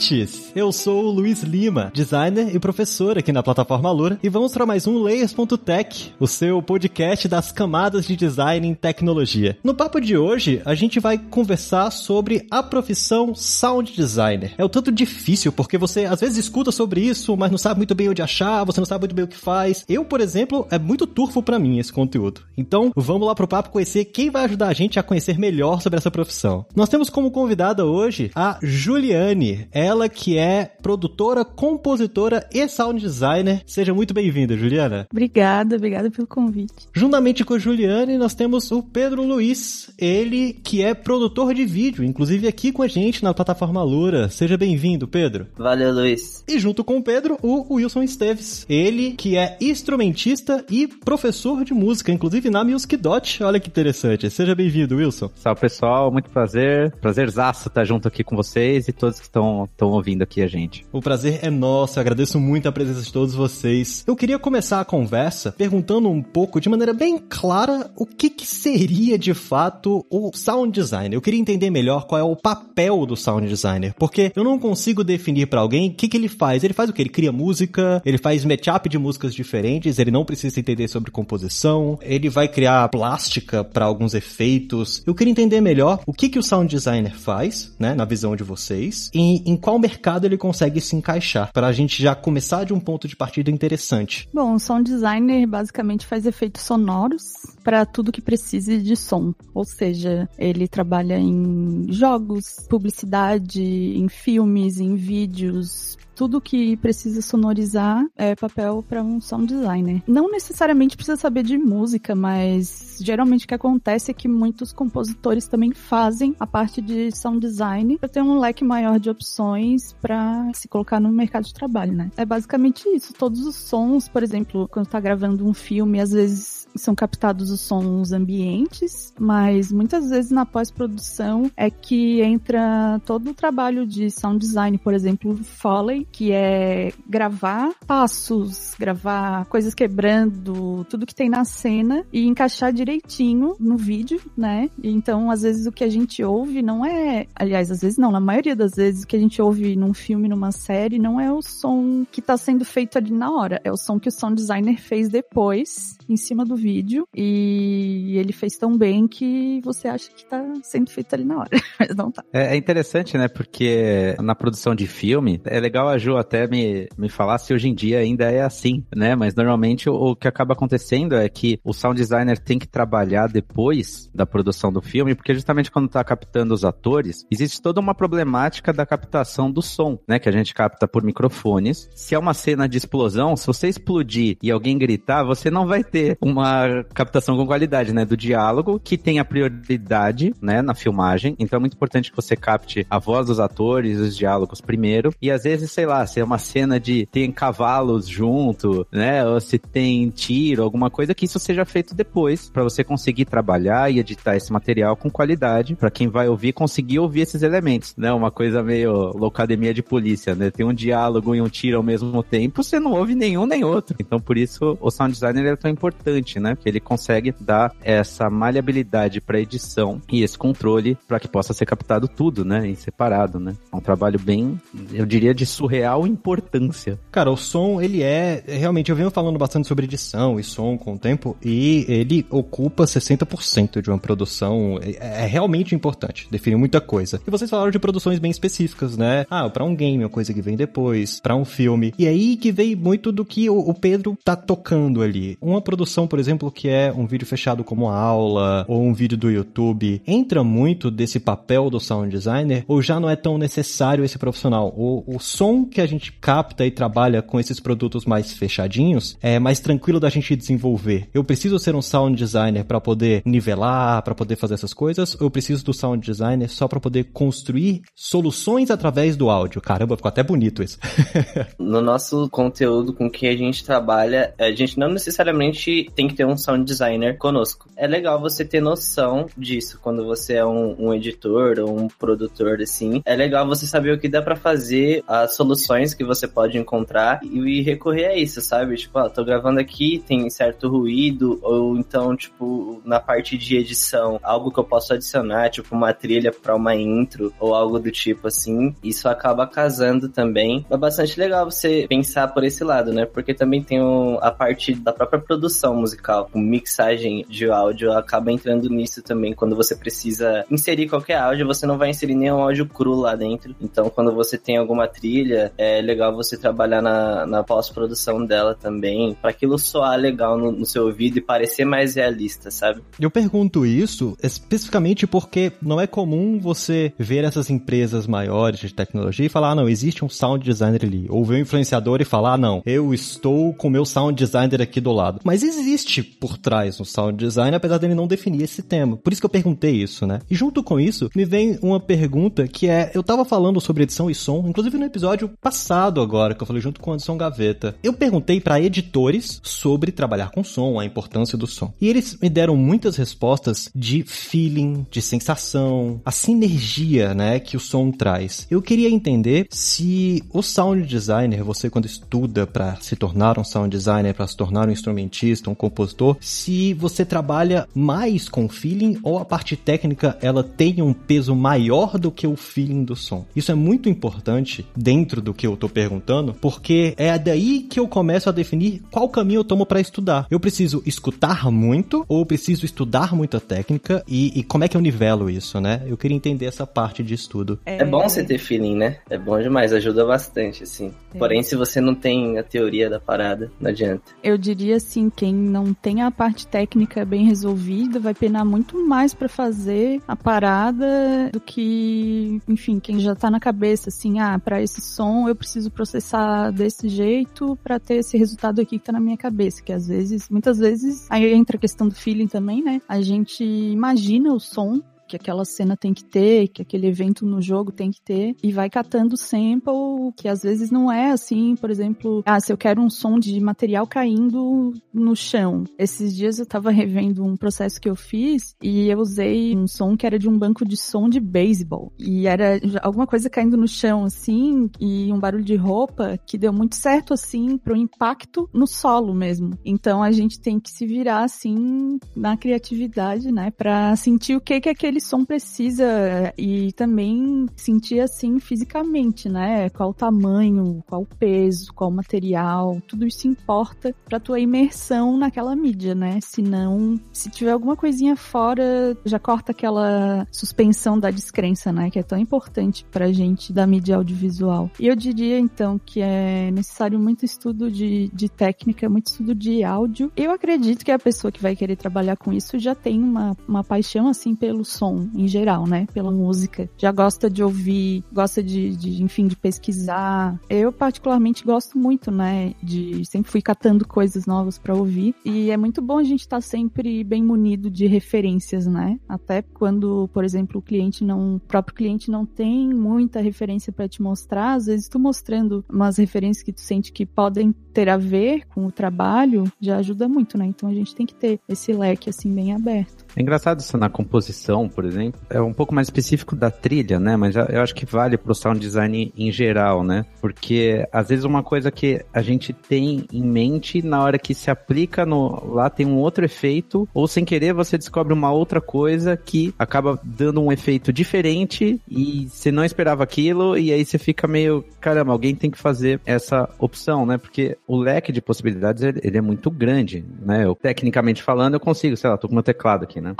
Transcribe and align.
Ouvintes! 0.00 0.50
Eu 0.56 0.72
sou 0.72 1.04
o 1.04 1.10
Luiz 1.10 1.42
Lima, 1.42 1.92
designer 1.94 2.54
e 2.54 2.58
professor 2.58 3.18
aqui 3.18 3.32
na 3.32 3.42
plataforma 3.42 3.90
Lura, 3.92 4.18
e 4.22 4.28
vamos 4.28 4.52
para 4.52 4.66
mais 4.66 4.86
um 4.86 4.98
Layers.tech, 4.98 6.12
o 6.18 6.26
seu 6.26 6.62
podcast 6.62 7.28
das 7.28 7.52
camadas 7.52 8.06
de 8.06 8.16
design 8.16 8.66
em 8.66 8.74
tecnologia. 8.74 9.58
No 9.62 9.74
papo 9.74 10.00
de 10.00 10.16
hoje, 10.16 10.62
a 10.64 10.74
gente 10.74 10.98
vai 10.98 11.18
conversar 11.18 11.90
sobre 11.90 12.46
a 12.50 12.62
profissão 12.62 13.34
sound 13.34 13.92
designer. 13.94 14.54
É 14.56 14.64
o 14.64 14.68
tanto 14.68 14.90
difícil, 14.90 15.52
porque 15.52 15.78
você 15.78 16.06
às 16.06 16.20
vezes 16.20 16.38
escuta 16.38 16.72
sobre 16.72 17.02
isso, 17.02 17.36
mas 17.36 17.50
não 17.50 17.58
sabe 17.58 17.78
muito 17.78 17.94
bem 17.94 18.08
onde 18.08 18.22
achar, 18.22 18.64
você 18.64 18.80
não 18.80 18.86
sabe 18.86 19.02
muito 19.02 19.14
bem 19.14 19.24
o 19.24 19.28
que 19.28 19.36
faz. 19.36 19.84
Eu, 19.88 20.04
por 20.04 20.20
exemplo, 20.20 20.66
é 20.70 20.78
muito 20.78 21.06
turfo 21.06 21.42
para 21.42 21.58
mim 21.58 21.78
esse 21.78 21.92
conteúdo. 21.92 22.42
Então, 22.56 22.90
vamos 22.96 23.26
lá 23.26 23.34
pro 23.34 23.48
papo 23.48 23.70
conhecer 23.70 24.06
quem 24.06 24.30
vai 24.30 24.44
ajudar 24.44 24.68
a 24.68 24.74
gente 24.74 24.98
a 24.98 25.02
conhecer 25.02 25.38
melhor 25.38 25.80
sobre 25.80 25.98
essa 25.98 26.10
profissão. 26.10 26.64
Nós 26.74 26.88
temos 26.88 27.10
como 27.10 27.30
convidada 27.30 27.84
hoje 27.84 28.30
a 28.34 28.58
Juliane. 28.62 29.68
Ela 29.90 30.08
que 30.08 30.38
é 30.38 30.70
produtora, 30.80 31.44
compositora 31.44 32.48
e 32.54 32.68
sound 32.68 33.00
designer. 33.00 33.60
Seja 33.66 33.92
muito 33.92 34.14
bem-vinda, 34.14 34.56
Juliana. 34.56 35.08
Obrigada, 35.10 35.74
obrigada 35.74 36.08
pelo 36.08 36.28
convite. 36.28 36.86
Juntamente 36.94 37.44
com 37.44 37.54
a 37.54 37.58
Juliane, 37.58 38.16
nós 38.16 38.32
temos 38.32 38.70
o 38.70 38.84
Pedro 38.84 39.24
Luiz, 39.24 39.90
ele 39.98 40.52
que 40.52 40.80
é 40.80 40.94
produtor 40.94 41.52
de 41.52 41.64
vídeo, 41.64 42.04
inclusive 42.04 42.46
aqui 42.46 42.70
com 42.70 42.84
a 42.84 42.86
gente 42.86 43.24
na 43.24 43.34
plataforma 43.34 43.82
Lura. 43.82 44.28
Seja 44.28 44.56
bem-vindo, 44.56 45.08
Pedro. 45.08 45.48
Valeu, 45.58 45.92
Luiz. 45.92 46.44
E 46.46 46.60
junto 46.60 46.84
com 46.84 46.98
o 46.98 47.02
Pedro, 47.02 47.36
o 47.42 47.74
Wilson 47.74 48.04
Esteves. 48.04 48.64
Ele 48.68 49.14
que 49.14 49.36
é 49.36 49.58
instrumentista 49.60 50.64
e 50.70 50.86
professor 50.86 51.64
de 51.64 51.74
música, 51.74 52.12
inclusive 52.12 52.48
na 52.48 52.62
Music 52.62 52.96
Dot. 52.96 53.42
Olha 53.42 53.58
que 53.58 53.68
interessante. 53.68 54.30
Seja 54.30 54.54
bem-vindo, 54.54 54.94
Wilson. 54.94 55.32
Salve, 55.34 55.62
pessoal. 55.62 56.12
Muito 56.12 56.30
prazer. 56.30 56.92
Prazerzaço 57.00 57.66
estar 57.66 57.84
junto 57.84 58.06
aqui 58.06 58.22
com 58.22 58.36
vocês 58.36 58.86
e 58.86 58.92
todos 58.92 59.18
que 59.18 59.26
estão 59.26 59.68
ouvindo 59.88 60.22
aqui 60.22 60.42
a 60.42 60.46
gente. 60.46 60.84
O 60.92 61.00
prazer 61.00 61.40
é 61.42 61.50
nosso. 61.50 61.98
Eu 61.98 62.00
agradeço 62.00 62.38
muito 62.38 62.68
a 62.68 62.72
presença 62.72 63.02
de 63.02 63.12
todos 63.12 63.34
vocês. 63.34 64.04
Eu 64.06 64.16
queria 64.16 64.38
começar 64.38 64.80
a 64.80 64.84
conversa 64.84 65.52
perguntando 65.52 66.08
um 66.08 66.22
pouco, 66.22 66.60
de 66.60 66.68
maneira 66.68 66.92
bem 66.92 67.18
clara, 67.18 67.90
o 67.96 68.06
que, 68.06 68.30
que 68.30 68.46
seria 68.46 69.18
de 69.18 69.34
fato 69.34 70.04
o 70.10 70.30
sound 70.34 70.72
designer. 70.72 71.14
Eu 71.14 71.20
queria 71.20 71.40
entender 71.40 71.70
melhor 71.70 72.06
qual 72.06 72.20
é 72.20 72.24
o 72.24 72.36
papel 72.36 73.06
do 73.06 73.16
sound 73.16 73.46
designer, 73.48 73.94
porque 73.98 74.32
eu 74.34 74.44
não 74.44 74.58
consigo 74.58 75.04
definir 75.04 75.46
para 75.46 75.60
alguém 75.60 75.90
o 75.90 75.94
que, 75.94 76.08
que 76.08 76.16
ele 76.16 76.28
faz. 76.28 76.64
Ele 76.64 76.74
faz 76.74 76.90
o 76.90 76.92
que? 76.92 77.02
Ele 77.02 77.08
cria 77.08 77.32
música, 77.32 78.02
ele 78.04 78.18
faz 78.18 78.44
matchup 78.44 78.88
de 78.88 78.98
músicas 78.98 79.34
diferentes, 79.34 79.98
ele 79.98 80.10
não 80.10 80.24
precisa 80.24 80.58
entender 80.58 80.88
sobre 80.88 81.10
composição, 81.10 81.98
ele 82.02 82.28
vai 82.28 82.48
criar 82.48 82.88
plástica 82.88 83.62
para 83.62 83.84
alguns 83.84 84.14
efeitos. 84.14 85.02
Eu 85.06 85.14
queria 85.14 85.30
entender 85.30 85.60
melhor 85.60 86.00
o 86.06 86.12
que, 86.12 86.28
que 86.28 86.38
o 86.38 86.42
sound 86.42 86.68
designer 86.68 87.16
faz, 87.16 87.74
né, 87.78 87.94
na 87.94 88.04
visão 88.04 88.34
de 88.34 88.42
vocês, 88.42 89.10
e 89.14 89.42
em 89.50 89.56
qual 89.56 89.69
mercado 89.78 90.24
ele 90.24 90.36
consegue 90.36 90.80
se 90.80 90.96
encaixar, 90.96 91.52
para 91.52 91.66
a 91.66 91.72
gente 91.72 92.02
já 92.02 92.14
começar 92.14 92.64
de 92.64 92.72
um 92.72 92.80
ponto 92.80 93.06
de 93.06 93.16
partida 93.16 93.50
interessante. 93.50 94.28
Bom, 94.32 94.54
o 94.54 94.58
sound 94.58 94.90
designer 94.90 95.46
basicamente 95.46 96.06
faz 96.06 96.26
efeitos 96.26 96.62
sonoros 96.62 97.22
para 97.62 97.84
tudo 97.84 98.12
que 98.12 98.20
precise 98.20 98.78
de 98.78 98.96
som, 98.96 99.34
ou 99.54 99.64
seja, 99.64 100.28
ele 100.38 100.66
trabalha 100.66 101.18
em 101.18 101.86
jogos, 101.88 102.66
publicidade, 102.68 103.62
em 103.62 104.08
filmes, 104.08 104.78
em 104.78 104.94
vídeos, 104.94 105.96
tudo 106.20 106.38
que 106.38 106.76
precisa 106.76 107.22
sonorizar 107.22 108.06
é 108.14 108.36
papel 108.36 108.84
para 108.86 109.02
um 109.02 109.22
sound 109.22 109.54
designer. 109.54 110.02
Não 110.06 110.30
necessariamente 110.30 110.94
precisa 110.94 111.16
saber 111.16 111.42
de 111.42 111.56
música, 111.56 112.14
mas 112.14 112.98
geralmente 113.00 113.46
o 113.46 113.48
que 113.48 113.54
acontece 113.54 114.10
é 114.10 114.14
que 114.14 114.28
muitos 114.28 114.70
compositores 114.70 115.48
também 115.48 115.72
fazem 115.72 116.36
a 116.38 116.46
parte 116.46 116.82
de 116.82 117.10
sound 117.10 117.40
design 117.40 117.96
para 117.96 118.06
ter 118.06 118.20
um 118.20 118.38
leque 118.38 118.62
maior 118.62 119.00
de 119.00 119.08
opções 119.08 119.94
para 119.94 120.52
se 120.52 120.68
colocar 120.68 121.00
no 121.00 121.10
mercado 121.10 121.44
de 121.44 121.54
trabalho, 121.54 121.94
né? 121.94 122.10
É 122.18 122.26
basicamente 122.26 122.86
isso. 122.90 123.14
Todos 123.14 123.46
os 123.46 123.56
sons, 123.56 124.06
por 124.06 124.22
exemplo, 124.22 124.68
quando 124.70 124.84
está 124.84 125.00
gravando 125.00 125.48
um 125.48 125.54
filme, 125.54 126.00
às 126.00 126.10
vezes 126.10 126.59
são 126.74 126.94
captados 126.94 127.50
os 127.50 127.60
sons 127.60 128.12
ambientes, 128.12 129.12
mas 129.18 129.72
muitas 129.72 130.10
vezes 130.10 130.30
na 130.30 130.46
pós-produção 130.46 131.50
é 131.56 131.70
que 131.70 132.20
entra 132.22 133.00
todo 133.04 133.30
o 133.30 133.34
trabalho 133.34 133.86
de 133.86 134.10
sound 134.10 134.38
design, 134.38 134.78
por 134.78 134.94
exemplo, 134.94 135.36
Foley, 135.36 136.06
que 136.10 136.32
é 136.32 136.92
gravar 137.08 137.72
passos, 137.86 138.74
gravar 138.78 139.44
coisas 139.46 139.74
quebrando, 139.74 140.84
tudo 140.88 141.06
que 141.06 141.14
tem 141.14 141.28
na 141.28 141.44
cena 141.44 142.04
e 142.12 142.26
encaixar 142.26 142.72
direitinho 142.72 143.56
no 143.58 143.76
vídeo, 143.76 144.20
né? 144.36 144.70
Então, 144.82 145.30
às 145.30 145.42
vezes 145.42 145.66
o 145.66 145.72
que 145.72 145.84
a 145.84 145.88
gente 145.88 146.22
ouve 146.22 146.62
não 146.62 146.84
é, 146.84 147.26
aliás, 147.34 147.70
às 147.70 147.80
vezes 147.80 147.98
não, 147.98 148.10
na 148.10 148.20
maioria 148.20 148.54
das 148.54 148.72
vezes 148.74 149.02
o 149.02 149.06
que 149.06 149.16
a 149.16 149.20
gente 149.20 149.40
ouve 149.40 149.76
num 149.76 149.94
filme, 149.94 150.28
numa 150.28 150.52
série, 150.52 150.98
não 150.98 151.20
é 151.20 151.32
o 151.32 151.42
som 151.42 152.04
que 152.10 152.20
está 152.20 152.36
sendo 152.36 152.64
feito 152.64 152.98
ali 152.98 153.10
na 153.10 153.30
hora, 153.30 153.60
é 153.64 153.70
o 153.70 153.76
som 153.76 153.98
que 153.98 154.08
o 154.08 154.12
sound 154.12 154.36
designer 154.36 154.76
fez 154.78 155.08
depois, 155.08 155.96
em 156.08 156.16
cima 156.16 156.44
do 156.44 156.56
vídeo 156.60 157.06
e 157.14 158.16
ele 158.16 158.32
fez 158.32 158.56
tão 158.56 158.76
bem 158.76 159.08
que 159.08 159.60
você 159.62 159.88
acha 159.88 160.10
que 160.10 160.24
tá 160.24 160.42
sendo 160.62 160.90
feito 160.90 161.14
ali 161.14 161.24
na 161.24 161.38
hora, 161.38 161.50
mas 161.78 161.94
não 161.96 162.10
tá. 162.10 162.22
É, 162.32 162.54
é, 162.54 162.56
interessante, 162.56 163.16
né? 163.16 163.28
Porque 163.28 164.16
na 164.20 164.34
produção 164.34 164.74
de 164.74 164.86
filme, 164.86 165.40
é 165.44 165.58
legal 165.58 165.88
a 165.88 165.98
Ju 165.98 166.16
até 166.16 166.46
me, 166.46 166.88
me 166.96 167.08
falar 167.08 167.38
se 167.38 167.54
hoje 167.54 167.68
em 167.68 167.74
dia 167.74 167.98
ainda 167.98 168.30
é 168.30 168.42
assim, 168.42 168.84
né? 168.94 169.14
Mas 169.14 169.34
normalmente 169.34 169.88
o, 169.88 169.94
o 169.94 170.16
que 170.16 170.28
acaba 170.28 170.52
acontecendo 170.52 171.14
é 171.14 171.28
que 171.28 171.58
o 171.64 171.72
sound 171.72 172.00
designer 172.00 172.38
tem 172.38 172.58
que 172.58 172.68
trabalhar 172.68 173.28
depois 173.28 174.10
da 174.14 174.26
produção 174.26 174.72
do 174.72 174.82
filme, 174.82 175.14
porque 175.14 175.34
justamente 175.34 175.70
quando 175.70 175.88
tá 175.88 176.02
captando 176.04 176.54
os 176.54 176.64
atores, 176.64 177.24
existe 177.30 177.60
toda 177.60 177.80
uma 177.80 177.94
problemática 177.94 178.72
da 178.72 178.84
captação 178.84 179.50
do 179.50 179.62
som, 179.62 179.98
né? 180.06 180.18
Que 180.18 180.28
a 180.28 180.32
gente 180.32 180.54
capta 180.54 180.86
por 180.86 181.02
microfones. 181.02 181.88
Se 181.94 182.14
é 182.14 182.18
uma 182.18 182.34
cena 182.34 182.68
de 182.68 182.78
explosão, 182.78 183.36
se 183.36 183.46
você 183.46 183.68
explodir 183.68 184.36
e 184.42 184.50
alguém 184.50 184.78
gritar, 184.78 185.24
você 185.24 185.50
não 185.50 185.66
vai 185.66 185.84
ter 185.84 186.16
uma 186.20 186.49
captação 186.94 187.36
com 187.36 187.46
qualidade, 187.46 187.92
né? 187.92 188.04
Do 188.04 188.16
diálogo, 188.16 188.80
que 188.82 188.96
tem 188.96 189.18
a 189.18 189.24
prioridade, 189.24 190.34
né? 190.40 190.62
Na 190.62 190.74
filmagem. 190.74 191.34
Então 191.38 191.56
é 191.56 191.60
muito 191.60 191.74
importante 191.74 192.10
que 192.10 192.16
você 192.16 192.36
capte 192.36 192.86
a 192.88 192.98
voz 192.98 193.26
dos 193.26 193.40
atores, 193.40 193.98
os 193.98 194.16
diálogos 194.16 194.60
primeiro. 194.60 195.12
E 195.20 195.30
às 195.30 195.44
vezes, 195.44 195.70
sei 195.70 195.86
lá, 195.86 196.06
se 196.06 196.20
é 196.20 196.24
uma 196.24 196.38
cena 196.38 196.78
de 196.78 197.06
tem 197.06 197.30
cavalos 197.30 198.08
junto, 198.08 198.86
né? 198.92 199.24
Ou 199.24 199.40
se 199.40 199.58
tem 199.58 200.08
tiro, 200.10 200.62
alguma 200.62 200.90
coisa, 200.90 201.14
que 201.14 201.24
isso 201.24 201.38
seja 201.38 201.64
feito 201.64 201.94
depois, 201.94 202.50
para 202.50 202.62
você 202.62 202.82
conseguir 202.82 203.24
trabalhar 203.24 203.90
e 203.90 203.98
editar 203.98 204.36
esse 204.36 204.52
material 204.52 204.96
com 204.96 205.10
qualidade, 205.10 205.74
para 205.76 205.90
quem 205.90 206.08
vai 206.08 206.28
ouvir 206.28 206.52
conseguir 206.52 206.98
ouvir 206.98 207.20
esses 207.20 207.42
elementos, 207.42 207.94
né? 207.96 208.12
Uma 208.12 208.30
coisa 208.30 208.62
meio 208.62 208.92
loucademia 209.16 209.72
de 209.72 209.82
polícia, 209.82 210.34
né? 210.34 210.50
Tem 210.50 210.66
um 210.66 210.74
diálogo 210.74 211.34
e 211.34 211.40
um 211.40 211.48
tiro 211.48 211.76
ao 211.76 211.82
mesmo 211.82 212.22
tempo, 212.22 212.62
você 212.62 212.80
não 212.80 212.92
ouve 212.92 213.14
nenhum 213.14 213.46
nem 213.46 213.64
outro. 213.64 213.96
Então 214.00 214.18
por 214.18 214.36
isso 214.36 214.76
o 214.80 214.90
sound 214.90 215.12
designer 215.12 215.46
é 215.46 215.56
tão 215.56 215.70
importante, 215.70 216.39
né? 216.40 216.54
Porque 216.54 216.68
ele 216.68 216.80
consegue 216.80 217.34
dar 217.38 217.72
essa 217.82 218.28
maleabilidade 218.28 219.20
para 219.20 219.40
edição 219.40 220.00
e 220.10 220.22
esse 220.22 220.36
controle 220.36 220.96
para 221.06 221.20
que 221.20 221.28
possa 221.28 221.52
ser 221.52 221.66
captado 221.66 222.08
tudo, 222.08 222.44
né, 222.44 222.66
em 222.66 222.74
separado, 222.74 223.38
né? 223.38 223.54
É 223.72 223.76
um 223.76 223.80
trabalho 223.80 224.18
bem, 224.18 224.60
eu 224.92 225.06
diria, 225.06 225.34
de 225.34 225.46
surreal 225.46 226.06
importância. 226.06 226.98
Cara, 227.10 227.30
o 227.30 227.36
som, 227.36 227.80
ele 227.80 228.02
é, 228.02 228.42
realmente, 228.46 228.90
eu 228.90 228.96
venho 228.96 229.10
falando 229.10 229.38
bastante 229.38 229.68
sobre 229.68 229.84
edição 229.84 230.38
e 230.38 230.44
som 230.44 230.76
com 230.76 230.94
o 230.94 230.98
tempo, 230.98 231.36
e 231.42 231.84
ele 231.88 232.26
ocupa 232.30 232.84
60% 232.84 233.82
de 233.82 233.90
uma 233.90 233.98
produção, 233.98 234.78
é, 234.82 235.22
é, 235.22 235.26
realmente 235.26 235.74
importante, 235.74 236.28
define 236.30 236.56
muita 236.56 236.80
coisa. 236.80 237.20
E 237.26 237.30
vocês 237.30 237.50
falaram 237.50 237.70
de 237.70 237.78
produções 237.78 238.18
bem 238.18 238.30
específicas, 238.30 238.96
né? 238.96 239.26
Ah, 239.30 239.48
para 239.48 239.64
um 239.64 239.74
game, 239.74 240.04
uma 240.04 240.10
coisa 240.10 240.32
que 240.32 240.42
vem 240.42 240.56
depois, 240.56 241.20
para 241.20 241.36
um 241.36 241.44
filme. 241.44 241.92
E 241.98 242.06
aí 242.06 242.36
que 242.36 242.52
veio 242.52 242.76
muito 242.78 243.12
do 243.12 243.24
que 243.24 243.48
o 243.50 243.74
Pedro 243.74 244.16
tá 244.24 244.36
tocando 244.36 245.02
ali. 245.02 245.36
Uma 245.40 245.60
produção, 245.60 246.06
por 246.06 246.18
exemplo, 246.18 246.29
que 246.38 246.68
é 246.68 246.92
um 246.92 247.06
vídeo 247.06 247.26
fechado 247.26 247.64
como 247.64 247.88
aula 247.88 248.64
ou 248.68 248.82
um 248.82 248.92
vídeo 248.92 249.16
do 249.16 249.30
YouTube, 249.30 250.02
entra 250.06 250.44
muito 250.44 250.90
desse 250.90 251.18
papel 251.18 251.70
do 251.70 251.80
sound 251.80 252.10
designer 252.10 252.64
ou 252.68 252.82
já 252.82 253.00
não 253.00 253.08
é 253.08 253.16
tão 253.16 253.38
necessário 253.38 254.04
esse 254.04 254.18
profissional? 254.18 254.72
O, 254.76 255.02
o 255.06 255.18
som 255.18 255.64
que 255.64 255.80
a 255.80 255.86
gente 255.86 256.12
capta 256.12 256.66
e 256.66 256.70
trabalha 256.70 257.22
com 257.22 257.40
esses 257.40 257.58
produtos 257.58 258.04
mais 258.04 258.32
fechadinhos 258.32 259.16
é 259.20 259.38
mais 259.38 259.60
tranquilo 259.60 259.98
da 259.98 260.08
gente 260.08 260.36
desenvolver. 260.36 261.08
Eu 261.12 261.24
preciso 261.24 261.58
ser 261.58 261.74
um 261.74 261.82
sound 261.82 262.16
designer 262.16 262.64
para 262.64 262.80
poder 262.80 263.22
nivelar, 263.24 264.02
para 264.02 264.14
poder 264.14 264.36
fazer 264.36 264.54
essas 264.54 264.74
coisas, 264.74 265.14
ou 265.14 265.26
eu 265.26 265.30
preciso 265.30 265.64
do 265.64 265.72
sound 265.72 266.04
designer 266.04 266.48
só 266.48 266.68
para 266.68 266.80
poder 266.80 267.04
construir 267.12 267.82
soluções 267.94 268.70
através 268.70 269.16
do 269.16 269.30
áudio? 269.30 269.60
Caramba, 269.60 269.96
ficou 269.96 270.08
até 270.08 270.22
bonito 270.22 270.62
isso. 270.62 270.78
no 271.58 271.80
nosso 271.80 272.28
conteúdo 272.28 272.92
com 272.92 273.10
que 273.10 273.26
a 273.26 273.36
gente 273.36 273.64
trabalha, 273.64 274.34
a 274.38 274.50
gente 274.52 274.78
não 274.78 274.88
necessariamente 274.90 275.90
tem 275.94 276.08
que 276.08 276.14
ter 276.20 276.26
um 276.26 276.36
sound 276.36 276.64
designer 276.64 277.16
conosco. 277.16 277.66
É 277.74 277.86
legal 277.86 278.20
você 278.20 278.44
ter 278.44 278.60
noção 278.60 279.26
disso 279.38 279.80
quando 279.82 280.04
você 280.04 280.34
é 280.34 280.44
um, 280.44 280.76
um 280.78 280.92
editor 280.92 281.58
ou 281.60 281.80
um 281.80 281.88
produtor, 281.88 282.60
assim. 282.60 283.00
É 283.06 283.16
legal 283.16 283.46
você 283.46 283.66
saber 283.66 283.94
o 283.94 283.98
que 283.98 284.06
dá 284.06 284.20
para 284.20 284.36
fazer, 284.36 285.02
as 285.08 285.34
soluções 285.34 285.94
que 285.94 286.04
você 286.04 286.28
pode 286.28 286.58
encontrar 286.58 287.20
e, 287.22 287.38
e 287.38 287.62
recorrer 287.62 288.04
a 288.08 288.16
isso, 288.16 288.42
sabe? 288.42 288.76
Tipo, 288.76 288.98
ó, 288.98 289.08
tô 289.08 289.24
gravando 289.24 289.60
aqui, 289.60 290.04
tem 290.06 290.28
certo 290.28 290.68
ruído, 290.68 291.38
ou 291.42 291.74
então, 291.78 292.14
tipo, 292.14 292.82
na 292.84 293.00
parte 293.00 293.38
de 293.38 293.56
edição, 293.56 294.20
algo 294.22 294.52
que 294.52 294.60
eu 294.60 294.64
posso 294.64 294.92
adicionar, 294.92 295.48
tipo 295.48 295.74
uma 295.74 295.94
trilha 295.94 296.30
para 296.30 296.54
uma 296.54 296.76
intro 296.76 297.32
ou 297.40 297.54
algo 297.54 297.78
do 297.78 297.90
tipo 297.90 298.28
assim. 298.28 298.74
Isso 298.84 299.08
acaba 299.08 299.46
casando 299.46 300.06
também. 300.06 300.66
É 300.68 300.76
bastante 300.76 301.18
legal 301.18 301.50
você 301.50 301.86
pensar 301.88 302.28
por 302.28 302.44
esse 302.44 302.62
lado, 302.62 302.92
né? 302.92 303.06
Porque 303.06 303.32
também 303.32 303.62
tem 303.62 303.80
o, 303.80 304.18
a 304.20 304.30
parte 304.30 304.74
da 304.74 304.92
própria 304.92 305.18
produção 305.18 305.76
musical, 305.76 306.09
com 306.30 306.40
mixagem 306.40 307.24
de 307.28 307.50
áudio, 307.50 307.92
acaba 307.92 308.32
entrando 308.32 308.68
nisso 308.68 309.02
também. 309.02 309.34
Quando 309.34 309.56
você 309.56 309.74
precisa 309.74 310.44
inserir 310.50 310.88
qualquer 310.88 311.18
áudio, 311.18 311.46
você 311.46 311.66
não 311.66 311.78
vai 311.78 311.90
inserir 311.90 312.14
nenhum 312.14 312.42
áudio 312.42 312.66
cru 312.66 312.94
lá 312.94 313.14
dentro. 313.14 313.54
Então, 313.60 313.88
quando 313.90 314.12
você 314.12 314.36
tem 314.36 314.56
alguma 314.56 314.86
trilha, 314.86 315.52
é 315.56 315.80
legal 315.80 316.14
você 316.14 316.36
trabalhar 316.36 316.82
na, 316.82 317.26
na 317.26 317.42
pós-produção 317.42 318.24
dela 318.24 318.54
também, 318.54 319.16
para 319.20 319.30
aquilo 319.30 319.58
soar 319.58 319.98
legal 319.98 320.38
no, 320.38 320.52
no 320.52 320.66
seu 320.66 320.86
ouvido 320.86 321.18
e 321.18 321.20
parecer 321.20 321.64
mais 321.64 321.94
realista, 321.94 322.50
sabe? 322.50 322.82
Eu 322.98 323.10
pergunto 323.10 323.64
isso 323.64 324.16
especificamente 324.22 325.06
porque 325.06 325.52
não 325.62 325.80
é 325.80 325.86
comum 325.86 326.38
você 326.38 326.92
ver 326.98 327.24
essas 327.24 327.50
empresas 327.50 328.06
maiores 328.06 328.60
de 328.60 328.74
tecnologia 328.74 329.26
e 329.26 329.28
falar, 329.28 329.52
ah, 329.52 329.54
não, 329.54 329.68
existe 329.68 330.04
um 330.04 330.08
sound 330.08 330.44
designer 330.44 330.84
ali. 330.84 331.06
Ou 331.08 331.24
ver 331.24 331.36
um 331.36 331.40
influenciador 331.40 332.00
e 332.00 332.04
falar, 332.04 332.34
ah, 332.34 332.38
não, 332.38 332.62
eu 332.64 332.92
estou 332.94 333.52
com 333.54 333.70
meu 333.70 333.84
sound 333.84 334.16
designer 334.16 334.62
aqui 334.62 334.80
do 334.80 334.92
lado. 334.92 335.20
Mas 335.24 335.42
existe 335.42 335.99
por 336.02 336.38
trás 336.38 336.80
um 336.80 336.84
sound 336.84 337.16
designer, 337.16 337.56
apesar 337.56 337.78
dele 337.78 337.94
não 337.94 338.06
definir 338.06 338.42
esse 338.42 338.62
tema. 338.62 338.96
Por 338.96 339.12
isso 339.12 339.20
que 339.20 339.26
eu 339.26 339.30
perguntei 339.30 339.72
isso, 339.72 340.06
né? 340.06 340.20
E 340.30 340.34
junto 340.34 340.62
com 340.62 340.78
isso, 340.78 341.10
me 341.14 341.24
vem 341.24 341.58
uma 341.62 341.80
pergunta 341.80 342.46
que 342.46 342.68
é, 342.68 342.90
eu 342.94 343.02
tava 343.02 343.24
falando 343.24 343.60
sobre 343.60 343.82
edição 343.82 344.10
e 344.10 344.14
som, 344.14 344.44
inclusive 344.46 344.78
no 344.78 344.84
episódio 344.84 345.30
passado 345.40 346.00
agora, 346.00 346.34
que 346.34 346.42
eu 346.42 346.46
falei 346.46 346.62
junto 346.62 346.80
com 346.80 346.90
o 346.90 346.94
Anderson 346.94 347.16
Gaveta. 347.16 347.74
Eu 347.82 347.92
perguntei 347.92 348.40
para 348.40 348.60
editores 348.60 349.40
sobre 349.42 349.92
trabalhar 349.92 350.30
com 350.30 350.44
som, 350.44 350.78
a 350.78 350.84
importância 350.84 351.36
do 351.36 351.46
som. 351.46 351.72
E 351.80 351.88
eles 351.88 352.18
me 352.20 352.28
deram 352.28 352.56
muitas 352.56 352.96
respostas 352.96 353.70
de 353.74 354.02
feeling, 354.04 354.86
de 354.90 355.02
sensação, 355.02 356.00
a 356.04 356.10
sinergia, 356.10 357.14
né, 357.14 357.40
que 357.40 357.56
o 357.56 357.60
som 357.60 357.90
traz. 357.90 358.46
Eu 358.50 358.62
queria 358.62 358.88
entender 358.90 359.46
se 359.50 360.22
o 360.32 360.42
sound 360.42 360.86
designer, 360.86 361.42
você 361.42 361.68
quando 361.70 361.86
estuda 361.86 362.46
para 362.46 362.76
se 362.76 362.96
tornar 362.96 363.38
um 363.38 363.44
sound 363.44 363.70
designer, 363.70 364.14
para 364.14 364.26
se 364.26 364.36
tornar 364.36 364.68
um 364.68 364.72
instrumentista, 364.72 365.50
um 365.50 365.54
compositor, 365.54 365.89
se 366.20 366.74
você 366.74 367.04
trabalha 367.04 367.68
mais 367.74 368.28
com 368.28 368.48
feeling 368.48 368.98
ou 369.02 369.18
a 369.18 369.24
parte 369.24 369.56
técnica 369.56 370.18
ela 370.20 370.42
tem 370.42 370.80
um 370.82 370.92
peso 370.92 371.34
maior 371.34 371.98
do 371.98 372.10
que 372.10 372.26
o 372.26 372.36
feeling 372.36 372.84
do 372.84 372.96
som. 372.96 373.24
Isso 373.34 373.52
é 373.52 373.54
muito 373.54 373.88
importante 373.88 374.66
dentro 374.76 375.20
do 375.20 375.34
que 375.34 375.46
eu 375.46 375.56
tô 375.56 375.68
perguntando, 375.68 376.34
porque 376.34 376.94
é 376.96 377.18
daí 377.18 377.60
que 377.62 377.78
eu 377.78 377.88
começo 377.88 378.28
a 378.28 378.32
definir 378.32 378.82
qual 378.90 379.08
caminho 379.08 379.40
eu 379.40 379.44
tomo 379.44 379.66
para 379.66 379.80
estudar. 379.80 380.26
Eu 380.30 380.40
preciso 380.40 380.82
escutar 380.86 381.50
muito 381.50 382.04
ou 382.08 382.24
preciso 382.24 382.64
estudar 382.64 383.14
muita 383.14 383.40
técnica 383.40 384.02
e, 384.06 384.38
e, 384.38 384.42
como 384.42 384.64
é 384.64 384.68
que 384.68 384.76
eu 384.76 384.80
nivelo 384.80 385.30
isso, 385.30 385.60
né? 385.60 385.82
Eu 385.86 385.96
queria 385.96 386.16
entender 386.16 386.46
essa 386.46 386.66
parte 386.66 387.02
de 387.02 387.14
estudo. 387.14 387.58
É, 387.66 387.82
é 387.82 387.84
bom 387.84 388.02
você 388.02 388.24
ter 388.24 388.38
feeling, 388.38 388.76
né? 388.76 388.98
É 389.08 389.18
bom 389.18 389.40
demais, 389.40 389.72
ajuda 389.72 390.04
bastante, 390.04 390.62
assim. 390.62 390.92
É. 391.14 391.18
Porém, 391.18 391.42
se 391.42 391.56
você 391.56 391.80
não 391.80 391.94
tem 391.94 392.38
a 392.38 392.42
teoria 392.42 392.88
da 392.88 393.00
parada, 393.00 393.50
não 393.60 393.70
adianta. 393.70 394.12
Eu 394.22 394.36
diria 394.38 394.76
assim, 394.76 395.10
quem 395.10 395.34
não 395.34 395.72
tem 395.74 396.02
a 396.02 396.10
parte 396.10 396.46
técnica 396.46 397.04
bem 397.04 397.24
resolvida 397.24 397.98
vai 397.98 398.14
penar 398.14 398.44
muito 398.44 398.86
mais 398.86 399.14
para 399.14 399.28
fazer 399.28 400.00
a 400.06 400.16
parada 400.16 401.30
do 401.32 401.40
que, 401.40 402.40
enfim, 402.48 402.78
quem 402.78 402.98
já 403.00 403.14
tá 403.14 403.30
na 403.30 403.40
cabeça 403.40 403.88
assim, 403.88 404.18
ah, 404.18 404.38
para 404.38 404.62
esse 404.62 404.80
som 404.80 405.28
eu 405.28 405.34
preciso 405.34 405.70
processar 405.70 406.50
desse 406.50 406.88
jeito 406.88 407.56
para 407.62 407.78
ter 407.78 407.96
esse 407.96 408.16
resultado 408.16 408.60
aqui 408.60 408.78
que 408.78 408.84
tá 408.84 408.92
na 408.92 409.00
minha 409.00 409.16
cabeça, 409.16 409.62
que 409.62 409.72
às 409.72 409.86
vezes, 409.86 410.28
muitas 410.28 410.58
vezes, 410.58 411.06
aí 411.10 411.32
entra 411.32 411.56
a 411.56 411.60
questão 411.60 411.88
do 411.88 411.94
feeling 411.94 412.26
também, 412.26 412.62
né? 412.62 412.80
A 412.88 413.00
gente 413.00 413.44
imagina 413.44 414.32
o 414.32 414.40
som 414.40 414.80
que 415.10 415.16
aquela 415.16 415.44
cena 415.44 415.76
tem 415.76 415.92
que 415.92 416.04
ter, 416.04 416.48
que 416.48 416.62
aquele 416.62 416.86
evento 416.86 417.26
no 417.26 417.42
jogo 417.42 417.72
tem 417.72 417.90
que 417.90 418.00
ter, 418.00 418.36
e 418.42 418.52
vai 418.52 418.70
catando 418.70 419.16
sample, 419.16 420.12
que 420.16 420.28
às 420.28 420.42
vezes 420.42 420.70
não 420.70 420.90
é 420.90 421.10
assim, 421.10 421.56
por 421.56 421.70
exemplo, 421.70 422.22
ah, 422.24 422.38
se 422.38 422.52
eu 422.52 422.56
quero 422.56 422.80
um 422.80 422.88
som 422.88 423.18
de 423.18 423.40
material 423.40 423.86
caindo 423.86 424.72
no 424.94 425.16
chão. 425.16 425.64
Esses 425.78 426.14
dias 426.14 426.38
eu 426.38 426.46
tava 426.46 426.70
revendo 426.70 427.24
um 427.24 427.36
processo 427.36 427.80
que 427.80 427.88
eu 427.88 427.96
fiz 427.96 428.54
e 428.62 428.88
eu 428.88 428.98
usei 428.98 429.56
um 429.56 429.66
som 429.66 429.96
que 429.96 430.06
era 430.06 430.18
de 430.18 430.28
um 430.28 430.38
banco 430.38 430.64
de 430.64 430.76
som 430.76 431.08
de 431.08 431.18
beisebol. 431.18 431.92
E 431.98 432.26
era 432.26 432.60
alguma 432.82 433.06
coisa 433.06 433.28
caindo 433.28 433.56
no 433.56 433.66
chão, 433.66 434.04
assim, 434.04 434.70
e 434.78 435.12
um 435.12 435.18
barulho 435.18 435.44
de 435.44 435.56
roupa 435.56 436.18
que 436.24 436.38
deu 436.38 436.52
muito 436.52 436.76
certo, 436.76 437.14
assim, 437.14 437.58
pro 437.58 437.76
impacto 437.76 438.48
no 438.52 438.66
solo 438.66 439.12
mesmo. 439.12 439.58
Então 439.64 440.02
a 440.02 440.12
gente 440.12 440.40
tem 440.40 440.60
que 440.60 440.70
se 440.70 440.86
virar, 440.86 441.24
assim, 441.24 441.98
na 442.14 442.36
criatividade, 442.36 443.32
né, 443.32 443.50
pra 443.50 443.96
sentir 443.96 444.36
o 444.36 444.40
que 444.40 444.60
que 444.60 444.68
aquele 444.68 444.99
som 445.00 445.24
precisa 445.24 446.32
e 446.36 446.72
também 446.72 447.46
sentir 447.56 448.00
assim 448.00 448.38
fisicamente, 448.38 449.28
né? 449.28 449.68
Qual 449.70 449.90
o 449.90 449.94
tamanho, 449.94 450.82
qual 450.86 451.02
o 451.02 451.06
peso, 451.06 451.72
qual 451.74 451.90
o 451.90 451.92
material, 451.92 452.80
tudo 452.86 453.06
isso 453.06 453.26
importa 453.26 453.94
pra 454.04 454.20
tua 454.20 454.40
imersão 454.40 455.16
naquela 455.16 455.54
mídia, 455.56 455.94
né? 455.94 456.18
Senão, 456.22 457.00
se 457.12 457.30
tiver 457.30 457.52
alguma 457.52 457.76
coisinha 457.76 458.16
fora, 458.16 458.96
já 459.04 459.18
corta 459.18 459.52
aquela 459.52 460.26
suspensão 460.30 460.98
da 460.98 461.10
descrença, 461.10 461.72
né? 461.72 461.90
Que 461.90 461.98
é 461.98 462.02
tão 462.02 462.18
importante 462.18 462.84
pra 462.90 463.12
gente 463.12 463.52
da 463.52 463.66
mídia 463.66 463.96
audiovisual. 463.96 464.70
E 464.78 464.86
eu 464.86 464.96
diria 464.96 465.38
então 465.38 465.78
que 465.78 466.00
é 466.00 466.50
necessário 466.50 466.98
muito 466.98 467.24
estudo 467.24 467.70
de, 467.70 468.10
de 468.12 468.28
técnica, 468.28 468.88
muito 468.88 469.08
estudo 469.08 469.34
de 469.34 469.62
áudio. 469.64 470.12
Eu 470.16 470.30
acredito 470.30 470.84
que 470.84 470.90
a 470.90 470.98
pessoa 470.98 471.32
que 471.32 471.42
vai 471.42 471.54
querer 471.56 471.76
trabalhar 471.76 472.16
com 472.16 472.32
isso 472.32 472.58
já 472.58 472.74
tem 472.74 473.02
uma, 473.02 473.36
uma 473.46 473.64
paixão 473.64 474.08
assim 474.08 474.34
pelo 474.34 474.64
som 474.64 474.89
em 475.14 475.26
geral, 475.26 475.66
né? 475.66 475.86
Pela 475.92 476.10
música. 476.10 476.68
Já 476.76 476.92
gosta 476.92 477.28
de 477.30 477.42
ouvir, 477.42 478.04
gosta 478.12 478.42
de, 478.42 478.76
de, 478.76 479.02
enfim, 479.02 479.26
de 479.26 479.36
pesquisar. 479.36 480.38
Eu 480.48 480.72
particularmente 480.72 481.44
gosto 481.44 481.78
muito, 481.78 482.10
né? 482.10 482.54
De 482.62 483.04
sempre 483.04 483.30
fui 483.30 483.42
catando 483.42 483.86
coisas 483.86 484.26
novas 484.26 484.58
para 484.58 484.74
ouvir. 484.74 485.14
E 485.24 485.50
é 485.50 485.56
muito 485.56 485.80
bom 485.80 485.98
a 485.98 486.04
gente 486.04 486.20
estar 486.20 486.38
tá 486.38 486.40
sempre 486.40 487.02
bem 487.04 487.22
munido 487.22 487.70
de 487.70 487.86
referências, 487.86 488.66
né? 488.66 488.98
Até 489.08 489.42
quando, 489.42 490.08
por 490.12 490.24
exemplo, 490.24 490.58
o 490.58 490.62
cliente 490.62 491.04
não, 491.04 491.36
o 491.36 491.40
próprio 491.40 491.74
cliente 491.74 492.10
não 492.10 492.24
tem 492.24 492.72
muita 492.72 493.20
referência 493.20 493.72
para 493.72 493.88
te 493.88 494.02
mostrar, 494.02 494.54
às 494.54 494.66
vezes 494.66 494.88
tu 494.88 494.98
mostrando 494.98 495.64
umas 495.68 495.96
referências 495.96 496.42
que 496.42 496.52
tu 496.52 496.60
sente 496.60 496.92
que 496.92 497.04
podem 497.04 497.52
ter 497.72 497.88
a 497.88 497.96
ver 497.96 498.46
com 498.46 498.66
o 498.66 498.72
trabalho, 498.72 499.44
já 499.60 499.76
ajuda 499.76 500.08
muito, 500.08 500.36
né? 500.36 500.46
Então 500.46 500.68
a 500.68 500.74
gente 500.74 500.94
tem 500.94 501.06
que 501.06 501.14
ter 501.14 501.40
esse 501.48 501.72
leque 501.72 502.10
assim 502.10 502.32
bem 502.32 502.52
aberto. 502.52 503.04
É 503.16 503.22
engraçado 503.22 503.60
isso 503.60 503.76
na 503.76 503.88
composição, 503.88 504.68
por 504.68 504.84
exemplo. 504.84 505.20
É 505.28 505.40
um 505.40 505.52
pouco 505.52 505.74
mais 505.74 505.86
específico 505.88 506.36
da 506.36 506.50
trilha, 506.50 506.98
né? 506.98 507.16
Mas 507.16 507.36
eu 507.36 507.60
acho 507.60 507.74
que 507.74 507.86
vale 507.86 508.16
pro 508.16 508.34
sound 508.34 508.60
design 508.60 509.12
em 509.16 509.32
geral, 509.32 509.82
né? 509.82 510.04
Porque 510.20 510.86
às 510.92 511.08
vezes 511.08 511.24
uma 511.24 511.42
coisa 511.42 511.70
que 511.70 512.04
a 512.12 512.22
gente 512.22 512.52
tem 512.52 513.04
em 513.12 513.22
mente 513.22 513.82
na 513.82 514.02
hora 514.02 514.18
que 514.18 514.34
se 514.34 514.50
aplica 514.50 515.04
no 515.04 515.52
lá 515.52 515.70
tem 515.70 515.86
um 515.86 515.96
outro 515.96 516.24
efeito, 516.24 516.88
ou 516.94 517.06
sem 517.06 517.24
querer 517.24 517.52
você 517.52 517.76
descobre 517.76 518.12
uma 518.12 518.30
outra 518.30 518.60
coisa 518.60 519.16
que 519.16 519.54
acaba 519.58 519.98
dando 520.02 520.40
um 520.40 520.52
efeito 520.52 520.92
diferente 520.92 521.80
e 521.88 522.28
você 522.28 522.50
não 522.50 522.64
esperava 522.64 523.02
aquilo 523.02 523.56
e 523.56 523.72
aí 523.72 523.84
você 523.84 523.98
fica 523.98 524.26
meio, 524.26 524.64
caramba, 524.80 525.12
alguém 525.12 525.34
tem 525.34 525.50
que 525.50 525.58
fazer 525.58 526.00
essa 526.04 526.48
opção, 526.58 527.04
né? 527.06 527.18
Porque 527.18 527.56
o 527.66 527.76
leque 527.76 528.12
de 528.12 528.20
possibilidades 528.20 528.82
ele, 528.82 529.18
é 529.18 529.20
muito 529.20 529.50
grande, 529.50 530.04
né? 530.20 530.44
Eu, 530.44 530.54
tecnicamente 530.54 531.22
falando, 531.22 531.54
eu 531.54 531.60
consigo, 531.60 531.96
sei 531.96 532.10
lá, 532.10 532.16
tô 532.16 532.28
com 532.28 532.34
meu 532.34 532.42
teclado 532.42 532.84
aqui, 532.84 532.99
né? 533.00 533.14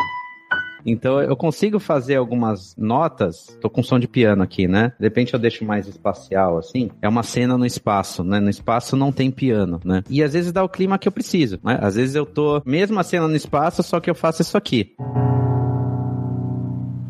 Então 0.84 1.20
eu 1.20 1.36
consigo 1.36 1.78
fazer 1.78 2.16
algumas 2.16 2.74
notas. 2.76 3.56
Tô 3.60 3.68
com 3.68 3.82
som 3.82 3.98
de 3.98 4.08
piano 4.08 4.42
aqui, 4.42 4.66
né? 4.66 4.92
De 4.98 5.06
repente 5.06 5.34
eu 5.34 5.40
deixo 5.40 5.64
mais 5.64 5.86
espacial, 5.86 6.58
assim. 6.58 6.90
É 7.02 7.08
uma 7.08 7.22
cena 7.22 7.56
no 7.56 7.66
espaço, 7.66 8.24
né? 8.24 8.40
No 8.40 8.50
espaço 8.50 8.96
não 8.96 9.12
tem 9.12 9.30
piano, 9.30 9.80
né? 9.84 10.02
E 10.08 10.22
às 10.22 10.32
vezes 10.32 10.52
dá 10.52 10.64
o 10.64 10.68
clima 10.68 10.98
que 10.98 11.06
eu 11.06 11.12
preciso, 11.12 11.58
né? 11.62 11.78
Às 11.80 11.96
vezes 11.96 12.14
eu 12.14 12.26
tô, 12.26 12.62
mesma 12.64 13.02
cena 13.02 13.28
no 13.28 13.36
espaço, 13.36 13.82
só 13.82 14.00
que 14.00 14.10
eu 14.10 14.14
faço 14.14 14.42
isso 14.42 14.56
aqui. 14.56 14.94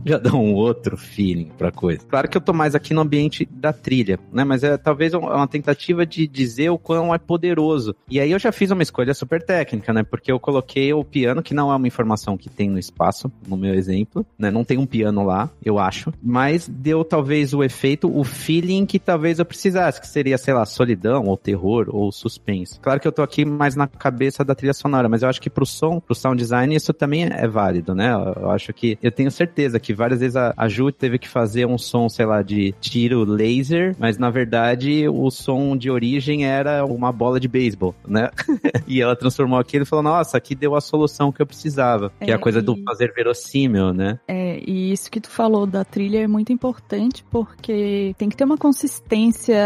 Já 0.04 0.18
dá 0.18 0.34
um 0.34 0.54
outro 0.54 0.96
feeling 0.96 1.50
pra 1.56 1.70
coisa. 1.70 2.00
Claro 2.08 2.28
que 2.28 2.36
eu 2.36 2.40
tô 2.40 2.52
mais 2.52 2.74
aqui 2.74 2.94
no 2.94 3.00
ambiente 3.00 3.48
da 3.50 3.72
trilha, 3.72 4.18
né? 4.32 4.44
Mas 4.44 4.62
é 4.62 4.76
talvez 4.76 5.14
uma 5.14 5.46
tentativa 5.46 6.06
de 6.06 6.26
dizer 6.26 6.70
o 6.70 6.78
quão 6.78 7.14
é 7.14 7.18
poderoso. 7.18 7.94
E 8.08 8.20
aí 8.20 8.30
eu 8.30 8.38
já 8.38 8.52
fiz 8.52 8.70
uma 8.70 8.82
escolha 8.82 9.14
super 9.14 9.42
técnica, 9.42 9.92
né? 9.92 10.02
Porque 10.02 10.30
eu 10.30 10.40
coloquei 10.40 10.92
o 10.92 11.04
piano, 11.04 11.42
que 11.42 11.54
não 11.54 11.70
é 11.70 11.76
uma 11.76 11.86
informação 11.86 12.36
que 12.36 12.48
tem 12.48 12.68
no 12.68 12.78
espaço, 12.78 13.30
no 13.46 13.56
meu 13.56 13.74
exemplo, 13.74 14.24
né? 14.38 14.50
Não 14.50 14.64
tem 14.64 14.78
um 14.78 14.86
piano 14.86 15.24
lá, 15.24 15.50
eu 15.64 15.78
acho. 15.78 16.12
Mas 16.22 16.68
deu 16.68 17.04
talvez 17.04 17.52
o 17.52 17.62
efeito, 17.62 18.10
o 18.14 18.24
feeling 18.24 18.86
que 18.86 18.98
talvez 18.98 19.38
eu 19.38 19.44
precisasse, 19.44 20.00
que 20.00 20.06
seria, 20.06 20.38
sei 20.38 20.54
lá, 20.54 20.64
solidão, 20.64 21.26
ou 21.26 21.36
terror, 21.36 21.86
ou 21.88 22.10
suspense. 22.10 22.78
Claro 22.80 23.00
que 23.00 23.08
eu 23.08 23.12
tô 23.12 23.22
aqui 23.22 23.44
mais 23.44 23.76
na 23.76 23.86
cabeça 23.86 24.44
da 24.44 24.54
trilha 24.54 24.74
sonora, 24.74 25.08
mas 25.08 25.22
eu 25.22 25.28
acho 25.28 25.40
que 25.40 25.50
pro 25.50 25.66
som, 25.66 26.00
pro 26.00 26.14
sound 26.14 26.40
design, 26.40 26.74
isso 26.74 26.92
também 26.92 27.24
é 27.24 27.46
válido, 27.46 27.94
né? 27.94 28.12
Eu 28.12 28.50
acho 28.50 28.72
que 28.72 28.98
eu 29.02 29.10
tenho 29.10 29.30
certeza 29.30 29.78
que 29.78 29.89
várias 29.92 30.20
vezes 30.20 30.36
a, 30.36 30.54
a 30.56 30.68
Ju 30.68 30.90
teve 30.92 31.18
que 31.18 31.28
fazer 31.28 31.66
um 31.66 31.78
som, 31.78 32.08
sei 32.08 32.26
lá, 32.26 32.42
de 32.42 32.74
tiro 32.80 33.24
laser, 33.24 33.94
mas 33.98 34.18
na 34.18 34.30
verdade 34.30 35.08
o 35.08 35.30
som 35.30 35.76
de 35.76 35.90
origem 35.90 36.44
era 36.44 36.84
uma 36.84 37.12
bola 37.12 37.38
de 37.38 37.48
beisebol, 37.48 37.94
né? 38.06 38.30
e 38.86 39.00
ela 39.00 39.16
transformou 39.16 39.58
aquilo 39.58 39.84
e 39.84 39.86
falou: 39.86 40.02
Nossa, 40.02 40.36
aqui 40.36 40.54
deu 40.54 40.74
a 40.74 40.80
solução 40.80 41.32
que 41.32 41.40
eu 41.42 41.46
precisava. 41.46 42.12
É, 42.20 42.26
que 42.26 42.30
é 42.30 42.34
a 42.34 42.38
coisa 42.38 42.60
e... 42.60 42.62
do 42.62 42.76
fazer 42.84 43.12
verossímil, 43.14 43.92
né? 43.92 44.18
É, 44.26 44.60
e 44.66 44.92
isso 44.92 45.10
que 45.10 45.20
tu 45.20 45.30
falou 45.30 45.66
da 45.66 45.84
trilha 45.84 46.18
é 46.18 46.26
muito 46.26 46.52
importante 46.52 47.24
porque 47.30 48.14
tem 48.18 48.28
que 48.28 48.36
ter 48.36 48.44
uma 48.44 48.58
consistência 48.58 49.56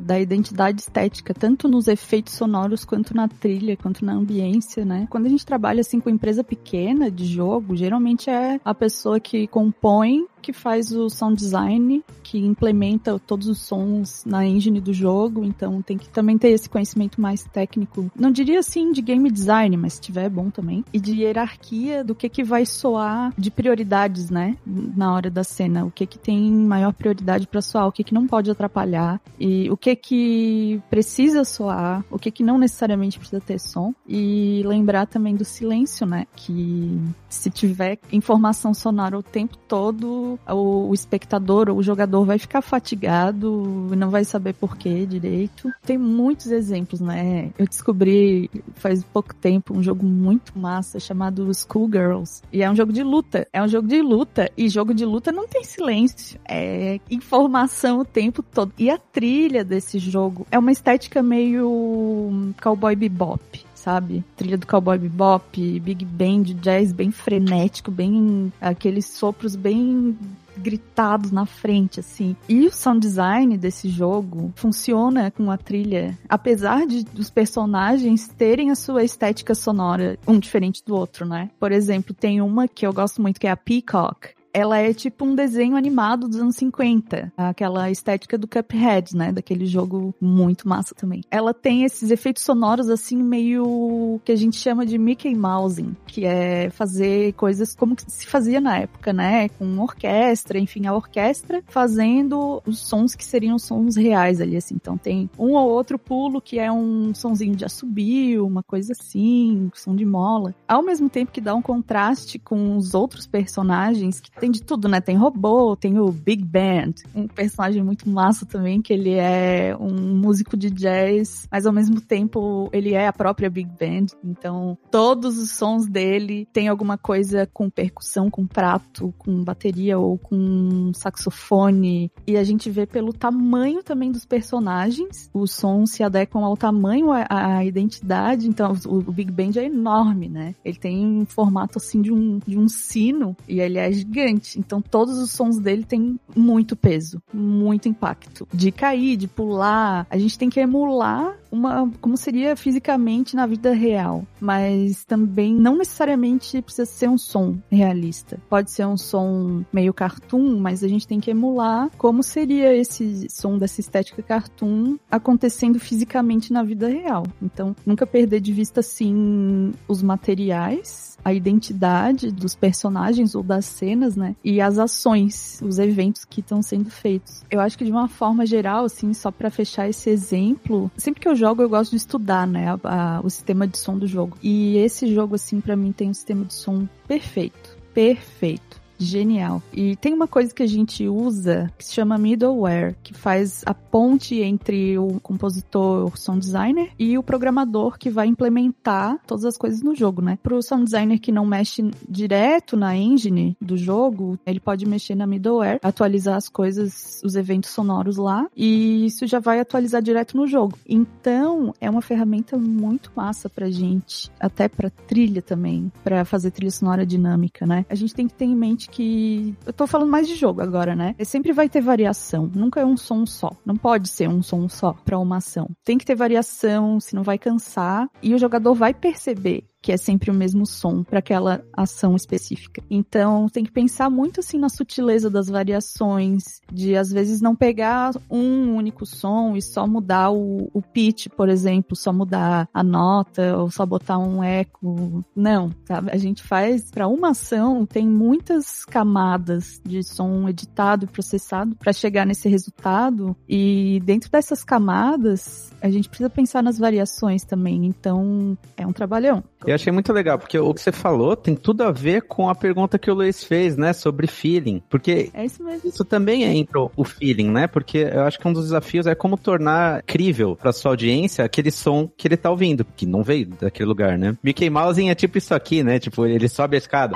da 0.00 0.18
identidade 0.18 0.80
estética, 0.80 1.34
tanto 1.34 1.68
nos 1.68 1.88
efeitos 1.88 2.34
sonoros 2.34 2.84
quanto 2.84 3.14
na 3.14 3.28
trilha, 3.28 3.76
quanto 3.76 4.04
na 4.04 4.12
ambiência, 4.12 4.84
né? 4.84 5.06
Quando 5.10 5.26
a 5.26 5.28
gente 5.28 5.44
trabalha 5.44 5.80
assim 5.80 6.00
com 6.00 6.10
empresa 6.10 6.44
pequena 6.44 7.10
de 7.10 7.24
jogo, 7.24 7.76
geralmente 7.76 8.30
é 8.30 8.60
a 8.64 8.74
pessoa 8.74 9.20
que 9.20 9.46
compõe 9.66 10.26
que 10.46 10.52
faz 10.52 10.92
o 10.92 11.10
sound 11.10 11.36
design, 11.36 12.04
que 12.22 12.38
implementa 12.38 13.18
todos 13.18 13.48
os 13.48 13.58
sons 13.58 14.24
na 14.24 14.46
engine 14.46 14.80
do 14.80 14.92
jogo, 14.92 15.44
então 15.44 15.82
tem 15.82 15.98
que 15.98 16.08
também 16.08 16.38
ter 16.38 16.50
esse 16.50 16.68
conhecimento 16.68 17.20
mais 17.20 17.42
técnico. 17.42 18.08
Não 18.14 18.30
diria 18.30 18.60
assim 18.60 18.92
de 18.92 19.02
game 19.02 19.28
design, 19.28 19.76
mas 19.76 19.94
se 19.94 20.02
tiver 20.02 20.26
é 20.26 20.28
bom 20.28 20.48
também. 20.48 20.84
E 20.92 21.00
de 21.00 21.20
hierarquia 21.20 22.04
do 22.04 22.14
que 22.14 22.28
que 22.28 22.44
vai 22.44 22.64
soar 22.64 23.34
de 23.36 23.50
prioridades, 23.50 24.30
né, 24.30 24.56
na 24.64 25.12
hora 25.12 25.28
da 25.28 25.42
cena, 25.42 25.84
o 25.84 25.90
que 25.90 26.06
que 26.06 26.16
tem 26.18 26.48
maior 26.52 26.92
prioridade 26.92 27.48
para 27.48 27.60
soar, 27.60 27.88
o 27.88 27.92
que 27.92 28.04
que 28.04 28.14
não 28.14 28.28
pode 28.28 28.48
atrapalhar. 28.48 29.20
E 29.40 29.68
o 29.68 29.76
que 29.76 29.96
que 29.96 30.80
precisa 30.88 31.42
soar, 31.42 32.04
o 32.08 32.20
que 32.20 32.30
que 32.30 32.44
não 32.44 32.56
necessariamente 32.56 33.18
precisa 33.18 33.40
ter 33.40 33.58
som. 33.58 33.92
E 34.06 34.62
lembrar 34.64 35.06
também 35.06 35.34
do 35.34 35.44
silêncio, 35.44 36.06
né, 36.06 36.24
que 36.36 37.00
se 37.28 37.50
tiver 37.50 37.98
informação 38.12 38.72
sonora 38.72 39.18
o 39.18 39.22
tempo 39.24 39.55
todo, 39.68 40.38
o, 40.48 40.94
espectador 40.94 41.68
ou 41.68 41.78
o 41.78 41.82
jogador 41.82 42.24
vai 42.24 42.38
ficar 42.38 42.62
fatigado 42.62 43.88
e 43.92 43.96
não 43.96 44.10
vai 44.10 44.24
saber 44.24 44.54
por 44.54 44.76
que 44.76 45.06
direito. 45.06 45.72
Tem 45.84 45.98
muitos 45.98 46.46
exemplos, 46.46 47.00
né? 47.00 47.50
Eu 47.58 47.66
descobri 47.66 48.50
faz 48.74 49.02
pouco 49.04 49.34
tempo 49.34 49.76
um 49.76 49.82
jogo 49.82 50.04
muito 50.04 50.58
massa 50.58 50.98
chamado 51.00 51.50
Schoolgirls. 51.52 52.42
E 52.52 52.62
é 52.62 52.70
um 52.70 52.76
jogo 52.76 52.92
de 52.92 53.02
luta. 53.02 53.46
É 53.52 53.62
um 53.62 53.68
jogo 53.68 53.88
de 53.88 54.00
luta. 54.00 54.50
E 54.56 54.68
jogo 54.68 54.94
de 54.94 55.04
luta 55.04 55.32
não 55.32 55.46
tem 55.48 55.64
silêncio. 55.64 56.38
É 56.48 57.00
informação 57.10 58.00
o 58.00 58.04
tempo 58.04 58.42
todo. 58.42 58.72
E 58.78 58.90
a 58.90 58.98
trilha 58.98 59.64
desse 59.64 59.98
jogo 59.98 60.46
é 60.50 60.58
uma 60.58 60.72
estética 60.72 61.22
meio 61.22 62.52
cowboy 62.62 62.94
bebop 62.94 63.65
sabe? 63.86 64.24
Trilha 64.36 64.58
do 64.58 64.66
Cowboy 64.66 64.98
Bebop, 64.98 65.78
Big 65.78 66.04
Band, 66.04 66.42
jazz 66.60 66.92
bem 66.92 67.12
frenético, 67.12 67.88
bem 67.88 68.52
aqueles 68.60 69.06
sopros 69.06 69.54
bem 69.54 70.18
gritados 70.56 71.30
na 71.30 71.46
frente, 71.46 72.00
assim. 72.00 72.34
E 72.48 72.66
o 72.66 72.72
sound 72.72 72.98
design 72.98 73.56
desse 73.56 73.88
jogo 73.88 74.52
funciona 74.56 75.30
com 75.30 75.50
a 75.50 75.56
trilha, 75.56 76.18
apesar 76.28 76.86
de 76.86 77.04
dos 77.04 77.30
personagens 77.30 78.26
terem 78.26 78.70
a 78.70 78.74
sua 78.74 79.04
estética 79.04 79.54
sonora 79.54 80.18
um 80.26 80.38
diferente 80.38 80.82
do 80.84 80.96
outro, 80.96 81.24
né? 81.24 81.50
Por 81.60 81.70
exemplo, 81.70 82.14
tem 82.14 82.40
uma 82.40 82.66
que 82.66 82.86
eu 82.86 82.92
gosto 82.92 83.22
muito 83.22 83.38
que 83.38 83.46
é 83.46 83.50
a 83.50 83.56
Peacock, 83.56 84.30
ela 84.56 84.78
é 84.78 84.94
tipo 84.94 85.26
um 85.26 85.34
desenho 85.34 85.76
animado 85.76 86.26
dos 86.26 86.40
anos 86.40 86.56
50. 86.56 87.30
Aquela 87.36 87.90
estética 87.90 88.38
do 88.38 88.48
Cuphead, 88.48 89.14
né? 89.14 89.30
Daquele 89.30 89.66
jogo 89.66 90.14
muito 90.18 90.66
massa 90.66 90.94
também. 90.94 91.20
Ela 91.30 91.52
tem 91.52 91.84
esses 91.84 92.10
efeitos 92.10 92.42
sonoros, 92.42 92.88
assim, 92.88 93.22
meio 93.22 94.18
que 94.24 94.32
a 94.32 94.36
gente 94.36 94.56
chama 94.56 94.86
de 94.86 94.96
Mickey 94.96 95.34
Mousing, 95.34 95.94
que 96.06 96.24
é 96.24 96.70
fazer 96.70 97.34
coisas 97.34 97.74
como 97.74 97.94
se 98.06 98.26
fazia 98.26 98.58
na 98.58 98.78
época, 98.78 99.12
né? 99.12 99.50
Com 99.50 99.78
orquestra, 99.78 100.58
enfim, 100.58 100.86
a 100.86 100.94
orquestra 100.94 101.62
fazendo 101.66 102.62
os 102.64 102.78
sons 102.78 103.14
que 103.14 103.26
seriam 103.26 103.58
sons 103.58 103.94
reais 103.94 104.40
ali, 104.40 104.56
assim. 104.56 104.76
Então 104.76 104.96
tem 104.96 105.28
um 105.38 105.52
ou 105.52 105.68
outro 105.68 105.98
pulo 105.98 106.40
que 106.40 106.58
é 106.58 106.72
um 106.72 107.12
sonzinho 107.12 107.54
de 107.54 107.66
assobio, 107.66 108.46
uma 108.46 108.62
coisa 108.62 108.94
assim, 108.98 109.70
som 109.74 109.94
de 109.94 110.06
mola. 110.06 110.54
Ao 110.66 110.82
mesmo 110.82 111.10
tempo 111.10 111.30
que 111.30 111.42
dá 111.42 111.54
um 111.54 111.60
contraste 111.60 112.38
com 112.38 112.78
os 112.78 112.94
outros 112.94 113.26
personagens 113.26 114.18
que 114.18 114.30
tem 114.30 114.45
de 114.50 114.62
tudo, 114.62 114.88
né? 114.88 115.00
Tem 115.00 115.16
robô, 115.16 115.76
tem 115.76 115.98
o 115.98 116.10
Big 116.10 116.44
Band, 116.44 116.94
um 117.14 117.26
personagem 117.26 117.82
muito 117.82 118.08
massa 118.08 118.46
também, 118.46 118.80
que 118.80 118.92
ele 118.92 119.14
é 119.14 119.76
um 119.78 120.16
músico 120.16 120.56
de 120.56 120.70
jazz, 120.70 121.46
mas 121.50 121.66
ao 121.66 121.72
mesmo 121.72 122.00
tempo 122.00 122.68
ele 122.72 122.94
é 122.94 123.06
a 123.06 123.12
própria 123.12 123.50
Big 123.50 123.70
Band. 123.78 124.06
Então, 124.24 124.76
todos 124.90 125.38
os 125.38 125.50
sons 125.50 125.86
dele 125.86 126.46
tem 126.52 126.68
alguma 126.68 126.98
coisa 126.98 127.48
com 127.52 127.70
percussão, 127.70 128.30
com 128.30 128.46
prato, 128.46 129.14
com 129.18 129.42
bateria 129.42 129.98
ou 129.98 130.18
com 130.18 130.92
saxofone. 130.94 132.10
E 132.26 132.36
a 132.36 132.44
gente 132.44 132.70
vê 132.70 132.86
pelo 132.86 133.12
tamanho 133.12 133.82
também 133.82 134.10
dos 134.10 134.24
personagens, 134.24 135.30
os 135.32 135.52
sons 135.52 135.90
se 135.90 136.02
adequam 136.02 136.44
ao 136.44 136.56
tamanho, 136.56 137.08
à, 137.12 137.64
identidade. 137.64 138.48
Então, 138.48 138.72
o, 138.86 138.96
o 138.98 139.12
Big 139.12 139.30
Band 139.30 139.52
é 139.56 139.64
enorme, 139.64 140.28
né? 140.28 140.54
Ele 140.64 140.78
tem 140.78 141.06
um 141.06 141.26
formato 141.26 141.78
assim 141.78 142.00
de 142.00 142.12
um, 142.12 142.38
de 142.46 142.58
um 142.58 142.68
sino 142.68 143.36
e 143.48 143.60
ele 143.60 143.78
é 143.78 143.90
gigante 143.92 144.35
então 144.56 144.80
todos 144.80 145.18
os 145.18 145.30
sons 145.30 145.58
dele 145.58 145.84
têm 145.84 146.18
muito 146.34 146.76
peso, 146.76 147.20
muito 147.32 147.88
impacto. 147.88 148.46
De 148.52 148.70
cair, 148.70 149.16
de 149.16 149.28
pular, 149.28 150.06
a 150.10 150.18
gente 150.18 150.38
tem 150.38 150.50
que 150.50 150.60
emular 150.60 151.36
uma 151.56 151.90
como 152.00 152.16
seria 152.16 152.56
fisicamente 152.56 153.36
na 153.36 153.46
vida 153.46 153.72
real, 153.72 154.24
mas 154.40 155.04
também 155.04 155.54
não 155.54 155.76
necessariamente 155.76 156.60
precisa 156.62 156.86
ser 156.86 157.08
um 157.08 157.18
som 157.18 157.56
realista. 157.70 158.38
Pode 158.48 158.70
ser 158.70 158.86
um 158.86 158.96
som 158.96 159.64
meio 159.72 159.92
cartoon, 159.92 160.58
mas 160.58 160.82
a 160.82 160.88
gente 160.88 161.06
tem 161.06 161.20
que 161.20 161.30
emular 161.30 161.90
como 161.96 162.22
seria 162.22 162.74
esse 162.74 163.26
som 163.30 163.58
dessa 163.58 163.80
estética 163.80 164.22
cartoon 164.22 164.96
acontecendo 165.10 165.78
fisicamente 165.78 166.52
na 166.52 166.62
vida 166.62 166.88
real. 166.88 167.24
Então, 167.40 167.74
nunca 167.84 168.06
perder 168.06 168.40
de 168.40 168.52
vista 168.52 168.80
assim 168.80 169.72
os 169.88 170.02
materiais, 170.02 171.16
a 171.24 171.32
identidade 171.32 172.30
dos 172.30 172.54
personagens 172.54 173.34
ou 173.34 173.42
das 173.42 173.64
cenas, 173.64 174.16
né? 174.16 174.36
E 174.44 174.60
as 174.60 174.78
ações, 174.78 175.60
os 175.62 175.78
eventos 175.78 176.24
que 176.24 176.40
estão 176.40 176.62
sendo 176.62 176.90
feitos. 176.90 177.44
Eu 177.50 177.60
acho 177.60 177.76
que 177.76 177.84
de 177.84 177.90
uma 177.90 178.08
forma 178.08 178.46
geral, 178.46 178.84
assim, 178.84 179.12
só 179.12 179.30
para 179.30 179.50
fechar 179.50 179.88
esse 179.88 180.10
exemplo, 180.10 180.90
sempre 180.96 181.20
que 181.20 181.28
eu 181.28 181.36
jogo 181.36 181.45
eu 181.62 181.68
gosto 181.68 181.90
de 181.90 181.96
estudar, 181.96 182.46
né, 182.46 182.68
a, 182.68 183.18
a, 183.18 183.20
o 183.20 183.30
sistema 183.30 183.66
de 183.66 183.78
som 183.78 183.98
do 183.98 184.06
jogo. 184.06 184.36
E 184.42 184.76
esse 184.78 185.12
jogo, 185.12 185.34
assim, 185.34 185.60
para 185.60 185.76
mim 185.76 185.92
tem 185.92 186.10
um 186.10 186.14
sistema 186.14 186.44
de 186.44 186.54
som 186.54 186.88
perfeito. 187.06 187.76
Perfeito 187.92 188.85
genial. 188.98 189.62
E 189.72 189.96
tem 189.96 190.12
uma 190.12 190.26
coisa 190.26 190.54
que 190.54 190.62
a 190.62 190.66
gente 190.66 191.06
usa 191.08 191.70
que 191.76 191.84
se 191.84 191.94
chama 191.94 192.18
middleware, 192.18 192.96
que 193.02 193.14
faz 193.14 193.62
a 193.66 193.74
ponte 193.74 194.40
entre 194.40 194.98
o 194.98 195.20
compositor, 195.20 196.16
sound 196.16 196.40
designer 196.40 196.90
e 196.98 197.16
o 197.18 197.22
programador 197.22 197.98
que 197.98 198.10
vai 198.10 198.26
implementar 198.26 199.18
todas 199.26 199.44
as 199.44 199.56
coisas 199.56 199.82
no 199.82 199.94
jogo, 199.94 200.22
né? 200.22 200.38
Pro 200.42 200.62
sound 200.62 200.84
designer 200.84 201.18
que 201.18 201.32
não 201.32 201.46
mexe 201.46 201.90
direto 202.08 202.76
na 202.76 202.96
engine 202.96 203.56
do 203.60 203.76
jogo, 203.76 204.38
ele 204.46 204.60
pode 204.60 204.86
mexer 204.86 205.14
na 205.14 205.26
middleware, 205.26 205.78
atualizar 205.82 206.36
as 206.36 206.48
coisas, 206.48 207.20
os 207.24 207.36
eventos 207.36 207.70
sonoros 207.70 208.16
lá, 208.16 208.46
e 208.56 209.06
isso 209.06 209.26
já 209.26 209.38
vai 209.38 209.60
atualizar 209.60 210.02
direto 210.02 210.36
no 210.36 210.46
jogo. 210.46 210.78
Então, 210.86 211.72
é 211.80 211.88
uma 211.88 212.02
ferramenta 212.02 212.56
muito 212.56 213.10
massa 213.14 213.48
pra 213.48 213.70
gente, 213.70 214.30
até 214.40 214.68
pra 214.68 214.90
trilha 214.90 215.42
também, 215.42 215.90
para 216.02 216.24
fazer 216.24 216.50
trilha 216.50 216.70
sonora 216.70 217.06
dinâmica, 217.06 217.66
né? 217.66 217.84
A 217.88 217.94
gente 217.94 218.14
tem 218.14 218.26
que 218.26 218.34
ter 218.34 218.44
em 218.44 218.56
mente 218.56 218.85
que. 218.90 219.54
Eu 219.64 219.72
tô 219.72 219.86
falando 219.86 220.10
mais 220.10 220.26
de 220.26 220.34
jogo 220.34 220.60
agora, 220.60 220.94
né? 220.94 221.14
Sempre 221.24 221.52
vai 221.52 221.68
ter 221.68 221.80
variação. 221.80 222.50
Nunca 222.54 222.80
é 222.80 222.86
um 222.86 222.96
som 222.96 223.26
só. 223.26 223.50
Não 223.64 223.76
pode 223.76 224.08
ser 224.08 224.28
um 224.28 224.42
som 224.42 224.68
só 224.68 224.94
pra 225.04 225.18
uma 225.18 225.38
ação. 225.38 225.68
Tem 225.84 225.98
que 225.98 226.04
ter 226.04 226.14
variação, 226.14 227.00
se 227.00 227.14
não 227.14 227.22
vai 227.22 227.38
cansar. 227.38 228.08
E 228.22 228.34
o 228.34 228.38
jogador 228.38 228.74
vai 228.74 228.94
perceber 228.94 229.64
que 229.86 229.92
é 229.92 229.96
sempre 229.96 230.32
o 230.32 230.34
mesmo 230.34 230.66
som 230.66 231.04
para 231.04 231.20
aquela 231.20 231.64
ação 231.72 232.16
específica. 232.16 232.82
Então, 232.90 233.48
tem 233.48 233.62
que 233.62 233.70
pensar 233.70 234.10
muito 234.10 234.40
assim 234.40 234.58
na 234.58 234.68
sutileza 234.68 235.30
das 235.30 235.46
variações, 235.46 236.42
de 236.72 236.96
às 236.96 237.12
vezes 237.12 237.40
não 237.40 237.54
pegar 237.54 238.10
um 238.28 238.74
único 238.74 239.06
som 239.06 239.54
e 239.56 239.62
só 239.62 239.86
mudar 239.86 240.32
o, 240.32 240.68
o 240.74 240.82
pitch, 240.82 241.28
por 241.28 241.48
exemplo, 241.48 241.94
só 241.94 242.12
mudar 242.12 242.68
a 242.74 242.82
nota 242.82 243.56
ou 243.58 243.70
só 243.70 243.86
botar 243.86 244.18
um 244.18 244.42
eco. 244.42 245.24
Não, 245.36 245.70
sabe? 245.84 246.10
A 246.10 246.16
gente 246.16 246.42
faz 246.42 246.90
para 246.90 247.06
uma 247.06 247.30
ação 247.30 247.86
tem 247.86 248.08
muitas 248.08 248.84
camadas 248.84 249.80
de 249.86 250.02
som 250.02 250.48
editado 250.48 251.04
e 251.04 251.08
processado 251.08 251.76
para 251.76 251.92
chegar 251.92 252.26
nesse 252.26 252.48
resultado 252.48 253.36
e 253.48 254.02
dentro 254.04 254.32
dessas 254.32 254.64
camadas 254.64 255.72
a 255.80 255.88
gente 255.88 256.08
precisa 256.08 256.28
pensar 256.28 256.60
nas 256.60 256.76
variações 256.76 257.44
também. 257.44 257.86
Então, 257.86 258.58
é 258.76 258.84
um 258.84 258.92
trabalhão. 258.92 259.44
Eu 259.66 259.74
achei 259.74 259.92
muito 259.92 260.12
legal, 260.12 260.38
porque 260.38 260.58
o 260.58 260.72
que 260.72 260.80
você 260.80 260.92
falou 260.92 261.36
tem 261.36 261.56
tudo 261.56 261.82
a 261.82 261.90
ver 261.90 262.22
com 262.22 262.48
a 262.48 262.54
pergunta 262.54 262.98
que 262.98 263.10
o 263.10 263.14
Luiz 263.14 263.42
fez, 263.42 263.76
né, 263.76 263.92
sobre 263.92 264.26
feeling. 264.26 264.80
Porque 264.88 265.30
é 265.34 265.44
isso, 265.44 265.62
isso 265.84 266.04
também 266.04 266.44
entra 266.44 266.80
o 266.80 267.04
feeling, 267.04 267.50
né? 267.50 267.66
Porque 267.66 267.98
eu 267.98 268.22
acho 268.22 268.38
que 268.38 268.46
um 268.46 268.52
dos 268.52 268.64
desafios 268.64 269.06
é 269.06 269.14
como 269.14 269.36
tornar 269.36 270.02
crível 270.02 270.54
para 270.54 270.72
sua 270.72 270.92
audiência 270.92 271.44
aquele 271.44 271.70
som 271.70 272.08
que 272.16 272.28
ele 272.28 272.36
tá 272.36 272.50
ouvindo, 272.50 272.84
que 272.96 273.04
não 273.06 273.22
veio 273.22 273.46
daquele 273.60 273.88
lugar, 273.88 274.16
né? 274.16 274.36
Mickey 274.42 274.70
Mouse 274.70 275.08
é 275.08 275.14
tipo 275.14 275.36
isso 275.38 275.54
aqui, 275.54 275.82
né? 275.82 275.98
Tipo, 275.98 276.26
ele 276.26 276.48
sobe 276.48 276.76
a 276.76 276.78
escada. 276.78 277.14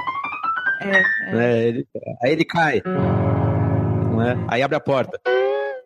É, 0.80 1.30
é. 1.30 1.34
Né? 1.34 1.68
Ele, 1.68 1.86
aí 2.22 2.32
ele 2.32 2.44
cai. 2.44 2.82
Né? 4.16 4.44
Aí 4.48 4.62
abre 4.62 4.76
a 4.76 4.80
porta 4.80 5.20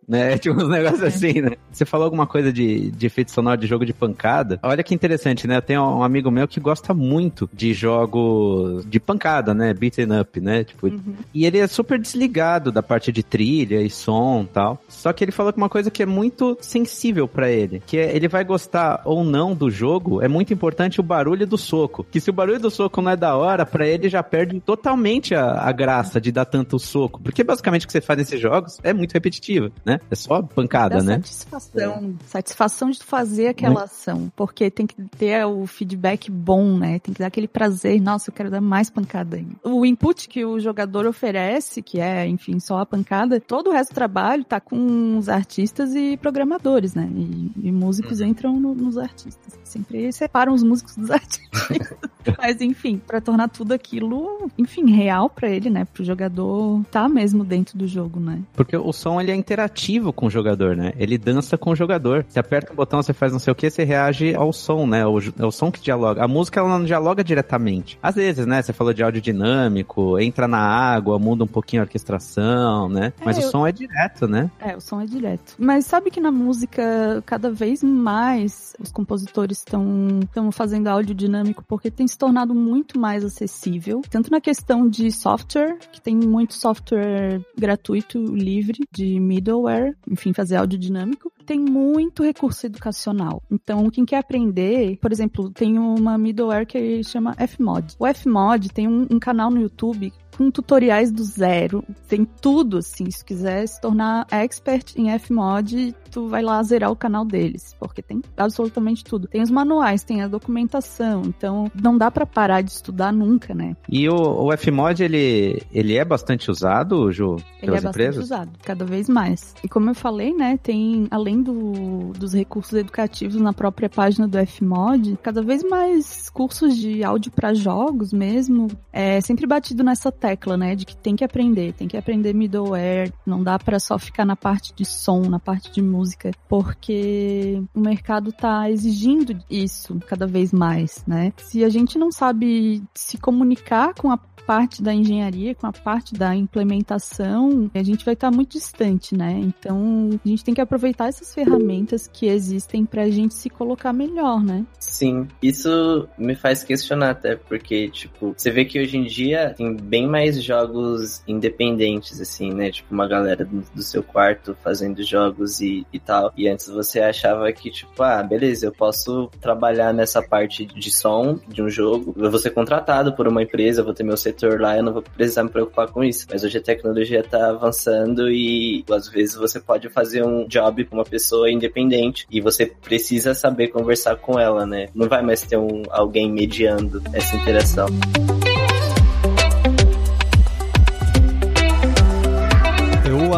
né? 0.08 0.36
Tipo 0.38 0.62
uns 0.62 0.68
negócios 0.68 1.02
é. 1.02 1.06
assim, 1.06 1.40
né? 1.40 1.52
Você 1.70 1.84
falou 1.84 2.04
alguma 2.04 2.26
coisa 2.26 2.52
de, 2.52 2.90
de 2.90 3.06
efeito 3.06 3.30
sonoro 3.30 3.60
de 3.60 3.66
jogo 3.66 3.84
de 3.84 3.92
pancada. 3.92 4.58
Olha 4.62 4.82
que 4.82 4.94
interessante, 4.94 5.46
né? 5.46 5.56
Eu 5.56 5.62
tenho 5.62 5.82
um 5.82 6.02
amigo 6.02 6.30
meu 6.30 6.46
que 6.46 6.60
gosta 6.60 6.94
muito 6.94 7.48
de 7.52 7.74
jogos 7.74 8.84
de 8.86 9.00
pancada, 9.00 9.54
né? 9.54 9.74
Beaten 9.74 10.20
up, 10.20 10.40
né? 10.40 10.64
Tipo, 10.64 10.88
uhum. 10.88 11.14
E 11.32 11.44
ele 11.44 11.58
é 11.58 11.66
super 11.66 11.98
desligado 11.98 12.70
da 12.70 12.82
parte 12.82 13.10
de 13.10 13.22
trilha 13.22 13.80
e 13.80 13.90
som 13.90 14.46
tal. 14.50 14.80
Só 14.88 15.12
que 15.12 15.24
ele 15.24 15.32
falou 15.32 15.52
que 15.52 15.58
uma 15.58 15.68
coisa 15.68 15.90
que 15.90 16.02
é 16.02 16.06
muito 16.06 16.56
sensível 16.60 17.26
para 17.26 17.50
ele, 17.50 17.82
que 17.86 17.98
é 17.98 18.14
ele 18.14 18.28
vai 18.28 18.44
gostar 18.44 19.02
ou 19.04 19.24
não 19.24 19.54
do 19.54 19.70
jogo, 19.70 20.22
é 20.22 20.28
muito 20.28 20.52
importante 20.52 21.00
o 21.00 21.02
barulho 21.02 21.46
do 21.46 21.58
soco. 21.58 22.06
Que 22.10 22.20
se 22.20 22.30
o 22.30 22.32
barulho 22.32 22.60
do 22.60 22.70
soco 22.70 23.02
não 23.02 23.10
é 23.10 23.16
da 23.16 23.36
hora, 23.36 23.66
para 23.66 23.86
ele 23.86 24.08
já 24.08 24.22
perde 24.22 24.60
totalmente 24.60 25.34
a, 25.34 25.60
a 25.60 25.72
graça 25.72 26.20
de 26.20 26.30
dar 26.30 26.44
tanto 26.44 26.78
soco. 26.78 27.20
Porque 27.22 27.42
basicamente 27.42 27.84
o 27.84 27.86
que 27.86 27.92
você 27.92 28.00
faz 28.00 28.18
nesses 28.18 28.40
jogos 28.40 28.78
é 28.82 28.92
muito 28.92 29.12
repetitivo, 29.12 29.70
né? 29.84 29.93
Né? 29.94 30.00
É 30.10 30.14
só 30.14 30.42
pancada, 30.42 31.02
né? 31.02 31.14
Satisfação. 31.14 32.16
É. 32.20 32.26
Satisfação 32.26 32.90
de 32.90 33.02
fazer 33.02 33.48
aquela 33.48 33.74
Muito. 33.74 33.84
ação. 33.84 34.32
Porque 34.36 34.70
tem 34.70 34.86
que 34.86 34.94
ter 35.16 35.44
o 35.44 35.66
feedback 35.66 36.30
bom, 36.30 36.76
né? 36.76 36.98
Tem 36.98 37.14
que 37.14 37.20
dar 37.20 37.28
aquele 37.28 37.48
prazer. 37.48 38.00
Nossa, 38.00 38.30
eu 38.30 38.34
quero 38.34 38.50
dar 38.50 38.60
mais 38.60 38.90
pancada 38.90 39.36
ainda. 39.36 39.54
O 39.62 39.84
input 39.84 40.28
que 40.28 40.44
o 40.44 40.58
jogador 40.58 41.06
oferece, 41.06 41.82
que 41.82 42.00
é, 42.00 42.26
enfim, 42.26 42.58
só 42.60 42.78
a 42.78 42.86
pancada, 42.86 43.40
todo 43.40 43.70
o 43.70 43.72
resto 43.72 43.90
do 43.90 43.94
trabalho 43.94 44.44
tá 44.44 44.60
com 44.60 45.18
os 45.18 45.28
artistas 45.28 45.94
e 45.94 46.16
programadores, 46.16 46.94
né? 46.94 47.08
E, 47.14 47.68
e 47.68 47.72
músicos 47.72 48.20
uhum. 48.20 48.26
entram 48.26 48.60
no, 48.60 48.74
nos 48.74 48.98
artistas. 48.98 49.58
Sempre 49.64 50.12
separam 50.12 50.52
os 50.52 50.62
músicos 50.62 50.96
dos 50.96 51.10
artistas. 51.10 51.98
Mas, 52.38 52.60
enfim, 52.60 53.00
para 53.04 53.20
tornar 53.20 53.48
tudo 53.48 53.72
aquilo, 53.72 54.50
enfim, 54.58 54.90
real 54.90 55.28
para 55.28 55.48
ele, 55.48 55.70
né? 55.70 55.86
Pro 55.92 56.04
jogador 56.04 56.82
tá 56.90 57.08
mesmo 57.08 57.44
dentro 57.44 57.76
do 57.76 57.86
jogo, 57.86 58.20
né? 58.20 58.40
Porque 58.54 58.76
o 58.76 58.92
som, 58.92 59.20
ele 59.20 59.30
é 59.30 59.34
interativo 59.34 60.12
com 60.12 60.26
o 60.26 60.30
jogador, 60.30 60.76
né? 60.76 60.92
Ele 60.96 61.18
dança 61.18 61.56
com 61.56 61.70
o 61.70 61.76
jogador. 61.76 62.24
Você 62.28 62.38
aperta 62.38 62.72
um 62.72 62.76
botão, 62.76 63.02
você 63.02 63.12
faz 63.12 63.32
não 63.32 63.38
sei 63.38 63.52
o 63.52 63.54
que, 63.54 63.68
você 63.68 63.84
reage 63.84 64.34
ao 64.34 64.52
som, 64.52 64.86
né? 64.86 65.06
O, 65.06 65.18
é 65.18 65.44
o 65.44 65.50
som 65.50 65.70
que 65.70 65.80
dialoga. 65.80 66.22
A 66.22 66.28
música, 66.28 66.60
ela 66.60 66.78
não 66.78 66.84
dialoga 66.84 67.22
diretamente. 67.22 67.98
Às 68.02 68.14
vezes, 68.14 68.46
né? 68.46 68.62
Você 68.62 68.72
falou 68.72 68.92
de 68.92 69.02
áudio 69.02 69.20
dinâmico, 69.20 70.18
entra 70.18 70.48
na 70.48 70.58
água, 70.58 71.18
muda 71.18 71.44
um 71.44 71.48
pouquinho 71.48 71.82
a 71.82 71.84
orquestração, 71.84 72.88
né? 72.88 73.12
Mas 73.24 73.38
é, 73.38 73.40
o 73.40 73.50
som 73.50 73.66
é 73.66 73.72
direto, 73.72 74.26
né? 74.26 74.50
É, 74.60 74.76
o 74.76 74.80
som 74.80 75.00
é 75.00 75.06
direto. 75.06 75.54
Mas 75.58 75.86
sabe 75.86 76.10
que 76.10 76.20
na 76.20 76.30
música, 76.30 77.22
cada 77.26 77.50
vez 77.50 77.82
mais, 77.82 78.74
os 78.78 78.90
compositores 78.90 79.58
estão 79.58 80.50
fazendo 80.52 80.88
áudio 80.88 81.14
dinâmico 81.14 81.64
porque 81.66 81.90
tem 81.90 82.06
se 82.14 82.18
tornado 82.18 82.54
muito 82.54 82.98
mais 82.98 83.24
acessível. 83.24 84.00
Tanto 84.08 84.30
na 84.30 84.40
questão 84.40 84.88
de 84.88 85.10
software, 85.10 85.76
que 85.92 86.00
tem 86.00 86.16
muito 86.16 86.54
software 86.54 87.40
gratuito, 87.58 88.18
livre, 88.18 88.78
de 88.90 89.18
middleware, 89.18 89.96
enfim, 90.08 90.32
fazer 90.32 90.56
áudio 90.56 90.78
dinâmico, 90.78 91.32
tem 91.44 91.58
muito 91.58 92.22
recurso 92.22 92.66
educacional. 92.66 93.42
Então, 93.50 93.90
quem 93.90 94.04
quer 94.04 94.18
aprender, 94.18 94.96
por 94.98 95.12
exemplo, 95.12 95.50
tem 95.50 95.78
uma 95.78 96.16
middleware 96.16 96.66
que 96.66 97.02
chama 97.04 97.34
Fmod. 97.34 97.96
O 97.98 98.06
Fmod 98.06 98.70
tem 98.70 98.88
um, 98.88 99.06
um 99.10 99.18
canal 99.18 99.50
no 99.50 99.60
YouTube 99.60 100.12
com 100.36 100.50
tutoriais 100.50 101.10
do 101.10 101.22
zero. 101.22 101.84
Tem 102.08 102.24
tudo, 102.24 102.78
assim. 102.78 103.10
Se 103.10 103.24
quiser 103.24 103.66
se 103.66 103.80
tornar 103.80 104.26
expert 104.30 104.94
em 104.96 105.16
Fmod, 105.18 105.94
tu 106.10 106.28
vai 106.28 106.42
lá 106.42 106.62
zerar 106.62 106.90
o 106.90 106.96
canal 106.96 107.24
deles, 107.24 107.74
porque 107.78 108.00
tem 108.00 108.22
absolutamente 108.36 109.02
tudo. 109.02 109.26
Tem 109.26 109.42
os 109.42 109.50
manuais, 109.50 110.04
tem 110.04 110.22
a 110.22 110.28
documentação, 110.28 111.22
então 111.26 111.70
não 111.74 111.98
dá 111.98 112.10
para 112.10 112.24
parar 112.24 112.60
de 112.62 112.70
estudar 112.70 113.12
nunca, 113.12 113.54
né? 113.54 113.76
E 113.88 114.08
o, 114.08 114.14
o 114.14 114.56
Fmod, 114.56 115.02
ele, 115.02 115.62
ele 115.72 115.96
é 115.96 116.04
bastante 116.04 116.50
usado, 116.50 117.10
Ju, 117.10 117.36
Ele 117.60 117.70
é 117.70 117.74
bastante 117.74 117.92
empresas? 117.92 118.24
usado, 118.24 118.50
cada 118.62 118.84
vez 118.84 119.08
mais. 119.08 119.54
E 119.62 119.68
como 119.68 119.90
eu 119.90 119.94
falei, 119.94 120.32
né, 120.32 120.58
tem, 120.62 121.06
além 121.10 121.42
do, 121.42 122.12
dos 122.16 122.32
recursos 122.32 122.72
educativos 122.74 123.40
na 123.40 123.52
própria 123.52 123.88
página 123.88 124.28
do 124.28 124.38
Fmod, 124.46 125.18
cada 125.22 125.42
vez 125.42 125.62
mais 125.62 126.30
cursos 126.30 126.76
de 126.76 127.02
áudio 127.02 127.32
para 127.32 127.54
jogos 127.54 128.12
mesmo, 128.12 128.68
é 128.92 129.20
sempre 129.20 129.46
batido 129.46 129.82
nessa 129.82 130.12
tecla, 130.24 130.56
né, 130.56 130.74
de 130.74 130.86
que 130.86 130.96
tem 130.96 131.14
que 131.14 131.22
aprender, 131.22 131.74
tem 131.74 131.86
que 131.86 131.98
aprender 131.98 132.32
middleware, 132.32 133.12
não 133.26 133.42
dá 133.42 133.58
para 133.58 133.78
só 133.78 133.98
ficar 133.98 134.24
na 134.24 134.34
parte 134.34 134.72
de 134.74 134.84
som, 134.86 135.20
na 135.28 135.38
parte 135.38 135.70
de 135.70 135.82
música, 135.82 136.30
porque 136.48 137.62
o 137.74 137.80
mercado 137.80 138.32
tá 138.32 138.70
exigindo 138.70 139.38
isso 139.50 140.00
cada 140.06 140.26
vez 140.26 140.50
mais, 140.50 141.04
né? 141.06 141.32
Se 141.36 141.62
a 141.62 141.68
gente 141.68 141.98
não 141.98 142.10
sabe 142.10 142.82
se 142.94 143.18
comunicar 143.18 143.92
com 143.94 144.10
a 144.10 144.18
parte 144.46 144.82
da 144.82 144.94
engenharia, 144.94 145.54
com 145.54 145.66
a 145.66 145.72
parte 145.72 146.14
da 146.14 146.34
implementação, 146.34 147.70
a 147.74 147.82
gente 147.82 148.04
vai 148.04 148.14
estar 148.14 148.30
tá 148.30 148.36
muito 148.36 148.52
distante, 148.52 149.16
né? 149.16 149.40
Então, 149.40 150.10
a 150.24 150.28
gente 150.28 150.44
tem 150.44 150.54
que 150.54 150.60
aproveitar 150.60 151.08
essas 151.08 151.34
ferramentas 151.34 152.06
que 152.06 152.26
existem 152.26 152.84
para 152.84 153.02
a 153.02 153.10
gente 153.10 153.34
se 153.34 153.48
colocar 153.48 153.92
melhor, 153.92 154.42
né? 154.42 154.64
Sim, 154.78 155.26
isso 155.42 156.08
me 156.18 156.34
faz 156.34 156.62
questionar 156.62 157.10
até, 157.10 157.36
porque, 157.36 157.88
tipo, 157.88 158.34
você 158.36 158.50
vê 158.50 158.64
que 158.64 158.80
hoje 158.80 158.96
em 158.96 159.04
dia 159.04 159.54
tem 159.56 159.74
bem 159.74 160.06
mais 160.14 160.40
jogos 160.40 161.24
independentes, 161.26 162.20
assim, 162.20 162.52
né? 162.52 162.70
Tipo, 162.70 162.94
uma 162.94 163.08
galera 163.08 163.44
do, 163.44 163.82
seu 163.82 164.00
quarto 164.00 164.56
fazendo 164.62 165.02
jogos 165.02 165.60
e, 165.60 165.84
e 165.92 165.98
tal. 165.98 166.32
E 166.36 166.46
antes 166.48 166.68
você 166.68 167.00
achava 167.00 167.52
que, 167.52 167.68
tipo, 167.68 168.00
ah, 168.00 168.22
beleza, 168.22 168.66
eu 168.66 168.70
posso 168.70 169.28
trabalhar 169.40 169.92
nessa 169.92 170.22
parte 170.22 170.66
de 170.66 170.88
som 170.88 171.40
de 171.48 171.60
um 171.60 171.68
jogo, 171.68 172.14
eu 172.16 172.30
vou 172.30 172.38
ser 172.38 172.50
contratado 172.50 173.12
por 173.12 173.26
uma 173.26 173.42
empresa, 173.42 173.80
eu 173.80 173.84
vou 173.84 173.92
ter 173.92 174.04
meu 174.04 174.16
setor 174.16 174.60
lá, 174.60 174.76
eu 174.76 174.84
não 174.84 174.92
vou 174.92 175.02
precisar 175.02 175.42
me 175.42 175.50
preocupar 175.50 175.90
com 175.90 176.04
isso. 176.04 176.28
Mas 176.30 176.44
hoje 176.44 176.58
a 176.58 176.62
tecnologia 176.62 177.18
está 177.18 177.50
avançando 177.50 178.30
e 178.30 178.84
às 178.88 179.08
vezes 179.08 179.34
você 179.34 179.58
pode 179.58 179.88
fazer 179.88 180.24
um 180.24 180.46
job 180.46 180.84
com 180.84 180.94
uma 180.94 181.04
pessoa 181.04 181.50
independente 181.50 182.24
e 182.30 182.40
você 182.40 182.66
precisa 182.66 183.34
saber 183.34 183.66
conversar 183.66 184.14
com 184.14 184.38
ela, 184.38 184.64
né? 184.64 184.90
Não 184.94 185.08
vai 185.08 185.22
mais 185.22 185.42
ter 185.42 185.56
um, 185.56 185.82
alguém 185.90 186.30
mediando 186.30 187.02
essa 187.12 187.34
interação. 187.34 187.88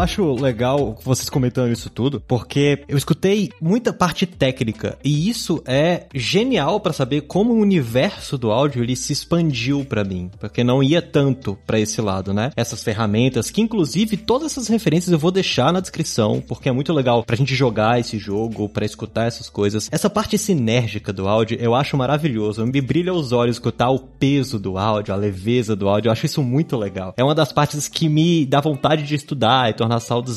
Acho 0.07 0.35
legal 0.35 0.97
vocês 1.03 1.29
comentando 1.29 1.69
isso 1.69 1.89
tudo, 1.89 2.23
porque 2.25 2.81
eu 2.87 2.97
escutei 2.97 3.49
muita 3.61 3.91
parte 3.91 4.25
técnica 4.25 4.97
e 5.03 5.29
isso 5.29 5.61
é 5.65 6.05
genial 6.15 6.79
para 6.79 6.93
saber 6.93 7.21
como 7.23 7.53
o 7.53 7.59
universo 7.59 8.37
do 8.37 8.49
áudio 8.49 8.81
ele 8.81 8.95
se 8.95 9.11
expandiu 9.11 9.83
para 9.83 10.05
mim, 10.05 10.31
porque 10.39 10.63
não 10.63 10.81
ia 10.81 11.01
tanto 11.01 11.57
para 11.67 11.77
esse 11.77 11.99
lado, 11.99 12.33
né? 12.33 12.51
Essas 12.55 12.81
ferramentas 12.81 13.51
que 13.51 13.59
inclusive 13.59 14.15
todas 14.15 14.53
essas 14.53 14.69
referências 14.69 15.11
eu 15.11 15.19
vou 15.19 15.29
deixar 15.29 15.73
na 15.73 15.81
descrição, 15.81 16.41
porque 16.47 16.69
é 16.69 16.71
muito 16.71 16.93
legal 16.93 17.21
pra 17.25 17.35
gente 17.35 17.53
jogar 17.53 17.99
esse 17.99 18.17
jogo, 18.17 18.69
para 18.69 18.85
escutar 18.85 19.25
essas 19.25 19.49
coisas. 19.49 19.89
Essa 19.91 20.09
parte 20.09 20.37
sinérgica 20.37 21.11
do 21.11 21.27
áudio 21.27 21.57
eu 21.59 21.75
acho 21.75 21.97
maravilhoso, 21.97 22.65
me 22.65 22.79
brilha 22.79 23.13
os 23.13 23.33
olhos 23.33 23.57
escutar 23.57 23.89
o 23.89 23.99
peso 23.99 24.57
do 24.57 24.77
áudio, 24.77 25.13
a 25.13 25.17
leveza 25.17 25.75
do 25.75 25.89
áudio, 25.89 26.07
eu 26.07 26.13
acho 26.13 26.25
isso 26.25 26.41
muito 26.41 26.77
legal. 26.77 27.13
É 27.17 27.23
uma 27.25 27.35
das 27.35 27.51
partes 27.51 27.89
que 27.89 28.07
me 28.07 28.45
dá 28.45 28.61
vontade 28.61 29.03
de 29.03 29.13
estudar 29.13 29.69
e 29.69 29.73
tornar 29.73 29.96
sound. 29.99 30.27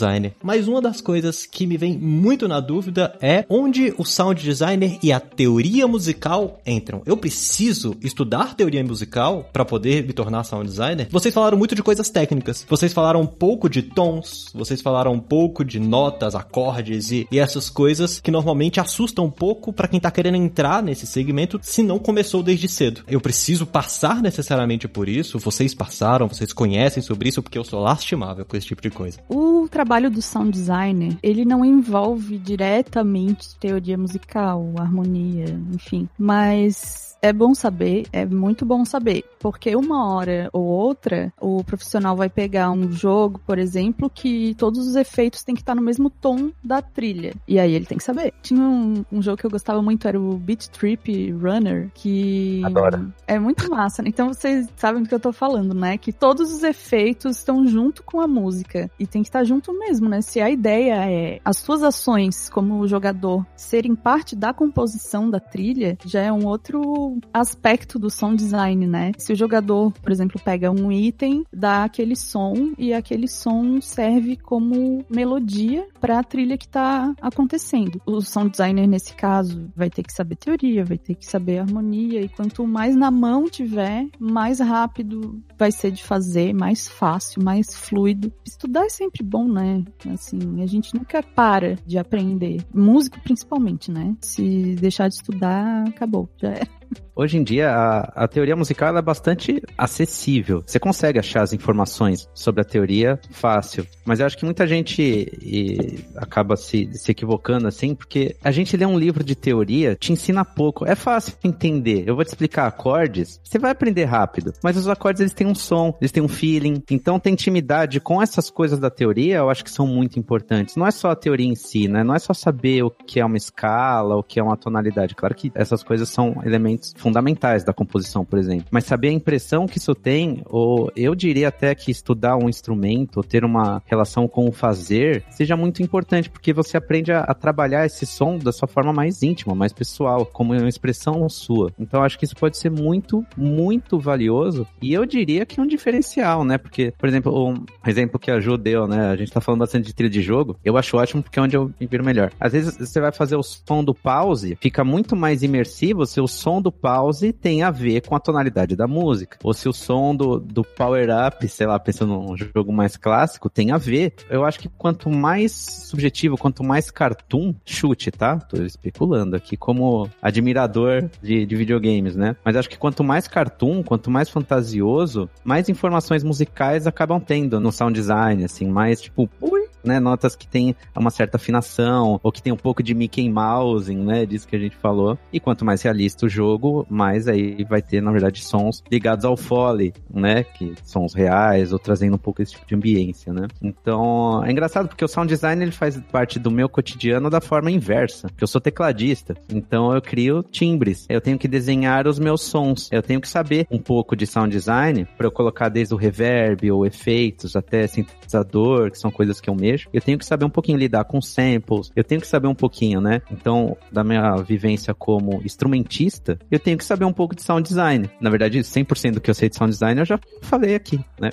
Mas 0.42 0.68
uma 0.68 0.80
das 0.80 1.00
coisas 1.00 1.46
que 1.46 1.66
me 1.66 1.76
vem 1.76 1.98
muito 1.98 2.46
na 2.46 2.60
dúvida 2.60 3.16
é 3.20 3.44
onde 3.48 3.94
o 3.98 4.04
sound 4.04 4.42
designer 4.42 4.98
e 5.02 5.12
a 5.12 5.20
teoria 5.20 5.86
musical 5.86 6.60
entram. 6.66 7.02
Eu 7.06 7.16
preciso 7.16 7.96
estudar 8.02 8.54
teoria 8.54 8.84
musical 8.84 9.48
para 9.52 9.64
poder 9.64 10.06
me 10.06 10.12
tornar 10.12 10.44
sound 10.44 10.68
designer? 10.68 11.08
Vocês 11.10 11.34
falaram 11.34 11.58
muito 11.58 11.74
de 11.74 11.82
coisas 11.82 12.08
técnicas. 12.10 12.66
Vocês 12.68 12.92
falaram 12.92 13.20
um 13.20 13.26
pouco 13.26 13.68
de 13.68 13.82
tons, 13.82 14.50
vocês 14.54 14.80
falaram 14.80 15.12
um 15.12 15.20
pouco 15.20 15.64
de 15.64 15.80
notas, 15.80 16.34
acordes 16.34 17.10
e, 17.10 17.26
e 17.30 17.38
essas 17.38 17.68
coisas 17.70 18.20
que 18.20 18.30
normalmente 18.30 18.80
assustam 18.80 19.24
um 19.24 19.30
pouco 19.30 19.72
para 19.72 19.88
quem 19.88 20.00
tá 20.00 20.10
querendo 20.10 20.36
entrar 20.36 20.82
nesse 20.82 21.06
segmento 21.06 21.58
se 21.62 21.82
não 21.82 21.98
começou 21.98 22.42
desde 22.42 22.68
cedo. 22.68 23.02
Eu 23.08 23.20
preciso 23.20 23.66
passar 23.66 24.22
necessariamente 24.22 24.86
por 24.86 25.08
isso. 25.08 25.38
Vocês 25.38 25.74
passaram, 25.74 26.28
vocês 26.28 26.52
conhecem 26.52 27.02
sobre 27.02 27.28
isso 27.28 27.42
porque 27.42 27.58
eu 27.58 27.64
sou 27.64 27.80
lastimável 27.80 28.44
com 28.44 28.56
esse 28.56 28.66
tipo 28.66 28.82
de 28.82 28.90
coisa. 28.90 29.18
O 29.28 29.39
trabalho 29.68 30.10
do 30.10 30.22
sound 30.22 30.50
designer, 30.50 31.16
ele 31.22 31.44
não 31.44 31.64
envolve 31.64 32.38
diretamente 32.38 33.56
teoria 33.58 33.96
musical, 33.96 34.72
harmonia, 34.78 35.58
enfim, 35.72 36.08
mas 36.18 37.09
é 37.22 37.32
bom 37.32 37.54
saber, 37.54 38.06
é 38.12 38.24
muito 38.24 38.64
bom 38.64 38.84
saber, 38.84 39.24
porque 39.38 39.74
uma 39.76 40.14
hora 40.14 40.48
ou 40.52 40.64
outra 40.64 41.32
o 41.40 41.62
profissional 41.62 42.16
vai 42.16 42.28
pegar 42.28 42.70
um 42.70 42.90
jogo, 42.90 43.40
por 43.46 43.58
exemplo, 43.58 44.10
que 44.10 44.54
todos 44.56 44.86
os 44.86 44.96
efeitos 44.96 45.42
têm 45.42 45.54
que 45.54 45.60
estar 45.62 45.74
no 45.74 45.82
mesmo 45.82 46.08
tom 46.08 46.50
da 46.62 46.80
trilha. 46.80 47.34
E 47.46 47.58
aí 47.58 47.74
ele 47.74 47.86
tem 47.86 47.98
que 47.98 48.04
saber. 48.04 48.32
Tinha 48.42 48.62
um, 48.62 49.04
um 49.12 49.22
jogo 49.22 49.36
que 49.36 49.46
eu 49.46 49.50
gostava 49.50 49.82
muito, 49.82 50.06
era 50.08 50.20
o 50.20 50.36
Beat 50.36 50.68
Trip 50.68 51.32
Runner, 51.32 51.90
que 51.94 52.62
Adoro. 52.64 53.12
é 53.26 53.38
muito 53.38 53.70
massa. 53.70 54.02
Então 54.06 54.28
vocês 54.28 54.68
sabem 54.76 55.02
do 55.02 55.08
que 55.08 55.14
eu 55.14 55.20
tô 55.20 55.32
falando, 55.32 55.74
né? 55.74 55.98
Que 55.98 56.12
todos 56.12 56.52
os 56.52 56.62
efeitos 56.62 57.38
estão 57.38 57.66
junto 57.66 58.02
com 58.02 58.20
a 58.20 58.26
música 58.26 58.90
e 58.98 59.06
tem 59.06 59.22
que 59.22 59.28
estar 59.28 59.44
junto 59.44 59.72
mesmo, 59.78 60.08
né? 60.08 60.20
Se 60.22 60.40
a 60.40 60.50
ideia 60.50 61.10
é 61.10 61.40
as 61.44 61.58
suas 61.58 61.82
ações 61.82 62.48
como 62.48 62.86
jogador 62.86 63.46
serem 63.54 63.94
parte 63.94 64.34
da 64.34 64.52
composição 64.52 65.28
da 65.28 65.40
trilha, 65.40 65.96
já 66.04 66.20
é 66.20 66.32
um 66.32 66.46
outro 66.46 67.09
aspecto 67.32 67.98
do 67.98 68.10
sound 68.10 68.36
design, 68.36 68.86
né? 68.86 69.12
Se 69.18 69.32
o 69.32 69.36
jogador, 69.36 69.92
por 69.92 70.10
exemplo, 70.10 70.40
pega 70.44 70.70
um 70.70 70.90
item, 70.92 71.44
dá 71.52 71.84
aquele 71.84 72.16
som 72.16 72.72
e 72.78 72.92
aquele 72.92 73.28
som 73.28 73.80
serve 73.80 74.36
como 74.36 75.04
melodia 75.10 75.86
para 76.00 76.18
a 76.18 76.24
trilha 76.24 76.58
que 76.58 76.68
tá 76.68 77.14
acontecendo. 77.20 78.00
O 78.06 78.20
sound 78.20 78.50
designer 78.50 78.86
nesse 78.86 79.14
caso 79.14 79.70
vai 79.74 79.90
ter 79.90 80.02
que 80.02 80.12
saber 80.12 80.36
teoria, 80.36 80.84
vai 80.84 80.98
ter 80.98 81.14
que 81.14 81.26
saber 81.26 81.58
harmonia 81.58 82.20
e 82.20 82.28
quanto 82.28 82.66
mais 82.66 82.96
na 82.96 83.10
mão 83.10 83.48
tiver, 83.48 84.06
mais 84.18 84.60
rápido 84.60 85.42
vai 85.58 85.70
ser 85.70 85.90
de 85.90 86.02
fazer, 86.02 86.54
mais 86.54 86.88
fácil, 86.88 87.42
mais 87.42 87.74
fluido. 87.74 88.32
Estudar 88.44 88.86
é 88.86 88.88
sempre 88.88 89.22
bom, 89.22 89.46
né? 89.46 89.84
Assim, 90.08 90.62
a 90.62 90.66
gente 90.66 90.94
nunca 90.94 91.22
para 91.22 91.76
de 91.86 91.98
aprender. 91.98 92.64
Músico 92.74 93.20
principalmente, 93.20 93.90
né? 93.90 94.16
Se 94.20 94.74
deixar 94.76 95.08
de 95.08 95.14
estudar, 95.14 95.86
acabou, 95.88 96.28
já 96.36 96.50
é. 96.50 96.79
Hoje 97.14 97.36
em 97.36 97.42
dia, 97.42 97.70
a, 97.70 98.24
a 98.24 98.28
teoria 98.28 98.56
musical 98.56 98.96
é 98.96 99.02
bastante 99.02 99.62
acessível. 99.76 100.62
Você 100.66 100.78
consegue 100.78 101.18
achar 101.18 101.42
as 101.42 101.52
informações 101.52 102.26
sobre 102.34 102.62
a 102.62 102.64
teoria 102.64 103.20
fácil. 103.30 103.86
Mas 104.06 104.20
eu 104.20 104.26
acho 104.26 104.38
que 104.38 104.44
muita 104.44 104.66
gente 104.66 105.02
e, 105.02 106.02
acaba 106.16 106.56
se, 106.56 106.88
se 106.94 107.10
equivocando 107.10 107.68
assim, 107.68 107.94
porque 107.94 108.36
a 108.42 108.50
gente 108.50 108.74
lê 108.76 108.86
um 108.86 108.98
livro 108.98 109.22
de 109.22 109.34
teoria, 109.34 109.96
te 109.96 110.12
ensina 110.12 110.44
pouco. 110.44 110.86
É 110.86 110.94
fácil 110.94 111.34
entender. 111.44 112.04
Eu 112.06 112.14
vou 112.14 112.24
te 112.24 112.28
explicar 112.28 112.66
acordes, 112.66 113.38
você 113.44 113.58
vai 113.58 113.70
aprender 113.70 114.04
rápido. 114.04 114.54
Mas 114.62 114.78
os 114.78 114.88
acordes, 114.88 115.20
eles 115.20 115.34
têm 115.34 115.46
um 115.46 115.54
som, 115.54 115.94
eles 116.00 116.12
têm 116.12 116.22
um 116.22 116.28
feeling. 116.28 116.82
Então, 116.90 117.20
ter 117.20 117.30
intimidade 117.30 118.00
com 118.00 118.22
essas 118.22 118.48
coisas 118.48 118.78
da 118.78 118.88
teoria, 118.88 119.36
eu 119.36 119.50
acho 119.50 119.62
que 119.62 119.70
são 119.70 119.86
muito 119.86 120.18
importantes. 120.18 120.74
Não 120.74 120.86
é 120.86 120.90
só 120.90 121.10
a 121.10 121.16
teoria 121.16 121.46
em 121.46 121.54
si, 121.54 121.86
né? 121.86 122.02
Não 122.02 122.14
é 122.14 122.18
só 122.18 122.32
saber 122.32 122.82
o 122.82 122.90
que 122.90 123.20
é 123.20 123.24
uma 123.24 123.36
escala, 123.36 124.16
o 124.16 124.22
que 124.22 124.40
é 124.40 124.42
uma 124.42 124.56
tonalidade. 124.56 125.14
Claro 125.14 125.34
que 125.34 125.52
essas 125.54 125.82
coisas 125.82 126.08
são 126.08 126.40
elementos 126.44 126.79
fundamentais 126.96 127.64
da 127.64 127.72
composição, 127.72 128.24
por 128.24 128.38
exemplo. 128.38 128.66
Mas 128.70 128.84
saber 128.84 129.08
a 129.08 129.12
impressão 129.12 129.66
que 129.66 129.78
isso 129.78 129.94
tem, 129.94 130.42
ou 130.46 130.90
eu 130.96 131.14
diria 131.14 131.48
até 131.48 131.74
que 131.74 131.90
estudar 131.90 132.36
um 132.36 132.48
instrumento, 132.48 133.18
ou 133.18 133.24
ter 133.24 133.44
uma 133.44 133.82
relação 133.86 134.28
com 134.28 134.46
o 134.46 134.52
fazer, 134.52 135.24
seja 135.30 135.56
muito 135.56 135.82
importante, 135.82 136.30
porque 136.30 136.52
você 136.52 136.76
aprende 136.76 137.12
a, 137.12 137.20
a 137.20 137.34
trabalhar 137.34 137.86
esse 137.86 138.06
som 138.06 138.38
da 138.38 138.52
sua 138.52 138.68
forma 138.68 138.92
mais 138.92 139.22
íntima, 139.22 139.54
mais 139.54 139.72
pessoal, 139.72 140.26
como 140.26 140.52
uma 140.52 140.68
expressão 140.68 141.28
sua. 141.28 141.72
Então 141.78 142.02
acho 142.02 142.18
que 142.18 142.24
isso 142.24 142.36
pode 142.36 142.56
ser 142.56 142.70
muito, 142.70 143.24
muito 143.36 143.98
valioso. 143.98 144.66
E 144.82 144.92
eu 144.92 145.04
diria 145.06 145.46
que 145.46 145.60
é 145.60 145.62
um 145.62 145.66
diferencial, 145.66 146.44
né? 146.44 146.58
Porque, 146.58 146.92
por 146.98 147.08
exemplo, 147.08 147.50
um 147.50 147.64
exemplo 147.86 148.18
que 148.18 148.30
a 148.30 148.38
deu, 148.56 148.86
né? 148.86 149.10
A 149.10 149.16
gente 149.16 149.32
tá 149.32 149.40
falando 149.40 149.60
bastante 149.60 149.86
de 149.86 149.94
trilha 149.94 150.10
de 150.10 150.22
jogo. 150.22 150.56
Eu 150.64 150.76
acho 150.76 150.96
ótimo 150.96 151.22
porque 151.22 151.38
é 151.38 151.42
onde 151.42 151.56
eu 151.56 151.70
me 151.80 151.86
viro 151.86 152.04
melhor. 152.04 152.32
Às 152.38 152.52
vezes 152.52 152.76
você 152.76 153.00
vai 153.00 153.12
fazer 153.12 153.36
o 153.36 153.42
som 153.42 153.82
do 153.82 153.94
pause, 153.94 154.56
fica 154.60 154.84
muito 154.84 155.16
mais 155.16 155.42
imersivo 155.42 156.06
se 156.06 156.20
o 156.20 156.26
som 156.26 156.60
do 156.60 156.69
pause 156.72 157.32
tem 157.32 157.62
a 157.62 157.70
ver 157.70 158.02
com 158.02 158.14
a 158.14 158.20
tonalidade 158.20 158.76
da 158.76 158.86
música. 158.86 159.38
Ou 159.42 159.54
se 159.54 159.68
o 159.68 159.72
som 159.72 160.14
do, 160.14 160.38
do 160.38 160.64
power 160.64 161.08
up, 161.26 161.46
sei 161.48 161.66
lá, 161.66 161.78
pensando 161.78 162.14
num 162.14 162.36
jogo 162.36 162.72
mais 162.72 162.96
clássico, 162.96 163.48
tem 163.48 163.72
a 163.72 163.78
ver. 163.78 164.14
Eu 164.28 164.44
acho 164.44 164.58
que 164.58 164.68
quanto 164.68 165.08
mais 165.10 165.52
subjetivo, 165.52 166.36
quanto 166.36 166.62
mais 166.62 166.90
cartoon, 166.90 167.54
chute, 167.64 168.10
tá? 168.10 168.36
Tô 168.38 168.62
especulando 168.62 169.36
aqui 169.36 169.56
como 169.56 170.08
admirador 170.20 171.08
de, 171.22 171.46
de 171.46 171.56
videogames, 171.56 172.16
né? 172.16 172.36
Mas 172.44 172.56
acho 172.56 172.68
que 172.68 172.78
quanto 172.78 173.02
mais 173.02 173.26
cartoon, 173.26 173.82
quanto 173.82 174.10
mais 174.10 174.28
fantasioso, 174.28 175.28
mais 175.44 175.68
informações 175.68 176.22
musicais 176.22 176.86
acabam 176.86 177.20
tendo 177.20 177.60
no 177.60 177.72
sound 177.72 177.94
design, 177.94 178.44
assim, 178.44 178.68
mais 178.68 179.00
tipo, 179.00 179.28
ui, 179.40 179.69
né, 179.84 180.00
notas 180.00 180.36
que 180.36 180.46
tem 180.46 180.74
uma 180.96 181.10
certa 181.10 181.36
afinação, 181.36 182.20
ou 182.22 182.32
que 182.32 182.42
tem 182.42 182.52
um 182.52 182.56
pouco 182.56 182.82
de 182.82 182.94
Mickey 182.94 183.28
Mouse, 183.28 183.94
né, 183.94 184.26
disso 184.26 184.46
que 184.46 184.56
a 184.56 184.58
gente 184.58 184.76
falou. 184.76 185.18
E 185.32 185.40
quanto 185.40 185.64
mais 185.64 185.82
realista 185.82 186.26
o 186.26 186.28
jogo, 186.28 186.86
mais 186.88 187.28
aí 187.28 187.64
vai 187.64 187.82
ter, 187.82 188.00
na 188.00 188.12
verdade, 188.12 188.44
sons 188.44 188.82
ligados 188.90 189.24
ao 189.24 189.36
Foley, 189.36 189.92
né, 190.12 190.44
que 190.44 190.74
sons 190.84 191.14
reais, 191.14 191.72
ou 191.72 191.78
trazendo 191.78 192.14
um 192.14 192.18
pouco 192.18 192.42
esse 192.42 192.52
tipo 192.52 192.66
de 192.66 192.74
ambiência, 192.74 193.32
né. 193.32 193.46
Então, 193.62 194.44
é 194.44 194.50
engraçado 194.50 194.88
porque 194.88 195.04
o 195.04 195.08
sound 195.08 195.28
design, 195.28 195.62
ele 195.62 195.72
faz 195.72 196.00
parte 196.12 196.38
do 196.38 196.50
meu 196.50 196.68
cotidiano 196.68 197.30
da 197.30 197.40
forma 197.40 197.70
inversa, 197.70 198.28
porque 198.28 198.44
eu 198.44 198.48
sou 198.48 198.60
tecladista, 198.60 199.34
então 199.52 199.94
eu 199.94 200.02
crio 200.02 200.42
timbres, 200.42 201.06
eu 201.08 201.20
tenho 201.20 201.38
que 201.38 201.48
desenhar 201.48 202.06
os 202.06 202.18
meus 202.18 202.42
sons, 202.42 202.88
eu 202.92 203.02
tenho 203.02 203.20
que 203.20 203.28
saber 203.28 203.66
um 203.70 203.78
pouco 203.78 204.14
de 204.14 204.26
sound 204.26 204.50
design 204.50 205.06
para 205.16 205.26
eu 205.26 205.32
colocar 205.32 205.68
desde 205.68 205.94
o 205.94 205.96
reverb 205.96 206.70
ou 206.70 206.84
efeitos 206.84 207.56
até 207.56 207.86
sintetizador, 207.86 208.90
que 208.90 208.98
são 208.98 209.10
coisas 209.10 209.40
que 209.40 209.48
eu 209.48 209.54
mesmo 209.54 209.69
eu 209.92 210.00
tenho 210.00 210.18
que 210.18 210.24
saber 210.24 210.44
um 210.44 210.50
pouquinho 210.50 210.78
lidar 210.78 211.04
com 211.04 211.20
samples, 211.20 211.90
eu 211.94 212.04
tenho 212.04 212.20
que 212.20 212.26
saber 212.26 212.48
um 212.48 212.54
pouquinho, 212.54 213.00
né? 213.00 213.22
Então, 213.30 213.76
da 213.90 214.02
minha 214.04 214.36
vivência 214.36 214.94
como 214.94 215.40
instrumentista, 215.44 216.38
eu 216.50 216.58
tenho 216.58 216.78
que 216.78 216.84
saber 216.84 217.04
um 217.04 217.12
pouco 217.12 217.34
de 217.34 217.42
sound 217.42 217.66
design. 217.66 218.10
Na 218.20 218.30
verdade, 218.30 218.60
100% 218.60 219.12
do 219.12 219.20
que 219.20 219.30
eu 219.30 219.34
sei 219.34 219.48
de 219.48 219.56
sound 219.56 219.72
design 219.72 220.00
eu 220.00 220.06
já 220.06 220.18
falei 220.42 220.74
aqui, 220.74 220.98
né? 221.20 221.30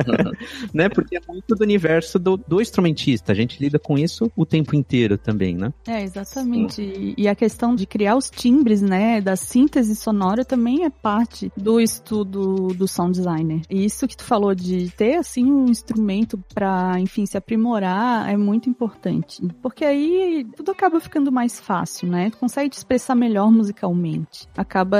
né? 0.72 0.88
Porque 0.88 1.16
é 1.16 1.20
muito 1.28 1.54
do 1.54 1.62
universo 1.62 2.18
do, 2.18 2.36
do 2.36 2.60
instrumentista. 2.60 3.32
A 3.32 3.34
gente 3.34 3.60
lida 3.60 3.78
com 3.78 3.98
isso 3.98 4.30
o 4.36 4.46
tempo 4.46 4.74
inteiro 4.74 5.18
também, 5.18 5.54
né? 5.54 5.72
É, 5.86 6.02
exatamente. 6.02 6.82
E, 6.82 7.14
e 7.16 7.28
a 7.28 7.34
questão 7.34 7.74
de 7.74 7.86
criar 7.86 8.16
os 8.16 8.30
timbres, 8.30 8.80
né, 8.82 9.20
da 9.20 9.36
síntese 9.36 9.94
sonora 9.94 10.44
também 10.44 10.84
é 10.84 10.90
parte 10.90 11.52
do 11.56 11.80
estudo 11.80 12.68
do 12.68 12.88
sound 12.88 13.12
designer. 13.12 13.62
E 13.68 13.84
isso 13.84 14.06
que 14.06 14.16
tu 14.16 14.24
falou 14.24 14.54
de 14.54 14.90
ter, 14.90 15.16
assim, 15.16 15.44
um 15.44 15.66
instrumento 15.66 16.38
para, 16.54 16.98
enfim, 16.98 17.26
se 17.26 17.36
aprimorar 17.60 18.28
é 18.28 18.36
muito 18.36 18.68
importante. 18.68 19.46
Porque 19.62 19.84
aí 19.84 20.46
tudo 20.56 20.72
acaba 20.72 20.98
ficando 20.98 21.30
mais 21.30 21.60
fácil, 21.60 22.08
né? 22.08 22.30
Tu 22.30 22.38
consegue 22.38 22.70
te 22.70 22.78
expressar 22.78 23.14
melhor 23.14 23.50
musicalmente. 23.52 24.48
Acaba 24.56 24.98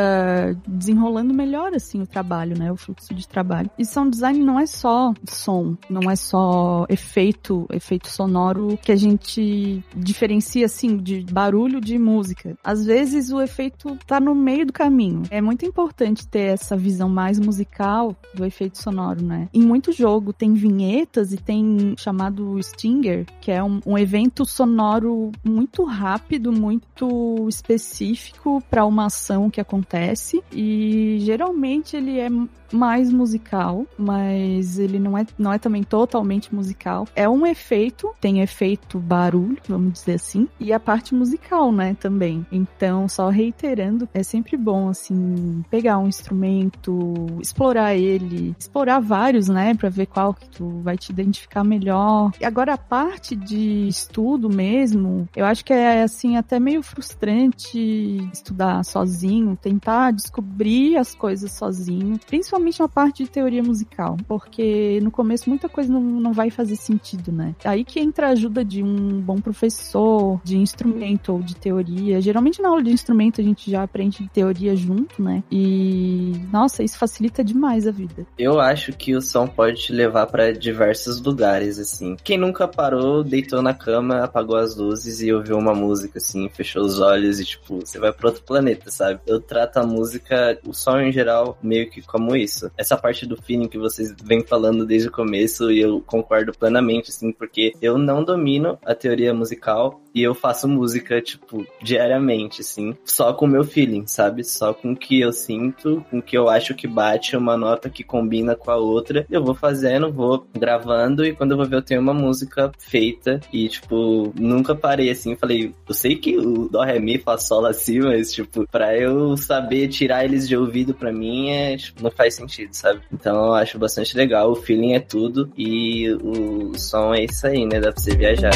desenrolando 0.67 1.33
melhor, 1.33 1.75
assim, 1.75 2.03
o 2.03 2.07
trabalho, 2.07 2.59
né? 2.59 2.71
O 2.71 2.77
fluxo 2.77 3.15
de 3.15 3.27
trabalho. 3.27 3.71
E 3.79 3.85
sound 3.85 4.11
design 4.11 4.39
não 4.41 4.61
é 4.61 4.67
só 4.67 5.13
som, 5.27 5.77
não 5.89 6.11
é 6.11 6.17
só 6.17 6.85
efeito, 6.89 7.67
efeito 7.73 8.09
sonoro 8.09 8.79
que 8.83 8.93
a 8.93 8.97
gente 8.97 9.83
diferencia, 9.97 10.67
assim, 10.67 10.97
de 10.97 11.25
barulho 11.33 11.81
de 11.81 11.99
música. 11.99 12.57
Às 12.63 12.85
vezes 12.85 13.31
o 13.33 13.41
efeito 13.41 13.97
tá 14.07 14.21
no 14.21 14.35
meio 14.35 14.67
do 14.67 14.73
caminho. 14.73 15.23
É 15.31 15.41
muito 15.41 15.65
importante 15.65 16.27
ter 16.27 16.53
essa 16.53 16.77
visão 16.77 17.09
mais 17.09 17.39
musical 17.39 18.15
do 18.35 18.45
efeito 18.45 18.79
sonoro, 18.79 19.23
né? 19.23 19.49
Em 19.55 19.63
muito 19.63 19.93
jogo 19.93 20.33
tem 20.33 20.53
vinhetas 20.53 21.33
e 21.33 21.37
tem 21.37 21.95
chamado 21.97 22.50
Stinger, 22.63 23.27
que 23.41 23.51
é 23.51 23.63
um, 23.63 23.81
um 23.87 23.99
evento 23.99 24.45
sonoro 24.45 25.31
muito 25.45 25.85
rápido, 25.85 26.53
muito 26.53 27.47
específico 27.49 28.63
para 28.71 28.85
uma 28.85 29.07
ação 29.07 29.51
que 29.51 29.61
acontece. 29.61 30.43
E 30.53 31.19
geralmente 31.21 31.97
ele 31.97 32.19
é 32.19 32.29
mais 32.73 33.11
musical, 33.13 33.87
mas 33.99 34.79
ele 34.79 34.99
não 34.99 35.17
é, 35.17 35.27
não 35.39 35.53
é 35.53 35.59
também 35.59 35.83
totalmente 35.83 36.55
musical. 36.55 37.07
É 37.15 37.29
um 37.29 37.47
efeito, 37.47 38.13
tem 38.21 38.41
efeito 38.41 38.99
barulho, 38.99 39.59
vamos 39.69 39.93
dizer 39.95 40.15
assim, 40.15 40.49
e 40.59 40.73
a 40.73 40.81
parte 40.81 41.15
musical, 41.15 41.73
né, 41.73 41.97
também. 41.99 42.47
Então, 42.51 43.09
só 43.09 43.29
reiterando, 43.29 44.09
é 44.15 44.23
sempre 44.23 44.57
bom, 44.57 44.89
assim, 44.89 45.63
pegar 45.71 45.99
um 45.99 46.09
instrumento, 46.09 47.27
explorar 47.41 47.95
ele, 47.95 48.55
explorar 48.59 49.01
vários, 49.01 49.49
né, 49.49 49.75
pra 49.75 49.89
ver 49.89 50.07
qual 50.07 50.35
que 50.35 50.49
tu 50.49 50.81
vai 50.83 50.97
te 50.97 51.11
identificar 51.11 51.65
melhor. 51.65 52.33
E 52.41 52.45
agora, 52.45 52.75
a 52.75 52.79
parte 52.79 53.35
de 53.35 53.89
estudo 53.89 54.49
mesmo, 54.49 55.29
eu 55.35 55.45
acho 55.45 55.65
que 55.65 55.73
é, 55.73 56.03
assim, 56.03 56.37
até 56.37 56.59
meio 56.59 56.83
frustrante 56.83 58.31
estudar 58.33 58.85
sozinho, 58.85 59.57
tentar 59.61 60.13
descobrir 60.13 60.97
as 60.97 61.15
coisas 61.15 61.53
sozinho, 61.53 62.19
principalmente 62.27 62.60
na 62.61 62.89
parte 62.89 63.25
de 63.25 63.31
teoria 63.31 63.63
musical, 63.63 64.17
porque 64.27 65.01
no 65.03 65.11
começo 65.11 65.49
muita 65.49 65.69
coisa 65.69 65.93
não, 65.93 66.01
não 66.01 66.33
vai 66.33 66.51
fazer 66.51 66.77
sentido, 66.77 67.33
né? 67.33 67.55
Aí 67.65 67.85
que 67.85 68.01
entra 68.01 68.29
a 68.29 68.31
ajuda 68.31 68.65
de 68.65 68.83
um 68.83 69.21
bom 69.21 69.41
professor 69.41 70.41
de 70.45 70.57
instrumento 70.57 71.33
ou 71.33 71.41
de 71.41 71.55
teoria. 71.57 72.21
Geralmente 72.21 72.63
na 72.63 72.69
aula 72.69 72.83
de 72.83 72.91
instrumento 72.91 73.41
a 73.41 73.45
gente 73.45 73.71
já 73.71 73.83
aprende 73.83 74.29
teoria 74.33 74.75
junto, 74.77 75.23
né? 75.23 75.43
E 75.51 76.33
nossa, 76.53 76.83
isso 76.83 76.99
facilita 76.99 77.43
demais 77.43 77.87
a 77.87 77.91
vida. 77.91 78.27
Eu 78.39 78.61
acho 78.61 78.93
que 78.93 79.15
o 79.15 79.21
som 79.21 79.47
pode 79.47 79.81
te 79.81 79.93
levar 79.93 80.27
para 80.27 80.53
diversos 80.53 81.21
lugares, 81.21 81.79
assim. 81.79 82.17
Quem 82.23 82.39
nunca 82.39 82.69
parou, 82.69 83.23
deitou 83.25 83.63
na 83.63 83.75
cama, 83.75 84.25
apagou 84.25 84.57
as 84.57 84.77
luzes 84.77 85.21
e 85.21 85.33
ouviu 85.33 85.57
uma 85.57 85.75
música, 85.75 86.19
assim, 86.19 86.49
fechou 86.49 86.83
os 86.83 87.01
olhos 87.01 87.41
e, 87.41 87.45
tipo, 87.45 87.81
você 87.81 87.99
vai 87.99 88.13
para 88.13 88.29
outro 88.29 88.43
planeta, 88.43 88.91
sabe? 88.91 89.21
Eu 89.27 89.41
trato 89.41 89.79
a 89.79 89.87
música, 89.87 90.59
o 90.67 90.73
som 90.73 90.99
em 91.01 91.13
geral, 91.13 91.59
meio 91.63 91.91
que 91.91 92.03
como 92.03 92.37
isso. 92.37 92.50
Essa 92.77 92.97
parte 92.97 93.27
do 93.27 93.41
feeling 93.41 93.69
que 93.69 93.79
vocês 93.79 94.15
vêm 94.23 94.43
falando 94.43 94.87
desde 94.87 95.09
o 95.09 95.13
começo 95.13 95.71
e 95.71 95.81
eu 95.81 96.01
concordo 96.01 96.53
plenamente, 96.53 97.11
assim, 97.11 97.33
porque 97.33 97.73
eu 97.81 97.97
não 97.97 98.25
domino 98.25 98.79
a 98.85 98.95
teoria 98.95 99.33
musical 99.33 100.01
e 100.15 100.23
eu 100.23 100.35
faço 100.35 100.69
música, 100.69 101.21
tipo, 101.21 101.67
diariamente, 101.83 102.61
assim, 102.61 102.97
só 103.05 103.33
com 103.33 103.45
o 103.45 103.49
meu 103.49 103.65
feeling, 103.65 104.07
sabe? 104.07 104.45
Só 104.45 104.73
com 104.73 104.93
o 104.93 104.97
que 104.97 105.21
eu 105.21 105.33
sinto, 105.33 106.05
com 106.11 106.19
o 106.19 106.23
que 106.23 106.37
eu 106.37 106.49
acho 106.49 106.75
que 106.75 106.87
bate 106.87 107.37
uma 107.37 107.57
nota 107.57 107.89
que 107.89 108.05
combina 108.05 108.55
com 108.55 108.71
a 108.71 108.77
outra. 108.77 109.27
Eu 109.31 109.45
vou 109.45 109.55
fazendo, 109.55 110.13
vou 110.13 110.47
gravando 110.57 111.25
e 111.25 111.35
quando 111.35 111.53
eu 111.53 111.57
vou 111.57 111.67
ver 111.67 111.77
eu 111.77 111.83
tenho 111.83 112.01
uma 112.01 112.15
música 112.15 112.71
feita 112.79 113.41
e, 113.53 113.69
tipo, 113.69 114.33
nunca 114.39 114.75
parei 114.75 115.11
assim, 115.11 115.37
falei, 115.37 115.75
eu 115.89 115.95
sei 115.95 116.17
que 116.17 116.37
o 116.37 116.69
Dó, 116.69 116.83
Ré, 116.83 116.99
Mi, 116.99 117.19
Fá, 117.19 117.39
Sol, 117.39 117.67
assim, 117.67 118.01
mas, 118.01 118.33
tipo, 118.33 118.67
pra 118.71 118.97
eu 118.97 119.37
saber 119.37 119.89
tirar 119.89 120.25
eles 120.25 120.49
de 120.49 120.57
ouvido 120.57 120.95
pra 120.95 121.13
mim, 121.13 121.51
é, 121.51 121.77
tipo, 121.77 122.03
não 122.03 122.11
faz 122.11 122.35
sentido, 122.35 122.73
sabe? 122.75 123.01
Então 123.13 123.47
eu 123.47 123.55
acho 123.55 123.79
bastante 123.79 124.17
legal, 124.17 124.51
o 124.51 124.57
feeling 124.57 124.95
é 124.95 125.01
tudo 125.01 125.51
e 125.57 126.11
o 126.13 126.77
som 126.79 127.15
é 127.15 127.25
isso 127.25 127.47
aí, 127.47 127.65
né? 127.65 127.81
Dá 127.81 127.93
pra 127.93 128.01
você 128.01 128.17
viajar. 128.17 128.51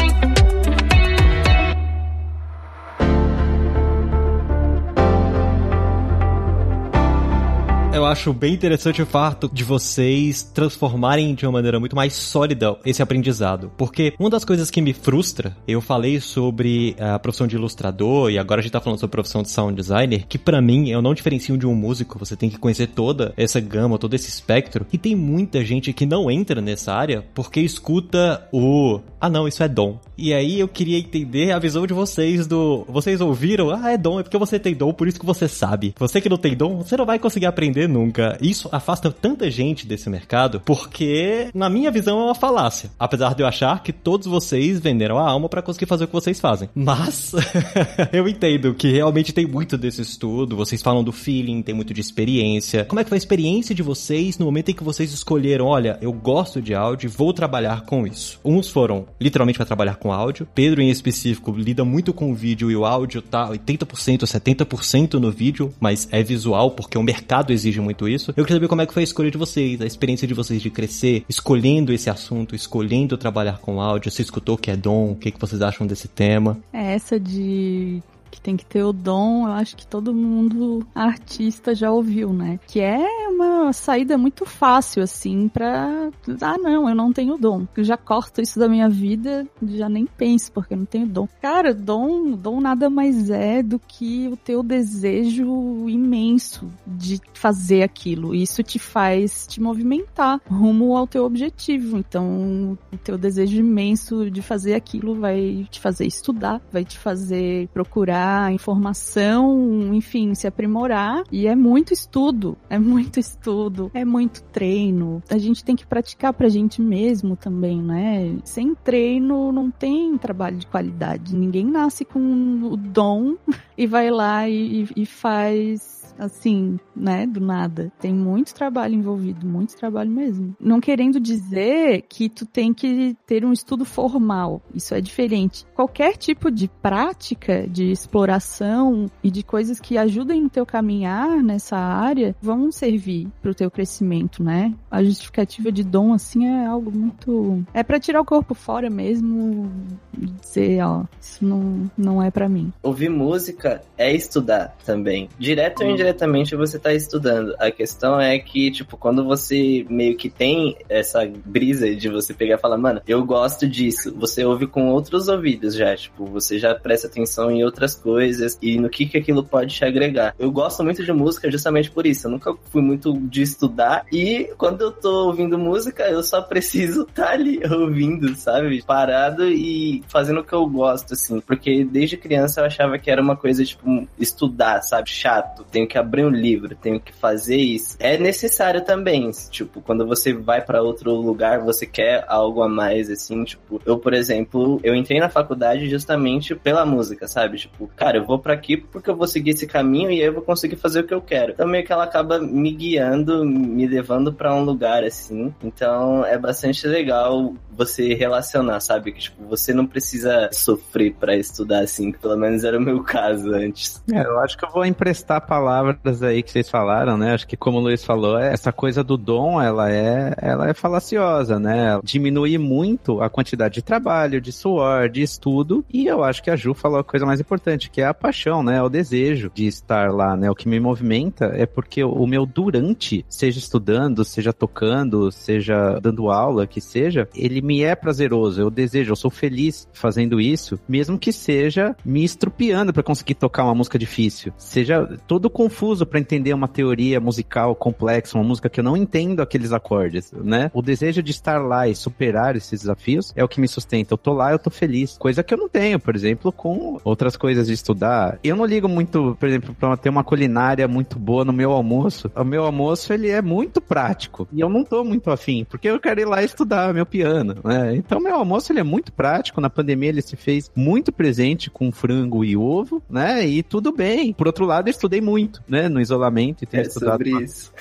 Eu 7.94 8.04
acho 8.04 8.33
bem 8.33 8.52
interessante 8.52 9.00
o 9.00 9.07
fato 9.07 9.48
de 9.52 9.62
vocês 9.62 10.42
transformarem 10.42 11.33
de 11.33 11.46
uma 11.46 11.52
maneira 11.52 11.78
muito 11.78 11.94
mais 11.94 12.12
sólida 12.12 12.76
esse 12.85 13.00
aprendizado. 13.00 13.70
Porque 13.76 14.14
uma 14.18 14.28
das 14.28 14.44
coisas 14.44 14.68
que 14.68 14.83
me 14.83 14.92
frustra, 14.92 15.57
eu 15.66 15.80
falei 15.80 16.18
sobre 16.18 16.96
a 16.98 17.20
profissão 17.20 17.46
de 17.46 17.54
ilustrador 17.54 18.33
e 18.33 18.38
agora 18.38 18.61
a 18.61 18.62
gente 18.62 18.72
tá 18.72 18.80
falando 18.80 18.98
sobre 18.98 19.12
a 19.12 19.18
profissão 19.18 19.42
de 19.44 19.50
sound 19.50 19.76
designer, 19.76 20.26
que 20.26 20.37
para 20.37 20.61
mim 20.61 20.90
eu 20.90 21.00
não 21.00 21.14
diferencio 21.14 21.57
de 21.57 21.68
um 21.68 21.74
músico, 21.74 22.18
você 22.18 22.35
tem 22.35 22.50
que 22.50 22.59
conhecer 22.59 22.88
toda 22.88 23.33
essa 23.37 23.61
gama, 23.61 23.96
todo 23.96 24.14
esse 24.14 24.28
espectro. 24.28 24.85
E 24.92 24.98
tem 24.98 25.14
muita 25.14 25.64
gente 25.64 25.92
que 25.92 26.04
não 26.04 26.28
entra 26.28 26.61
nessa 26.61 26.92
área 26.92 27.24
porque 27.33 27.61
escuta 27.61 28.48
o 28.52 29.00
ah 29.24 29.30
não, 29.30 29.48
isso 29.48 29.62
é 29.62 29.68
dom. 29.68 29.98
E 30.18 30.35
aí 30.35 30.61
eu 30.61 30.68
queria 30.68 30.98
entender 30.98 31.50
a 31.50 31.59
visão 31.59 31.87
de 31.87 31.94
vocês 31.94 32.46
do. 32.46 32.85
Vocês 32.87 33.22
ouviram? 33.22 33.70
Ah, 33.70 33.92
é 33.92 33.96
dom, 33.96 34.20
é 34.20 34.22
porque 34.22 34.37
você 34.37 34.59
tem 34.59 34.74
dom, 34.74 34.92
por 34.92 35.09
isso 35.09 35.18
que 35.18 35.24
você 35.24 35.48
sabe. 35.48 35.94
Você 35.98 36.20
que 36.20 36.28
não 36.28 36.37
tem 36.37 36.54
dom, 36.54 36.76
você 36.76 36.94
não 36.94 37.07
vai 37.07 37.18
conseguir 37.18 37.46
aprender 37.46 37.84
nunca. 37.87 38.37
Isso 38.40 38.68
afasta 38.70 39.11
tanta 39.11 39.51
gente 39.51 39.87
desse 39.87 40.11
mercado, 40.11 40.61
porque, 40.61 41.49
na 41.55 41.70
minha 41.70 41.90
visão, 41.90 42.20
é 42.20 42.25
uma 42.25 42.35
falácia. 42.35 42.90
Apesar 42.99 43.35
de 43.35 43.42
eu 43.42 43.47
achar 43.47 43.83
que 43.83 43.92
todos 43.92 44.27
vocês 44.27 44.81
venderam 44.81 45.18
a 45.18 45.29
alma 45.29 45.49
para 45.49 45.62
conseguir 45.62 45.87
fazer 45.87 46.05
o 46.05 46.07
que 46.07 46.12
vocês 46.12 46.40
fazem. 46.40 46.68
Mas, 46.75 47.33
eu 48.12 48.29
entendo 48.29 48.75
que 48.75 48.90
realmente 48.90 49.33
tem 49.33 49.47
muito 49.47 49.79
desse 49.79 50.03
estudo. 50.03 50.57
Vocês 50.57 50.83
falam 50.83 51.03
do 51.03 51.12
feeling, 51.12 51.62
tem 51.62 51.75
muito 51.75 51.94
de 51.94 52.01
experiência. 52.01 52.85
Como 52.85 53.01
é 53.01 53.05
que 53.05 53.09
foi 53.09 53.16
a 53.16 53.18
experiência 53.18 53.75
de 53.75 53.83
vocês 53.83 54.38
no 54.38 54.47
momento 54.47 54.70
em 54.70 54.75
que 54.75 54.85
vocês 54.85 55.12
escolheram, 55.12 55.66
olha, 55.66 55.99
eu 56.01 56.12
gosto 56.12 56.61
de 56.61 56.75
áudio 56.75 57.05
vou 57.09 57.33
trabalhar 57.33 57.83
com 57.83 58.07
isso? 58.07 58.40
Uns 58.44 58.68
foram 58.68 59.07
literalmente 59.20 59.59
para 59.59 59.66
trabalhar 59.66 59.97
com 59.97 60.12
áudio. 60.12 60.47
Pedro, 60.55 60.83
em 60.83 60.90
específico, 60.90 61.53
lida 61.53 61.85
muito 61.85 62.12
com 62.12 62.31
o 62.31 62.35
vídeo 62.35 62.70
e 62.70 62.77
o 62.77 62.85
áudio 62.85 63.23
tá 63.23 63.49
80%, 63.49 64.20
70% 64.20 65.14
no 65.14 65.31
vídeo, 65.31 65.73
mas 65.81 66.09
é 66.11 66.23
visual 66.23 66.73
porque 66.73 66.99
o 66.99 67.03
mercado 67.03 67.53
exige 67.53 67.73
muito 67.80 68.08
isso. 68.08 68.32
Eu 68.37 68.44
queria 68.44 68.56
saber 68.56 68.68
como 68.68 68.82
é 68.82 68.87
que 68.87 68.92
foi 68.92 69.02
a 69.02 69.04
escolha 69.04 69.30
de 69.30 69.38
vocês, 69.38 69.80
a 69.80 69.87
experiência 69.87 70.26
de 70.26 70.34
vocês 70.34 70.60
de 70.60 70.70
crescer, 70.70 71.24
escolhendo 71.28 71.92
esse 71.92 72.10
assunto, 72.10 72.54
escolhendo 72.54 73.16
trabalhar 73.16 73.58
com 73.58 73.80
áudio. 73.80 74.10
Você 74.10 74.22
escutou 74.22 74.56
que 74.56 74.70
é 74.70 74.76
dom? 74.76 75.12
O 75.12 75.16
que, 75.16 75.30
que 75.30 75.40
vocês 75.40 75.60
acham 75.62 75.87
desse 75.87 76.08
tema? 76.08 76.58
É 76.72 76.94
essa 76.94 77.18
de 77.18 78.02
que 78.35 78.40
tem 78.40 78.57
que 78.57 78.66
ter 78.66 78.83
o 78.83 78.92
dom, 78.92 79.47
eu 79.47 79.53
acho 79.53 79.77
que 79.77 79.87
todo 79.87 80.12
mundo 80.12 80.85
artista 80.92 81.75
já 81.75 81.90
ouviu, 81.92 82.33
né? 82.33 82.59
Que 82.66 82.81
é 82.81 83.29
uma 83.29 83.73
saída 83.73 84.18
muito 84.18 84.44
fácil, 84.44 85.03
assim, 85.03 85.49
pra. 85.49 86.11
Ah, 86.40 86.59
não, 86.59 86.88
eu 86.88 86.94
não 86.94 87.12
tenho 87.12 87.38
dom. 87.38 87.66
Eu 87.77 87.85
já 87.85 87.97
corto 87.97 88.40
isso 88.40 88.59
da 88.59 88.68
minha 88.68 88.88
vida, 88.88 89.47
já 89.62 89.88
nem 89.88 90.05
penso, 90.05 90.51
porque 90.51 90.75
eu 90.75 90.79
não 90.79 90.85
tenho 90.85 91.07
dom. 91.07 91.29
Cara, 91.40 91.73
dom, 91.73 92.33
dom 92.33 92.61
nada 92.61 92.90
mais 92.90 93.31
é 93.31 93.62
do 93.62 93.79
que 93.79 94.29
o 94.29 94.37
teu 94.37 94.62
desejo 94.62 95.88
imenso 95.88 96.68
de 96.87 97.20
fazer 97.35 97.83
aquilo. 97.83 98.35
Isso 98.35 98.62
te 98.62 98.79
faz 98.79 99.47
te 99.47 99.61
movimentar 99.61 100.40
rumo 100.49 100.97
ao 100.97 101.07
teu 101.07 101.25
objetivo. 101.25 101.99
Então, 101.99 102.77
o 102.92 102.97
teu 102.99 103.16
desejo 103.16 103.61
imenso 103.61 104.29
de 104.29 104.42
fazer 104.42 104.75
aquilo 104.75 105.14
vai 105.14 105.66
te 105.70 105.79
fazer 105.79 106.07
estudar, 106.07 106.61
vai 106.73 106.85
te 106.85 106.99
fazer 106.99 107.68
procurar 107.68 108.23
informação, 108.52 109.94
enfim, 109.94 110.34
se 110.34 110.46
aprimorar. 110.46 111.24
E 111.30 111.46
é 111.46 111.54
muito 111.54 111.92
estudo, 111.92 112.56
é 112.68 112.78
muito 112.78 113.18
estudo, 113.18 113.90
é 113.94 114.04
muito 114.04 114.42
treino. 114.44 115.22
A 115.30 115.38
gente 115.38 115.64
tem 115.64 115.76
que 115.76 115.87
praticar 115.87 116.32
pra 116.32 116.48
gente 116.48 116.80
mesmo 116.80 117.37
também, 117.37 117.80
né? 117.80 118.37
Sem 118.44 118.74
treino 118.74 119.52
não 119.52 119.70
tem 119.70 120.16
trabalho 120.18 120.56
de 120.56 120.66
qualidade. 120.66 121.37
Ninguém 121.37 121.66
nasce 121.66 122.04
com 122.04 122.20
o 122.64 122.76
dom 122.76 123.37
e 123.76 123.87
vai 123.87 124.10
lá 124.10 124.48
e, 124.48 124.87
e 124.94 125.06
faz 125.06 126.03
assim, 126.18 126.79
né, 126.94 127.27
do 127.27 127.40
nada. 127.40 127.92
Tem 128.00 128.12
muito 128.12 128.55
trabalho 128.55 128.94
envolvido, 128.94 129.46
muito 129.46 129.77
trabalho 129.77 130.11
mesmo. 130.11 130.57
Não 130.61 130.81
querendo 130.81 131.20
dizer 131.20 132.03
que 132.09 132.29
tu 132.29 132.46
tem 132.46 132.72
que 132.72 133.16
ter 133.27 133.44
um 133.44 133.53
estudo 133.53 133.85
formal, 133.85 134.62
isso 134.74 134.94
é 134.94 135.00
diferente. 135.00 135.66
Qualquer 135.74 136.16
tipo 136.16 136.50
de 136.50 136.68
prática 136.68 137.66
de 137.68 137.90
exploração 137.90 139.11
e 139.22 139.31
de 139.31 139.42
coisas 139.42 139.81
que 139.81 139.98
ajudem 139.98 140.42
no 140.42 140.50
teu 140.50 140.64
caminhar 140.64 141.42
nessa 141.42 141.77
área 141.77 142.35
vão 142.40 142.70
servir 142.70 143.29
pro 143.42 143.55
teu 143.55 143.70
crescimento, 143.70 144.42
né? 144.42 144.74
A 144.90 145.03
justificativa 145.03 145.70
de 145.70 145.83
dom 145.83 146.12
assim 146.12 146.46
é 146.46 146.66
algo 146.66 146.90
muito 146.90 147.64
é 147.72 147.83
para 147.83 148.00
tirar 148.00 148.20
o 148.20 148.24
corpo 148.24 148.55
fora 148.55 148.90
mesmo, 148.90 149.70
dizer, 150.12 150.83
ó, 150.83 151.05
isso 151.20 151.44
não 151.44 151.90
não 151.96 152.22
é 152.22 152.31
para 152.31 152.48
mim. 152.48 152.72
Ouvir 152.83 153.09
música 153.09 153.83
é 153.96 154.12
estudar 154.12 154.77
também. 154.85 155.29
Direto 155.38 155.83
ou 155.83 155.96
indiretamente 156.04 156.34
diretamente 156.34 156.56
você 156.56 156.78
tá 156.78 156.92
estudando. 156.92 157.54
A 157.58 157.70
questão 157.70 158.20
é 158.20 158.38
que, 158.38 158.70
tipo, 158.70 158.96
quando 158.96 159.24
você 159.24 159.86
meio 159.88 160.16
que 160.16 160.28
tem 160.28 160.76
essa 160.88 161.26
brisa 161.44 161.94
de 161.94 162.08
você 162.08 162.34
pegar 162.34 162.56
e 162.56 162.58
falar, 162.58 162.76
mano, 162.76 163.00
eu 163.06 163.24
gosto 163.24 163.66
disso, 163.66 164.14
você 164.16 164.44
ouve 164.44 164.66
com 164.66 164.90
outros 164.90 165.28
ouvidos 165.28 165.74
já, 165.74 165.96
tipo, 165.96 166.26
você 166.26 166.58
já 166.58 166.74
presta 166.74 167.06
atenção 167.06 167.50
em 167.50 167.64
outras 167.64 167.94
coisas 167.94 168.58
e 168.60 168.78
no 168.78 168.90
que 168.90 169.06
que 169.06 169.18
aquilo 169.18 169.44
pode 169.44 169.74
te 169.74 169.84
agregar. 169.84 170.34
Eu 170.38 170.50
gosto 170.50 170.84
muito 170.84 171.04
de 171.04 171.12
música 171.12 171.50
justamente 171.50 171.90
por 171.90 172.06
isso. 172.06 172.26
Eu 172.26 172.32
nunca 172.32 172.54
fui 172.70 172.82
muito 172.82 173.12
de 173.18 173.42
estudar 173.42 174.04
e 174.12 174.50
quando 174.58 174.82
eu 174.82 174.92
tô 174.92 175.26
ouvindo 175.26 175.58
música, 175.58 176.04
eu 176.04 176.22
só 176.22 176.42
preciso 176.42 177.02
estar 177.02 177.24
tá 177.24 177.32
ali 177.32 177.60
ouvindo, 177.70 178.34
sabe? 178.36 178.82
Parado 178.82 179.48
e 179.48 180.02
fazendo 180.08 180.40
o 180.40 180.44
que 180.44 180.52
eu 180.52 180.66
gosto, 180.66 181.14
assim. 181.14 181.40
Porque 181.40 181.84
desde 181.84 182.16
criança 182.16 182.60
eu 182.60 182.66
achava 182.66 182.98
que 182.98 183.10
era 183.10 183.22
uma 183.22 183.36
coisa, 183.36 183.64
tipo, 183.64 184.06
estudar, 184.18 184.82
sabe? 184.82 185.10
Chato. 185.10 185.64
Tenho 185.70 185.86
que 185.86 185.93
que 185.94 185.98
abrir 185.98 186.24
um 186.24 186.30
livro, 186.30 186.74
tenho 186.74 186.98
que 186.98 187.12
fazer 187.12 187.57
isso, 187.57 187.96
é 188.00 188.18
necessário 188.18 188.85
também. 188.85 189.30
Tipo, 189.48 189.80
quando 189.80 190.04
você 190.04 190.33
vai 190.33 190.61
para 190.61 190.83
outro 190.83 191.12
lugar, 191.14 191.61
você 191.61 191.87
quer 191.87 192.24
algo 192.26 192.62
a 192.62 192.68
mais, 192.68 193.09
assim, 193.09 193.44
tipo, 193.44 193.80
eu, 193.87 193.96
por 193.96 194.12
exemplo, 194.12 194.80
eu 194.83 194.92
entrei 194.92 195.20
na 195.20 195.28
faculdade 195.28 195.88
justamente 195.88 196.57
pela 196.57 196.85
música, 196.85 197.28
sabe? 197.28 197.59
Tipo, 197.59 197.88
cara, 197.94 198.18
eu 198.18 198.24
vou 198.24 198.40
para 198.40 198.54
aqui 198.54 198.76
porque 198.76 199.09
eu 199.09 199.14
vou 199.14 199.28
seguir 199.28 199.50
esse 199.50 199.68
caminho 199.68 200.11
e 200.11 200.20
aí 200.20 200.26
eu 200.26 200.33
vou 200.33 200.42
conseguir 200.42 200.76
fazer 200.76 201.00
o 201.00 201.07
que 201.07 201.14
eu 201.14 201.22
quero. 201.22 201.52
Então 201.52 201.68
meio 201.68 201.85
que 201.85 201.92
ela 201.92 202.04
acaba 202.04 202.40
me 202.40 202.72
guiando, 202.72 203.44
me 203.44 203.87
levando 203.87 204.33
para 204.33 204.52
um 204.52 204.64
lugar 204.64 205.04
assim. 205.04 205.54
Então 205.62 206.24
é 206.24 206.37
bastante 206.37 206.88
legal 206.88 207.54
você 207.70 208.14
relacionar, 208.14 208.80
sabe? 208.80 209.12
Que 209.12 209.20
tipo, 209.20 209.44
você 209.46 209.72
não 209.72 209.87
precisa 209.87 210.48
sofrer 210.52 211.14
para 211.14 211.37
estudar 211.37 211.80
assim, 211.80 212.11
que 212.11 212.18
pelo 212.18 212.37
menos 212.37 212.64
era 212.64 212.78
o 212.78 212.80
meu 212.80 213.02
caso 213.02 213.52
antes. 213.52 214.02
É, 214.12 214.24
eu 214.24 214.38
acho 214.40 214.57
que 214.57 214.64
eu 214.64 214.70
vou 214.70 214.85
emprestar 214.85 215.40
palavras 215.85 216.23
aí 216.23 216.42
que 216.42 216.51
vocês 216.51 216.68
falaram, 216.68 217.16
né? 217.16 217.35
Acho 217.35 217.47
que 217.47 217.57
como 217.57 217.79
o 217.79 217.81
Luiz 217.81 218.05
falou, 218.05 218.38
essa 218.38 218.73
coisa 218.73 219.05
do 219.05 219.16
dom, 219.16 219.61
ela 219.61 219.90
é, 219.90 220.35
ela 220.38 220.68
é 220.68 220.75
falaciosa, 220.75 221.59
né? 221.59 221.99
Diminui 222.03 222.57
muito 222.59 223.20
a 223.20 223.29
quantidade 223.29 223.75
de 223.75 223.83
trabalho, 223.83 224.40
de 224.40 224.53
suor, 224.53 225.09
de 225.09 225.23
estudo, 225.23 225.85
e 225.92 226.07
eu 226.07 226.23
acho 226.23 226.42
que 226.42 226.51
a 226.51 226.57
Ju 226.57 226.75
falou 226.75 227.01
a 227.01 227.05
coisa 227.05 227.27
mais 227.27 227.40
importante, 227.40 227.90
que 227.90 228.01
é 228.01 228.07
a 228.07 228.14
paixão, 228.14 228.62
né? 228.62 228.83
O 228.83 228.88
desejo 228.88 229.51
de 229.55 229.66
estar 229.66 230.11
lá, 230.11 230.37
né? 230.37 230.51
O 230.51 230.55
que 230.55 230.68
me 230.68 230.81
movimenta 230.81 231.47
é 231.55 231.66
porque 231.66 232.03
o 232.03 232.27
meu 232.27 232.47
durante, 232.47 233.25
seja 233.29 233.59
estudando, 233.59 234.25
seja 234.25 234.53
tocando, 234.53 235.31
seja 235.31 235.99
dando 236.01 236.31
aula, 236.31 236.66
que 236.66 236.81
seja, 236.81 237.29
ele 237.35 237.61
me 237.61 237.83
é 237.83 237.94
prazeroso, 237.94 238.61
eu 238.61 238.70
desejo, 238.70 239.12
eu 239.12 239.16
sou 239.16 239.31
feliz 239.31 239.88
fazendo 239.92 240.40
isso, 240.40 240.79
mesmo 240.88 241.18
que 241.18 241.33
seja 241.33 241.97
me 242.05 242.25
estrupiando 242.25 242.92
para 242.92 243.03
conseguir 243.03 243.35
tocar 243.35 243.64
uma 243.64 243.75
música 243.75 243.99
difícil, 243.99 244.53
seja 244.57 245.05
todo 245.27 245.51
confuso 245.74 246.06
para 246.06 246.20
entender 246.20 246.52
uma 246.54 246.68
teoria 246.68 247.20
musical 247.20 247.74
complexa, 247.74 248.38
uma 248.38 248.44
música 248.44 248.68
que 248.68 248.80
eu 248.80 248.84
não 248.84 248.96
entendo 248.96 249.40
aqueles 249.40 249.72
acordes, 249.72 250.32
né? 250.32 250.70
O 250.72 250.80
desejo 250.80 251.22
de 251.22 251.30
estar 251.30 251.58
lá 251.58 251.88
e 251.88 251.94
superar 251.94 252.56
esses 252.56 252.80
desafios 252.80 253.32
é 253.34 253.42
o 253.42 253.48
que 253.48 253.60
me 253.60 253.66
sustenta. 253.66 254.14
Eu 254.14 254.18
tô 254.18 254.32
lá, 254.32 254.52
eu 254.52 254.58
tô 254.58 254.70
feliz, 254.70 255.16
coisa 255.18 255.42
que 255.42 255.52
eu 255.52 255.58
não 255.58 255.68
tenho, 255.68 255.98
por 255.98 256.14
exemplo, 256.14 256.52
com 256.52 256.98
outras 257.04 257.37
coisas 257.37 257.66
de 257.66 257.72
estudar. 257.72 258.38
Eu 258.42 258.56
não 258.56 258.64
ligo 258.64 258.88
muito, 258.88 259.37
por 259.38 259.48
exemplo, 259.48 259.74
para 259.74 259.96
ter 259.96 260.08
uma 260.08 260.24
culinária 260.24 260.87
muito 260.87 261.18
boa 261.18 261.44
no 261.44 261.52
meu 261.52 261.72
almoço. 261.72 262.30
O 262.34 262.44
meu 262.44 262.64
almoço 262.64 263.12
ele 263.12 263.30
é 263.30 263.42
muito 263.42 263.80
prático 263.80 264.46
e 264.52 264.60
eu 264.60 264.68
não 264.68 264.84
tô 264.84 265.02
muito 265.02 265.30
afim, 265.30 265.64
porque 265.64 265.88
eu 265.88 266.00
quero 266.00 266.20
ir 266.20 266.24
lá 266.24 266.42
estudar 266.42 266.94
meu 266.94 267.06
piano 267.06 267.54
né? 267.64 267.96
Então 267.96 268.20
meu 268.20 268.34
almoço 268.34 268.72
ele 268.72 268.80
é 268.80 268.84
muito 268.84 269.12
prático. 269.12 269.60
Na 269.60 269.70
pandemia 269.70 270.08
ele 270.08 270.22
se 270.22 270.37
fez 270.37 270.70
muito 270.74 271.10
presente 271.10 271.70
com 271.70 271.90
frango 271.90 272.44
e 272.44 272.56
ovo, 272.56 273.02
né? 273.08 273.46
E 273.46 273.62
tudo 273.62 273.92
bem. 273.92 274.32
Por 274.32 274.46
outro 274.46 274.64
lado, 274.64 274.88
eu 274.88 274.90
estudei 274.90 275.20
muito, 275.20 275.62
né? 275.68 275.88
No 275.88 276.00
isolamento 276.00 276.62
e 276.62 276.66
tenho 276.66 276.83
É 276.83 276.87
estudado. 276.87 277.12
sobre 277.12 277.31
isso. 277.44 277.72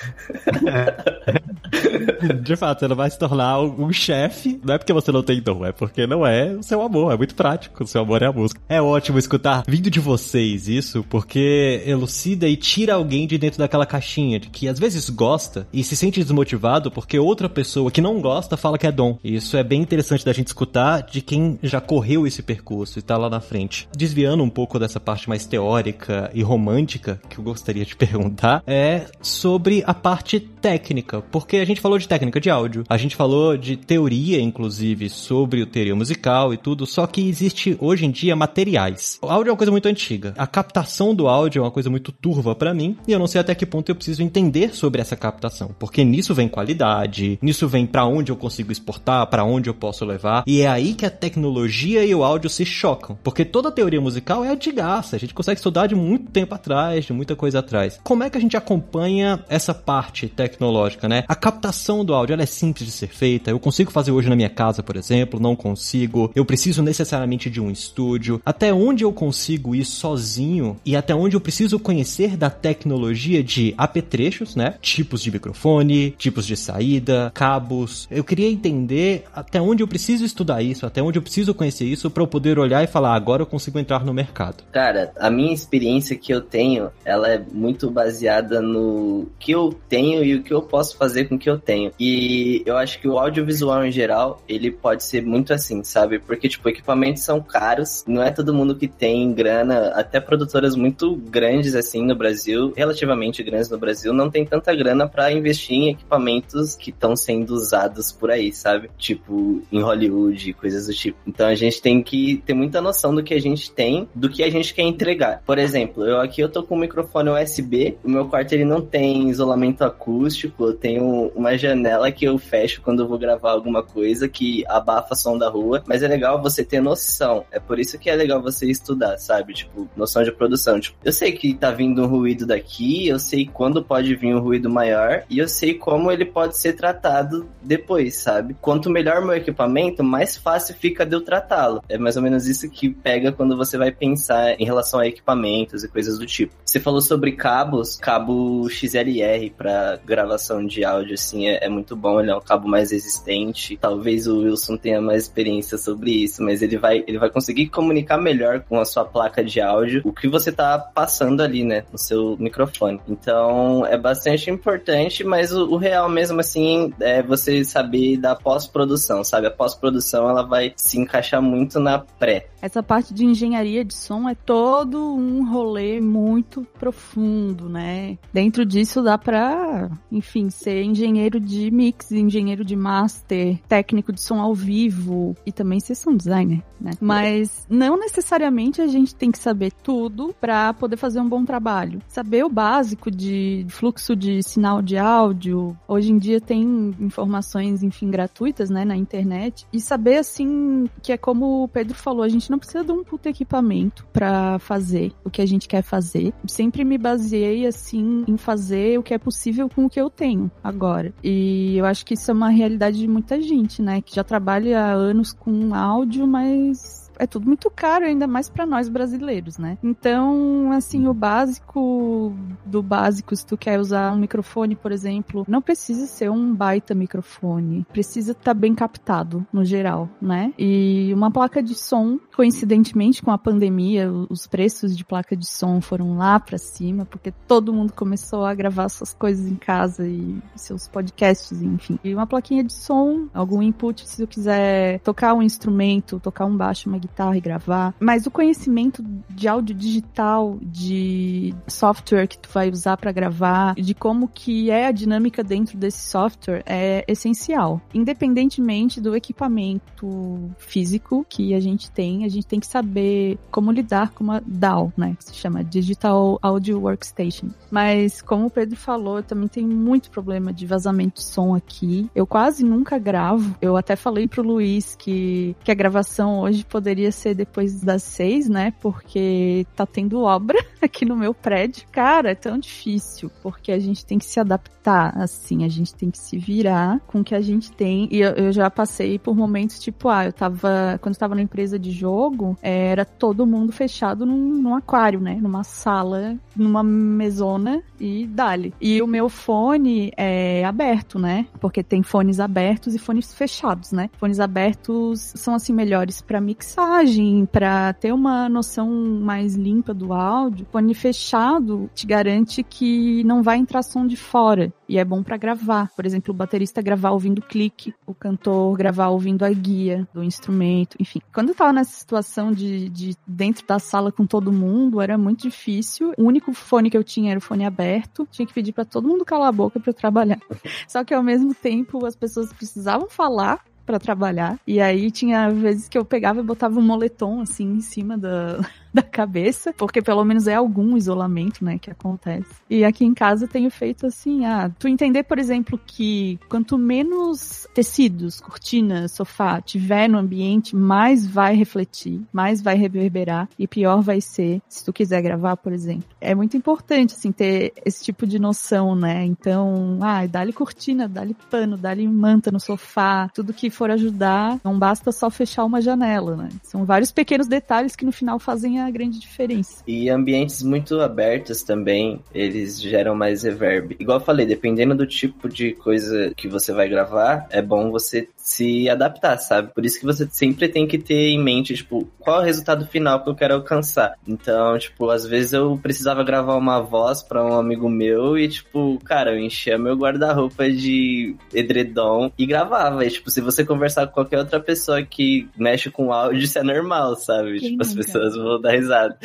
De 2.42 2.56
fato, 2.56 2.80
você 2.80 2.88
não 2.88 2.96
vai 2.96 3.10
se 3.10 3.18
tornar 3.18 3.60
um 3.60 3.92
chefe, 3.92 4.60
não 4.64 4.74
é 4.74 4.78
porque 4.78 4.92
você 4.92 5.10
não 5.12 5.22
tem 5.22 5.40
dom, 5.40 5.64
é 5.64 5.72
porque 5.72 6.06
não 6.06 6.26
é 6.26 6.52
o 6.52 6.62
seu 6.62 6.80
amor, 6.82 7.12
é 7.12 7.16
muito 7.16 7.34
prático, 7.34 7.84
o 7.84 7.86
seu 7.86 8.02
amor 8.02 8.22
é 8.22 8.26
a 8.26 8.32
música. 8.32 8.60
É 8.68 8.80
ótimo 8.80 9.18
escutar 9.18 9.64
vindo 9.66 9.90
de 9.90 10.00
vocês 10.00 10.68
isso, 10.68 11.04
porque 11.08 11.82
elucida 11.86 12.48
e 12.48 12.56
tira 12.56 12.94
alguém 12.94 13.26
de 13.26 13.38
dentro 13.38 13.58
daquela 13.58 13.86
caixinha, 13.86 14.38
de 14.40 14.48
que 14.48 14.68
às 14.68 14.78
vezes 14.78 15.08
gosta 15.10 15.66
e 15.72 15.82
se 15.84 15.96
sente 15.96 16.20
desmotivado 16.22 16.90
porque 16.90 17.18
outra 17.18 17.48
pessoa 17.48 17.90
que 17.90 18.00
não 18.00 18.20
gosta 18.20 18.56
fala 18.56 18.78
que 18.78 18.86
é 18.86 18.92
dom. 18.92 19.18
E 19.22 19.36
isso 19.36 19.56
é 19.56 19.64
bem 19.64 19.80
interessante 19.82 20.24
da 20.24 20.32
gente 20.32 20.48
escutar 20.48 21.02
de 21.02 21.20
quem 21.20 21.58
já 21.62 21.80
correu 21.80 22.26
esse 22.26 22.42
percurso 22.42 22.98
e 22.98 23.02
tá 23.02 23.16
lá 23.16 23.28
na 23.28 23.40
frente. 23.40 23.88
Desviando 23.96 24.42
um 24.42 24.50
pouco 24.50 24.78
dessa 24.78 25.00
parte 25.00 25.28
mais 25.28 25.46
teórica 25.46 26.30
e 26.34 26.42
romântica 26.42 27.20
que 27.28 27.38
eu 27.38 27.44
gostaria 27.44 27.73
de 27.82 27.96
perguntar, 27.96 28.62
é 28.66 29.06
sobre 29.22 29.82
a 29.86 29.94
parte 29.94 30.38
técnica, 30.38 31.22
porque 31.30 31.56
a 31.56 31.64
gente 31.64 31.80
falou 31.80 31.98
de 31.98 32.08
técnica 32.08 32.40
de 32.40 32.50
áudio, 32.50 32.84
a 32.88 32.96
gente 32.96 33.16
falou 33.16 33.56
de 33.56 33.76
teoria, 33.76 34.40
inclusive, 34.40 35.08
sobre 35.08 35.62
o 35.62 35.66
teoria 35.66 35.94
musical 35.94 36.54
e 36.54 36.56
tudo, 36.56 36.86
só 36.86 37.06
que 37.06 37.28
existe 37.28 37.76
hoje 37.80 38.06
em 38.06 38.10
dia 38.10 38.36
materiais. 38.36 39.18
O 39.22 39.26
áudio 39.26 39.50
é 39.50 39.52
uma 39.52 39.58
coisa 39.58 39.70
muito 39.70 39.88
antiga. 39.88 40.34
A 40.36 40.46
captação 40.46 41.14
do 41.14 41.28
áudio 41.28 41.60
é 41.60 41.62
uma 41.62 41.70
coisa 41.70 41.90
muito 41.90 42.12
turva 42.12 42.54
para 42.54 42.74
mim, 42.74 42.96
e 43.06 43.12
eu 43.12 43.18
não 43.18 43.26
sei 43.26 43.40
até 43.40 43.54
que 43.54 43.66
ponto 43.66 43.90
eu 43.90 43.94
preciso 43.94 44.22
entender 44.22 44.74
sobre 44.74 45.00
essa 45.00 45.16
captação, 45.16 45.74
porque 45.78 46.04
nisso 46.04 46.34
vem 46.34 46.48
qualidade, 46.48 47.38
nisso 47.42 47.68
vem 47.68 47.86
para 47.86 48.06
onde 48.06 48.30
eu 48.30 48.36
consigo 48.36 48.72
exportar, 48.72 49.26
para 49.26 49.44
onde 49.44 49.68
eu 49.68 49.74
posso 49.74 50.04
levar, 50.04 50.44
e 50.46 50.60
é 50.60 50.66
aí 50.66 50.94
que 50.94 51.06
a 51.06 51.10
tecnologia 51.10 52.04
e 52.04 52.14
o 52.14 52.24
áudio 52.24 52.50
se 52.50 52.64
chocam, 52.64 53.18
porque 53.22 53.44
toda 53.44 53.70
teoria 53.70 54.00
musical 54.00 54.44
é 54.44 54.48
antigaça, 54.48 55.16
a 55.16 55.18
gente 55.18 55.34
consegue 55.34 55.58
estudar 55.58 55.86
de 55.86 55.94
muito 55.94 56.30
tempo 56.30 56.54
atrás, 56.54 57.04
de 57.04 57.12
muita 57.12 57.36
coisa 57.36 57.53
atrás. 57.54 58.00
Como 58.02 58.22
é 58.22 58.30
que 58.30 58.38
a 58.38 58.40
gente 58.40 58.56
acompanha 58.56 59.44
essa 59.48 59.74
parte 59.74 60.28
tecnológica, 60.28 61.08
né? 61.08 61.24
A 61.28 61.34
captação 61.34 62.04
do 62.04 62.14
áudio, 62.14 62.34
ela 62.34 62.42
é 62.42 62.46
simples 62.46 62.86
de 62.86 62.92
ser 62.92 63.08
feita, 63.08 63.50
eu 63.50 63.58
consigo 63.58 63.90
fazer 63.90 64.10
hoje 64.10 64.28
na 64.28 64.36
minha 64.36 64.50
casa, 64.50 64.82
por 64.82 64.96
exemplo, 64.96 65.40
não 65.40 65.54
consigo, 65.54 66.30
eu 66.34 66.44
preciso 66.44 66.82
necessariamente 66.82 67.50
de 67.50 67.60
um 67.60 67.70
estúdio, 67.70 68.40
até 68.44 68.72
onde 68.72 69.04
eu 69.04 69.12
consigo 69.12 69.74
ir 69.74 69.84
sozinho 69.84 70.76
e 70.84 70.96
até 70.96 71.14
onde 71.14 71.36
eu 71.36 71.40
preciso 71.40 71.78
conhecer 71.78 72.36
da 72.36 72.50
tecnologia 72.50 73.42
de 73.42 73.74
apetrechos, 73.76 74.56
né? 74.56 74.74
Tipos 74.80 75.22
de 75.22 75.30
microfone, 75.30 76.10
tipos 76.12 76.46
de 76.46 76.56
saída, 76.56 77.30
cabos. 77.34 78.06
Eu 78.10 78.24
queria 78.24 78.50
entender 78.50 79.24
até 79.34 79.60
onde 79.60 79.82
eu 79.82 79.88
preciso 79.88 80.24
estudar 80.24 80.62
isso, 80.62 80.86
até 80.86 81.02
onde 81.02 81.18
eu 81.18 81.22
preciso 81.22 81.54
conhecer 81.54 81.84
isso 81.84 82.10
para 82.10 82.22
eu 82.22 82.26
poder 82.26 82.58
olhar 82.58 82.82
e 82.82 82.86
falar, 82.86 83.14
agora 83.14 83.42
eu 83.42 83.46
consigo 83.46 83.78
entrar 83.78 84.04
no 84.04 84.14
mercado. 84.14 84.64
Cara, 84.72 85.12
a 85.18 85.30
minha 85.30 85.52
experiência 85.52 86.16
que 86.16 86.32
eu 86.32 86.40
tenho, 86.40 86.90
ela 87.04 87.28
é 87.28 87.43
muito 87.52 87.90
baseada 87.90 88.60
no 88.60 89.28
que 89.38 89.52
eu 89.52 89.74
tenho 89.88 90.24
e 90.24 90.36
o 90.36 90.42
que 90.42 90.52
eu 90.52 90.62
posso 90.62 90.96
fazer 90.96 91.26
com 91.26 91.36
o 91.36 91.38
que 91.38 91.48
eu 91.48 91.58
tenho. 91.58 91.92
E 91.98 92.62
eu 92.66 92.76
acho 92.76 93.00
que 93.00 93.08
o 93.08 93.18
audiovisual 93.18 93.84
em 93.84 93.92
geral, 93.92 94.42
ele 94.48 94.70
pode 94.70 95.04
ser 95.04 95.24
muito 95.24 95.52
assim, 95.52 95.82
sabe? 95.84 96.18
Porque, 96.18 96.48
tipo, 96.48 96.68
equipamentos 96.68 97.22
são 97.22 97.40
caros, 97.40 98.04
não 98.06 98.22
é 98.22 98.30
todo 98.30 98.54
mundo 98.54 98.76
que 98.76 98.88
tem 98.88 99.32
grana, 99.32 99.88
até 99.94 100.20
produtoras 100.20 100.74
muito 100.76 101.16
grandes 101.16 101.74
assim 101.74 102.04
no 102.04 102.14
Brasil, 102.14 102.72
relativamente 102.76 103.42
grandes 103.42 103.70
no 103.70 103.78
Brasil, 103.78 104.12
não 104.12 104.30
tem 104.30 104.44
tanta 104.44 104.74
grana 104.74 105.08
para 105.08 105.32
investir 105.32 105.76
em 105.76 105.90
equipamentos 105.90 106.74
que 106.74 106.90
estão 106.90 107.16
sendo 107.16 107.50
usados 107.50 108.12
por 108.12 108.30
aí, 108.30 108.52
sabe? 108.52 108.90
Tipo, 108.98 109.62
em 109.70 109.80
Hollywood, 109.80 110.52
coisas 110.54 110.86
do 110.86 110.92
tipo. 110.92 111.18
Então 111.26 111.46
a 111.46 111.54
gente 111.54 111.80
tem 111.80 112.02
que 112.02 112.42
ter 112.44 112.54
muita 112.54 112.80
noção 112.80 113.14
do 113.14 113.22
que 113.22 113.34
a 113.34 113.40
gente 113.40 113.70
tem, 113.70 114.08
do 114.14 114.28
que 114.28 114.42
a 114.42 114.50
gente 114.50 114.74
quer 114.74 114.82
entregar. 114.82 115.42
Por 115.44 115.58
exemplo, 115.58 116.04
eu 116.04 116.20
aqui 116.20 116.40
eu 116.40 116.48
tô 116.48 116.62
com 116.62 116.76
um 116.76 116.80
microfone 116.80 117.28
USB, 117.34 117.98
o 118.02 118.08
meu 118.08 118.26
quarto 118.26 118.52
ele 118.52 118.64
não 118.64 118.80
tem 118.80 119.28
isolamento 119.28 119.84
acústico, 119.84 120.64
eu 120.64 120.74
tenho 120.74 121.32
uma 121.34 121.56
janela 121.56 122.10
que 122.10 122.24
eu 122.24 122.38
fecho 122.38 122.80
quando 122.82 123.02
eu 123.02 123.08
vou 123.08 123.18
gravar 123.18 123.52
alguma 123.52 123.82
coisa 123.82 124.28
que 124.28 124.64
abafa 124.68 125.14
som 125.14 125.36
da 125.38 125.48
rua, 125.48 125.82
mas 125.86 126.02
é 126.02 126.08
legal 126.08 126.40
você 126.40 126.64
ter 126.64 126.80
noção. 126.80 127.44
É 127.50 127.58
por 127.58 127.78
isso 127.78 127.98
que 127.98 128.10
é 128.10 128.14
legal 128.14 128.42
você 128.42 128.66
estudar, 128.66 129.18
sabe? 129.18 129.54
Tipo, 129.54 129.88
noção 129.96 130.22
de 130.22 130.32
produção. 130.32 130.80
Tipo, 130.80 130.96
eu 131.04 131.12
sei 131.12 131.32
que 131.32 131.54
tá 131.54 131.70
vindo 131.70 132.02
um 132.02 132.06
ruído 132.06 132.46
daqui, 132.46 133.08
eu 133.08 133.18
sei 133.18 133.46
quando 133.46 133.84
pode 133.84 134.14
vir 134.14 134.34
um 134.34 134.40
ruído 134.40 134.70
maior 134.70 135.24
e 135.28 135.38
eu 135.38 135.48
sei 135.48 135.74
como 135.74 136.10
ele 136.10 136.24
pode 136.24 136.56
ser 136.56 136.74
tratado 136.74 137.48
depois, 137.62 138.16
sabe? 138.16 138.54
Quanto 138.60 138.90
melhor 138.90 139.22
o 139.22 139.26
meu 139.26 139.36
equipamento, 139.36 140.02
mais 140.02 140.36
fácil 140.36 140.74
fica 140.74 141.04
de 141.04 141.14
eu 141.14 141.20
tratá-lo. 141.20 141.82
É 141.88 141.96
mais 141.98 142.16
ou 142.16 142.22
menos 142.22 142.46
isso 142.46 142.68
que 142.68 142.90
pega 142.90 143.32
quando 143.32 143.56
você 143.56 143.78
vai 143.78 143.90
pensar 143.90 144.60
em 144.60 144.64
relação 144.64 145.00
a 145.00 145.06
equipamentos 145.06 145.84
e 145.84 145.88
coisas 145.88 146.18
do 146.18 146.26
tipo. 146.26 146.54
Você 146.64 146.80
falou 146.80 147.00
sobre 147.00 147.23
cabos, 147.32 147.96
cabo 147.96 148.68
XLR 148.68 149.50
para 149.50 149.98
gravação 150.04 150.64
de 150.66 150.84
áudio, 150.84 151.14
assim, 151.14 151.48
é, 151.48 151.64
é, 151.64 151.68
muito 151.68 151.96
bom. 151.96 152.20
Ele 152.20 152.30
é 152.30 152.36
um 152.36 152.40
cabo 152.40 152.68
mais 152.68 152.90
resistente. 152.90 153.76
Talvez 153.76 154.26
o 154.26 154.40
Wilson 154.40 154.76
tenha 154.76 155.00
mais 155.00 155.24
experiência 155.24 155.78
sobre 155.78 156.10
isso, 156.10 156.42
mas 156.42 156.62
ele 156.62 156.76
vai, 156.76 157.04
ele 157.06 157.18
vai 157.18 157.30
conseguir 157.30 157.68
comunicar 157.68 158.18
melhor 158.18 158.60
com 158.60 158.80
a 158.80 158.84
sua 158.84 159.04
placa 159.04 159.42
de 159.42 159.60
áudio 159.60 160.02
o 160.04 160.12
que 160.12 160.28
você 160.28 160.52
tá 160.52 160.78
passando 160.78 161.42
ali, 161.42 161.64
né, 161.64 161.84
no 161.90 161.98
seu 161.98 162.36
microfone. 162.38 163.00
Então, 163.08 163.86
é 163.86 163.96
bastante 163.96 164.50
importante, 164.50 165.24
mas 165.24 165.52
o, 165.52 165.66
o 165.70 165.76
real 165.76 166.08
mesmo, 166.08 166.40
assim, 166.40 166.92
é 167.00 167.22
você 167.22 167.64
saber 167.64 168.16
da 168.16 168.34
pós-produção, 168.34 169.24
sabe? 169.24 169.46
A 169.46 169.50
pós-produção, 169.50 170.28
ela 170.28 170.42
vai 170.42 170.72
se 170.76 170.98
encaixar 170.98 171.42
muito 171.42 171.78
na 171.80 171.98
pré. 171.98 172.46
Essa 172.64 172.82
parte 172.82 173.12
de 173.12 173.26
engenharia 173.26 173.84
de 173.84 173.94
som 173.94 174.26
é 174.26 174.34
todo 174.34 175.14
um 175.14 175.46
rolê 175.46 176.00
muito 176.00 176.66
profundo, 176.80 177.68
né? 177.68 178.16
Dentro 178.32 178.64
disso 178.64 179.02
dá 179.02 179.18
pra, 179.18 179.90
enfim, 180.10 180.48
ser 180.48 180.82
engenheiro 180.82 181.38
de 181.38 181.70
mix, 181.70 182.10
engenheiro 182.10 182.64
de 182.64 182.74
master, 182.74 183.58
técnico 183.68 184.14
de 184.14 184.22
som 184.22 184.40
ao 184.40 184.54
vivo 184.54 185.36
e 185.44 185.52
também 185.52 185.78
sessão 185.78 186.16
designer, 186.16 186.62
né? 186.80 186.92
Mas 187.02 187.66
não 187.68 187.98
necessariamente 187.98 188.80
a 188.80 188.86
gente 188.86 189.14
tem 189.14 189.30
que 189.30 189.38
saber 189.38 189.70
tudo 189.82 190.34
para 190.40 190.72
poder 190.72 190.96
fazer 190.96 191.20
um 191.20 191.28
bom 191.28 191.44
trabalho. 191.44 192.00
Saber 192.08 192.46
o 192.46 192.48
básico 192.48 193.10
de 193.10 193.66
fluxo 193.68 194.16
de 194.16 194.42
sinal 194.42 194.80
de 194.80 194.96
áudio. 194.96 195.76
Hoje 195.86 196.12
em 196.12 196.16
dia 196.16 196.40
tem 196.40 196.94
informações, 196.98 197.82
enfim, 197.82 198.10
gratuitas, 198.10 198.70
né, 198.70 198.86
na 198.86 198.96
internet. 198.96 199.66
E 199.70 199.78
saber, 199.78 200.16
assim, 200.16 200.88
que 201.02 201.12
é 201.12 201.18
como 201.18 201.64
o 201.64 201.68
Pedro 201.68 201.94
falou, 201.94 202.22
a 202.22 202.28
gente 202.28 202.53
não 202.54 202.58
precisa 202.58 202.84
de 202.84 202.92
um 202.92 203.02
puto 203.02 203.28
equipamento 203.28 204.06
para 204.12 204.58
fazer 204.58 205.12
o 205.24 205.30
que 205.30 205.42
a 205.42 205.46
gente 205.46 205.68
quer 205.68 205.82
fazer. 205.82 206.32
Sempre 206.46 206.84
me 206.84 206.96
baseei, 206.96 207.66
assim, 207.66 208.24
em 208.26 208.36
fazer 208.36 208.98
o 208.98 209.02
que 209.02 209.12
é 209.12 209.18
possível 209.18 209.68
com 209.68 209.84
o 209.84 209.90
que 209.90 210.00
eu 210.00 210.08
tenho 210.08 210.50
agora. 210.62 211.12
E 211.22 211.76
eu 211.76 211.84
acho 211.84 212.06
que 212.06 212.14
isso 212.14 212.30
é 212.30 212.34
uma 212.34 212.50
realidade 212.50 212.98
de 212.98 213.08
muita 213.08 213.40
gente, 213.40 213.82
né, 213.82 214.00
que 214.00 214.14
já 214.14 214.24
trabalha 214.24 214.80
há 214.80 214.92
anos 214.92 215.32
com 215.32 215.74
áudio, 215.74 216.26
mas 216.26 217.03
é 217.18 217.26
tudo 217.26 217.46
muito 217.46 217.70
caro, 217.70 218.04
ainda 218.04 218.26
mais 218.26 218.48
para 218.48 218.66
nós 218.66 218.88
brasileiros, 218.88 219.58
né? 219.58 219.78
Então, 219.82 220.72
assim, 220.72 221.06
o 221.06 221.14
básico 221.14 222.34
do 222.64 222.82
básico, 222.82 223.34
se 223.34 223.46
tu 223.46 223.56
quer 223.56 223.78
usar 223.78 224.12
um 224.12 224.18
microfone, 224.18 224.74
por 224.74 224.92
exemplo, 224.92 225.44
não 225.48 225.62
precisa 225.62 226.06
ser 226.06 226.30
um 226.30 226.54
baita 226.54 226.94
microfone. 226.94 227.86
Precisa 227.92 228.32
estar 228.32 228.44
tá 228.44 228.54
bem 228.54 228.74
captado, 228.74 229.46
no 229.52 229.64
geral, 229.64 230.08
né? 230.20 230.52
E 230.58 231.12
uma 231.14 231.30
placa 231.30 231.62
de 231.62 231.74
som, 231.74 232.18
coincidentemente 232.34 233.22
com 233.22 233.30
a 233.30 233.38
pandemia, 233.38 234.10
os 234.28 234.46
preços 234.46 234.96
de 234.96 235.04
placa 235.04 235.36
de 235.36 235.46
som 235.46 235.80
foram 235.80 236.16
lá 236.16 236.38
para 236.40 236.58
cima, 236.58 237.04
porque 237.04 237.32
todo 237.46 237.72
mundo 237.72 237.92
começou 237.92 238.44
a 238.44 238.54
gravar 238.54 238.88
suas 238.88 239.14
coisas 239.14 239.46
em 239.46 239.56
casa 239.56 240.06
e 240.06 240.36
seus 240.56 240.88
podcasts, 240.88 241.62
enfim. 241.62 241.98
E 242.02 242.14
uma 242.14 242.26
plaquinha 242.26 242.64
de 242.64 242.72
som, 242.72 243.28
algum 243.32 243.62
input 243.62 244.06
se 244.08 244.22
tu 244.22 244.26
quiser 244.26 245.00
tocar 245.00 245.34
um 245.34 245.42
instrumento, 245.42 246.20
tocar 246.20 246.46
um 246.46 246.56
baixo, 246.56 246.88
uma 246.88 246.98
guitarra 246.98 247.13
e 247.36 247.40
gravar. 247.40 247.94
Mas 248.00 248.26
o 248.26 248.30
conhecimento 248.30 249.04
de 249.30 249.48
áudio 249.48 249.74
digital, 249.74 250.58
de 250.62 251.54
software 251.68 252.26
que 252.26 252.38
tu 252.38 252.48
vai 252.52 252.70
usar 252.70 252.96
para 252.96 253.12
gravar, 253.12 253.74
de 253.74 253.94
como 253.94 254.28
que 254.28 254.70
é 254.70 254.86
a 254.86 254.92
dinâmica 254.92 255.42
dentro 255.42 255.76
desse 255.78 256.08
software 256.08 256.62
é 256.66 257.04
essencial. 257.06 257.80
Independentemente 257.92 259.00
do 259.00 259.14
equipamento 259.14 260.50
físico 260.58 261.24
que 261.28 261.54
a 261.54 261.60
gente 261.60 261.90
tem, 261.90 262.24
a 262.24 262.28
gente 262.28 262.46
tem 262.46 262.60
que 262.60 262.66
saber 262.66 263.38
como 263.50 263.70
lidar 263.70 264.10
com 264.10 264.24
uma 264.24 264.42
DAW, 264.44 264.92
né? 264.96 265.14
Que 265.18 265.24
se 265.24 265.34
chama 265.34 265.62
Digital 265.62 266.38
Audio 266.42 266.80
Workstation. 266.80 267.48
Mas 267.70 268.22
como 268.22 268.46
o 268.46 268.50
Pedro 268.50 268.76
falou, 268.76 269.18
eu 269.18 269.22
também 269.22 269.48
tenho 269.48 269.68
muito 269.68 270.10
problema 270.10 270.52
de 270.52 270.66
vazamento 270.66 271.20
de 271.20 271.24
som 271.24 271.54
aqui. 271.54 272.08
Eu 272.14 272.26
quase 272.26 272.64
nunca 272.64 272.98
gravo. 272.98 273.54
Eu 273.60 273.76
até 273.76 273.96
falei 273.96 274.26
pro 274.26 274.42
Luiz 274.42 274.94
que, 274.96 275.54
que 275.62 275.70
a 275.70 275.74
gravação 275.74 276.40
hoje 276.40 276.64
poderia 276.64 276.93
deveria 276.94 277.10
ser 277.10 277.34
depois 277.34 277.80
das 277.80 278.02
seis, 278.02 278.48
né? 278.48 278.72
Porque 278.80 279.66
tá 279.74 279.84
tendo 279.84 280.22
obra 280.22 280.64
aqui 280.80 281.04
no 281.04 281.16
meu 281.16 281.34
prédio. 281.34 281.84
Cara, 281.90 282.30
é 282.30 282.34
tão 282.34 282.58
difícil, 282.58 283.30
porque 283.42 283.72
a 283.72 283.78
gente 283.78 284.06
tem 284.06 284.18
que 284.18 284.24
se 284.24 284.38
adaptar, 284.38 285.12
assim, 285.16 285.64
a 285.64 285.68
gente 285.68 285.92
tem 285.94 286.10
que 286.10 286.18
se 286.18 286.38
virar 286.38 287.00
com 287.06 287.20
o 287.20 287.24
que 287.24 287.34
a 287.34 287.40
gente 287.40 287.72
tem. 287.72 288.08
E 288.10 288.20
eu, 288.20 288.30
eu 288.32 288.52
já 288.52 288.70
passei 288.70 289.18
por 289.18 289.34
momentos 289.34 289.80
tipo, 289.80 290.08
ah, 290.08 290.26
eu 290.26 290.32
tava, 290.32 290.98
quando 291.02 291.14
eu 291.14 291.18
tava 291.18 291.34
na 291.34 291.42
empresa 291.42 291.78
de 291.78 291.90
jogo, 291.90 292.56
era 292.62 293.04
todo 293.04 293.46
mundo 293.46 293.72
fechado 293.72 294.24
num, 294.24 294.54
num 294.62 294.74
aquário, 294.74 295.20
né? 295.20 295.36
Numa 295.40 295.64
sala, 295.64 296.36
numa 296.54 296.82
mesona 296.82 297.82
e 297.98 298.26
dali. 298.26 298.72
E 298.80 299.02
o 299.02 299.06
meu 299.06 299.28
fone 299.28 300.12
é 300.16 300.64
aberto, 300.64 301.18
né? 301.18 301.46
Porque 301.60 301.82
tem 301.82 302.02
fones 302.02 302.38
abertos 302.38 302.94
e 302.94 302.98
fones 302.98 303.34
fechados, 303.34 303.90
né? 303.90 304.10
Fones 304.18 304.38
abertos 304.38 305.32
são 305.34 305.54
assim 305.54 305.72
melhores 305.72 306.20
para 306.20 306.40
mixar 306.40 306.83
mixagem, 306.84 307.46
para 307.46 307.92
ter 307.94 308.12
uma 308.12 308.48
noção 308.48 308.90
mais 308.90 309.54
limpa 309.54 309.94
do 309.94 310.12
áudio, 310.12 310.66
fone 310.70 310.94
fechado 310.94 311.90
te 311.94 312.06
garante 312.06 312.62
que 312.62 313.24
não 313.24 313.42
vai 313.42 313.56
entrar 313.56 313.82
som 313.82 314.06
de 314.06 314.16
fora. 314.16 314.72
E 314.86 314.98
é 314.98 315.04
bom 315.04 315.22
para 315.22 315.38
gravar. 315.38 315.90
Por 315.96 316.04
exemplo, 316.04 316.32
o 316.34 316.36
baterista 316.36 316.82
gravar 316.82 317.12
ouvindo 317.12 317.38
o 317.38 317.42
clique, 317.42 317.94
o 318.06 318.14
cantor 318.14 318.76
gravar 318.76 319.08
ouvindo 319.08 319.44
a 319.44 319.50
guia 319.50 320.06
do 320.12 320.22
instrumento, 320.22 320.96
enfim. 321.00 321.20
Quando 321.32 321.50
eu 321.50 321.54
tava 321.54 321.72
nessa 321.72 321.92
situação 321.92 322.52
de, 322.52 322.90
de 322.90 323.16
dentro 323.26 323.66
da 323.66 323.78
sala 323.78 324.12
com 324.12 324.26
todo 324.26 324.52
mundo, 324.52 325.00
era 325.00 325.16
muito 325.16 325.42
difícil. 325.42 326.12
O 326.18 326.24
único 326.24 326.52
fone 326.52 326.90
que 326.90 326.98
eu 326.98 327.04
tinha 327.04 327.30
era 327.30 327.38
o 327.38 327.42
fone 327.42 327.64
aberto. 327.64 328.28
Tinha 328.30 328.46
que 328.46 328.52
pedir 328.52 328.72
para 328.72 328.84
todo 328.84 329.08
mundo 329.08 329.24
calar 329.24 329.48
a 329.48 329.52
boca 329.52 329.80
para 329.80 329.90
eu 329.90 329.94
trabalhar. 329.94 330.38
Só 330.86 331.02
que 331.02 331.14
ao 331.14 331.22
mesmo 331.22 331.54
tempo 331.54 332.04
as 332.04 332.14
pessoas 332.14 332.52
precisavam 332.52 333.08
falar 333.08 333.64
para 333.84 333.98
trabalhar. 333.98 334.58
E 334.66 334.80
aí 334.80 335.10
tinha 335.10 335.50
vezes 335.50 335.88
que 335.88 335.96
eu 335.96 336.04
pegava 336.04 336.40
e 336.40 336.44
botava 336.44 336.78
um 336.78 336.82
moletom 336.82 337.40
assim 337.40 337.74
em 337.74 337.80
cima 337.80 338.16
da, 338.16 338.60
da 338.92 339.02
cabeça, 339.02 339.72
porque 339.72 340.00
pelo 340.00 340.24
menos 340.24 340.46
é 340.46 340.54
algum 340.54 340.96
isolamento, 340.96 341.64
né, 341.64 341.78
que 341.78 341.90
acontece. 341.90 342.48
E 342.70 342.84
aqui 342.84 343.04
em 343.04 343.12
casa 343.12 343.48
tenho 343.48 343.70
feito 343.70 344.06
assim, 344.06 344.44
ah, 344.44 344.70
tu 344.78 344.86
entender, 344.86 345.24
por 345.24 345.38
exemplo, 345.38 345.78
que 345.84 346.38
quanto 346.48 346.78
menos 346.78 347.66
tecidos, 347.74 348.40
cortinas, 348.40 349.12
sofá 349.12 349.60
tiver 349.60 350.08
no 350.08 350.18
ambiente, 350.18 350.76
mais 350.76 351.26
vai 351.26 351.56
refletir, 351.56 352.20
mais 352.32 352.62
vai 352.62 352.76
reverberar 352.76 353.48
e 353.58 353.66
pior 353.66 354.00
vai 354.00 354.20
ser 354.20 354.62
se 354.68 354.84
tu 354.84 354.92
quiser 354.92 355.20
gravar, 355.22 355.56
por 355.56 355.72
exemplo. 355.72 356.04
É 356.20 356.34
muito 356.34 356.56
importante, 356.56 357.14
assim, 357.14 357.32
ter 357.32 357.72
esse 357.84 358.04
tipo 358.04 358.26
de 358.26 358.38
noção, 358.38 358.94
né? 358.94 359.24
Então, 359.24 359.98
ah, 360.02 360.26
dá-lhe 360.26 360.52
cortina, 360.52 361.08
dá-lhe 361.08 361.34
pano, 361.50 361.76
dá-lhe 361.76 362.06
manta 362.06 362.50
no 362.50 362.60
sofá, 362.60 363.28
tudo 363.34 363.52
que 363.52 363.70
for 363.74 363.90
ajudar, 363.90 364.58
não 364.64 364.78
basta 364.78 365.12
só 365.12 365.28
fechar 365.28 365.64
uma 365.64 365.80
janela, 365.80 366.36
né? 366.36 366.48
São 366.62 366.84
vários 366.84 367.10
pequenos 367.12 367.46
detalhes 367.46 367.96
que 367.96 368.04
no 368.04 368.12
final 368.12 368.38
fazem 368.38 368.80
a 368.80 368.90
grande 368.90 369.18
diferença. 369.18 369.82
E 369.86 370.08
ambientes 370.08 370.62
muito 370.62 371.00
abertos 371.00 371.62
também, 371.62 372.20
eles 372.32 372.80
geram 372.80 373.14
mais 373.14 373.42
reverb. 373.42 373.96
Igual 373.98 374.18
eu 374.18 374.24
falei, 374.24 374.46
dependendo 374.46 374.94
do 374.94 375.06
tipo 375.06 375.48
de 375.48 375.72
coisa 375.72 376.32
que 376.36 376.48
você 376.48 376.72
vai 376.72 376.88
gravar, 376.88 377.46
é 377.50 377.60
bom 377.60 377.90
você 377.90 378.28
se 378.36 378.88
adaptar, 378.90 379.38
sabe? 379.38 379.72
Por 379.72 379.84
isso 379.84 379.98
que 379.98 380.04
você 380.04 380.28
sempre 380.30 380.68
tem 380.68 380.86
que 380.86 380.98
ter 380.98 381.30
em 381.30 381.42
mente, 381.42 381.74
tipo, 381.74 382.06
qual 382.18 382.40
é 382.40 382.42
o 382.42 382.44
resultado 382.44 382.86
final 382.86 383.22
que 383.22 383.30
eu 383.30 383.34
quero 383.34 383.54
alcançar. 383.54 384.14
Então, 384.28 384.78
tipo, 384.78 385.08
às 385.08 385.26
vezes 385.26 385.54
eu 385.54 385.78
precisava 385.82 386.22
gravar 386.22 386.56
uma 386.56 386.80
voz 386.80 387.22
para 387.22 387.44
um 387.44 387.58
amigo 387.58 387.88
meu 387.88 388.38
e, 388.38 388.48
tipo, 388.48 388.98
cara, 389.04 389.32
eu 389.32 389.38
enchia 389.38 389.78
meu 389.78 389.96
guarda-roupa 389.96 390.70
de 390.70 391.34
edredom 391.52 392.30
e 392.38 392.44
gravava. 392.44 393.04
E, 393.04 393.10
tipo, 393.10 393.30
se 393.30 393.40
você 393.40 393.63
conversar 393.64 394.06
com 394.06 394.14
qualquer 394.14 394.38
outra 394.38 394.60
pessoa 394.60 395.02
que 395.02 395.48
mexe 395.56 395.90
com 395.90 396.12
áudio, 396.12 396.42
isso 396.42 396.58
é 396.58 396.62
normal, 396.62 397.16
sabe? 397.16 397.58
Quem 397.58 397.70
tipo, 397.70 397.84
nunca? 397.84 397.84
as 397.84 397.94
pessoas 397.94 398.36
vão 398.36 398.60
dar 398.60 398.72
risada. 398.72 399.18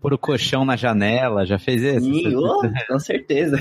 Por 0.00 0.12
o 0.12 0.18
colchão 0.18 0.64
na 0.64 0.76
janela, 0.76 1.44
já 1.44 1.58
fez 1.58 1.82
isso? 1.82 2.04
Sim, 2.04 2.36
oh, 2.36 2.62
com 2.88 2.98
certeza. 2.98 3.58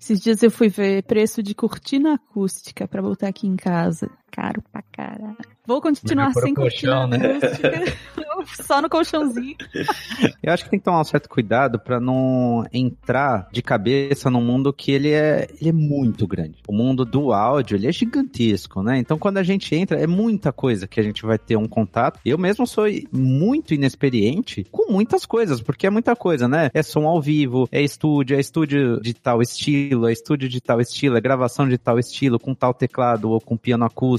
Esses 0.00 0.20
dias 0.20 0.42
eu 0.42 0.50
fui 0.50 0.68
ver 0.68 1.02
preço 1.02 1.42
de 1.42 1.54
cortina 1.54 2.14
acústica 2.14 2.86
para 2.86 3.02
botar 3.02 3.28
aqui 3.28 3.46
em 3.46 3.56
casa. 3.56 4.10
Caro 4.30 4.62
pra 4.72 4.82
caralho. 4.92 5.36
Vou 5.66 5.80
continuar 5.80 6.32
sem 6.32 6.54
cortina 6.54 7.06
né? 7.06 7.38
só 8.62 8.80
no 8.80 8.88
colchãozinho. 8.88 9.56
Eu 10.42 10.52
acho 10.52 10.64
que 10.64 10.70
tem 10.70 10.78
que 10.78 10.84
tomar 10.84 11.00
um 11.00 11.04
certo 11.04 11.28
cuidado 11.28 11.78
para 11.78 12.00
não 12.00 12.64
entrar 12.72 13.48
de 13.52 13.62
cabeça 13.62 14.30
num 14.30 14.40
mundo 14.40 14.72
que 14.72 14.92
ele 14.92 15.10
é, 15.10 15.48
ele 15.60 15.70
é 15.70 15.72
muito 15.72 16.26
grande. 16.26 16.62
O 16.66 16.72
mundo 16.72 17.04
do 17.04 17.32
áudio, 17.32 17.76
ele 17.76 17.86
é 17.86 17.92
gigantesco, 17.92 18.82
né? 18.82 18.98
Então 18.98 19.18
quando 19.18 19.38
a 19.38 19.42
gente 19.42 19.74
entra, 19.74 20.00
é 20.00 20.06
muita 20.06 20.52
coisa 20.52 20.86
que 20.86 21.00
a 21.00 21.02
gente 21.02 21.22
vai 21.22 21.38
ter 21.38 21.56
um 21.56 21.68
contato. 21.68 22.20
Eu 22.24 22.38
mesmo 22.38 22.66
sou 22.66 22.84
muito 23.12 23.74
inexperiente 23.74 24.64
com 24.70 24.90
muitas 24.92 25.26
coisas, 25.26 25.60
porque 25.60 25.86
é 25.86 25.90
muita 25.90 26.14
coisa, 26.16 26.48
né? 26.48 26.70
É 26.72 26.82
som 26.82 27.06
ao 27.06 27.20
vivo, 27.20 27.68
é 27.70 27.82
estúdio, 27.82 28.36
é 28.36 28.40
estúdio 28.40 29.00
de 29.00 29.14
tal 29.14 29.42
estilo, 29.42 30.08
é 30.08 30.12
estúdio 30.12 30.48
de 30.48 30.60
tal 30.60 30.80
estilo, 30.80 31.16
é 31.16 31.20
gravação 31.20 31.68
de 31.68 31.78
tal 31.78 31.98
estilo, 31.98 32.38
com 32.38 32.54
tal 32.54 32.72
teclado 32.72 33.30
ou 33.30 33.40
com 33.40 33.56
piano 33.56 33.84
acústico, 33.84 34.17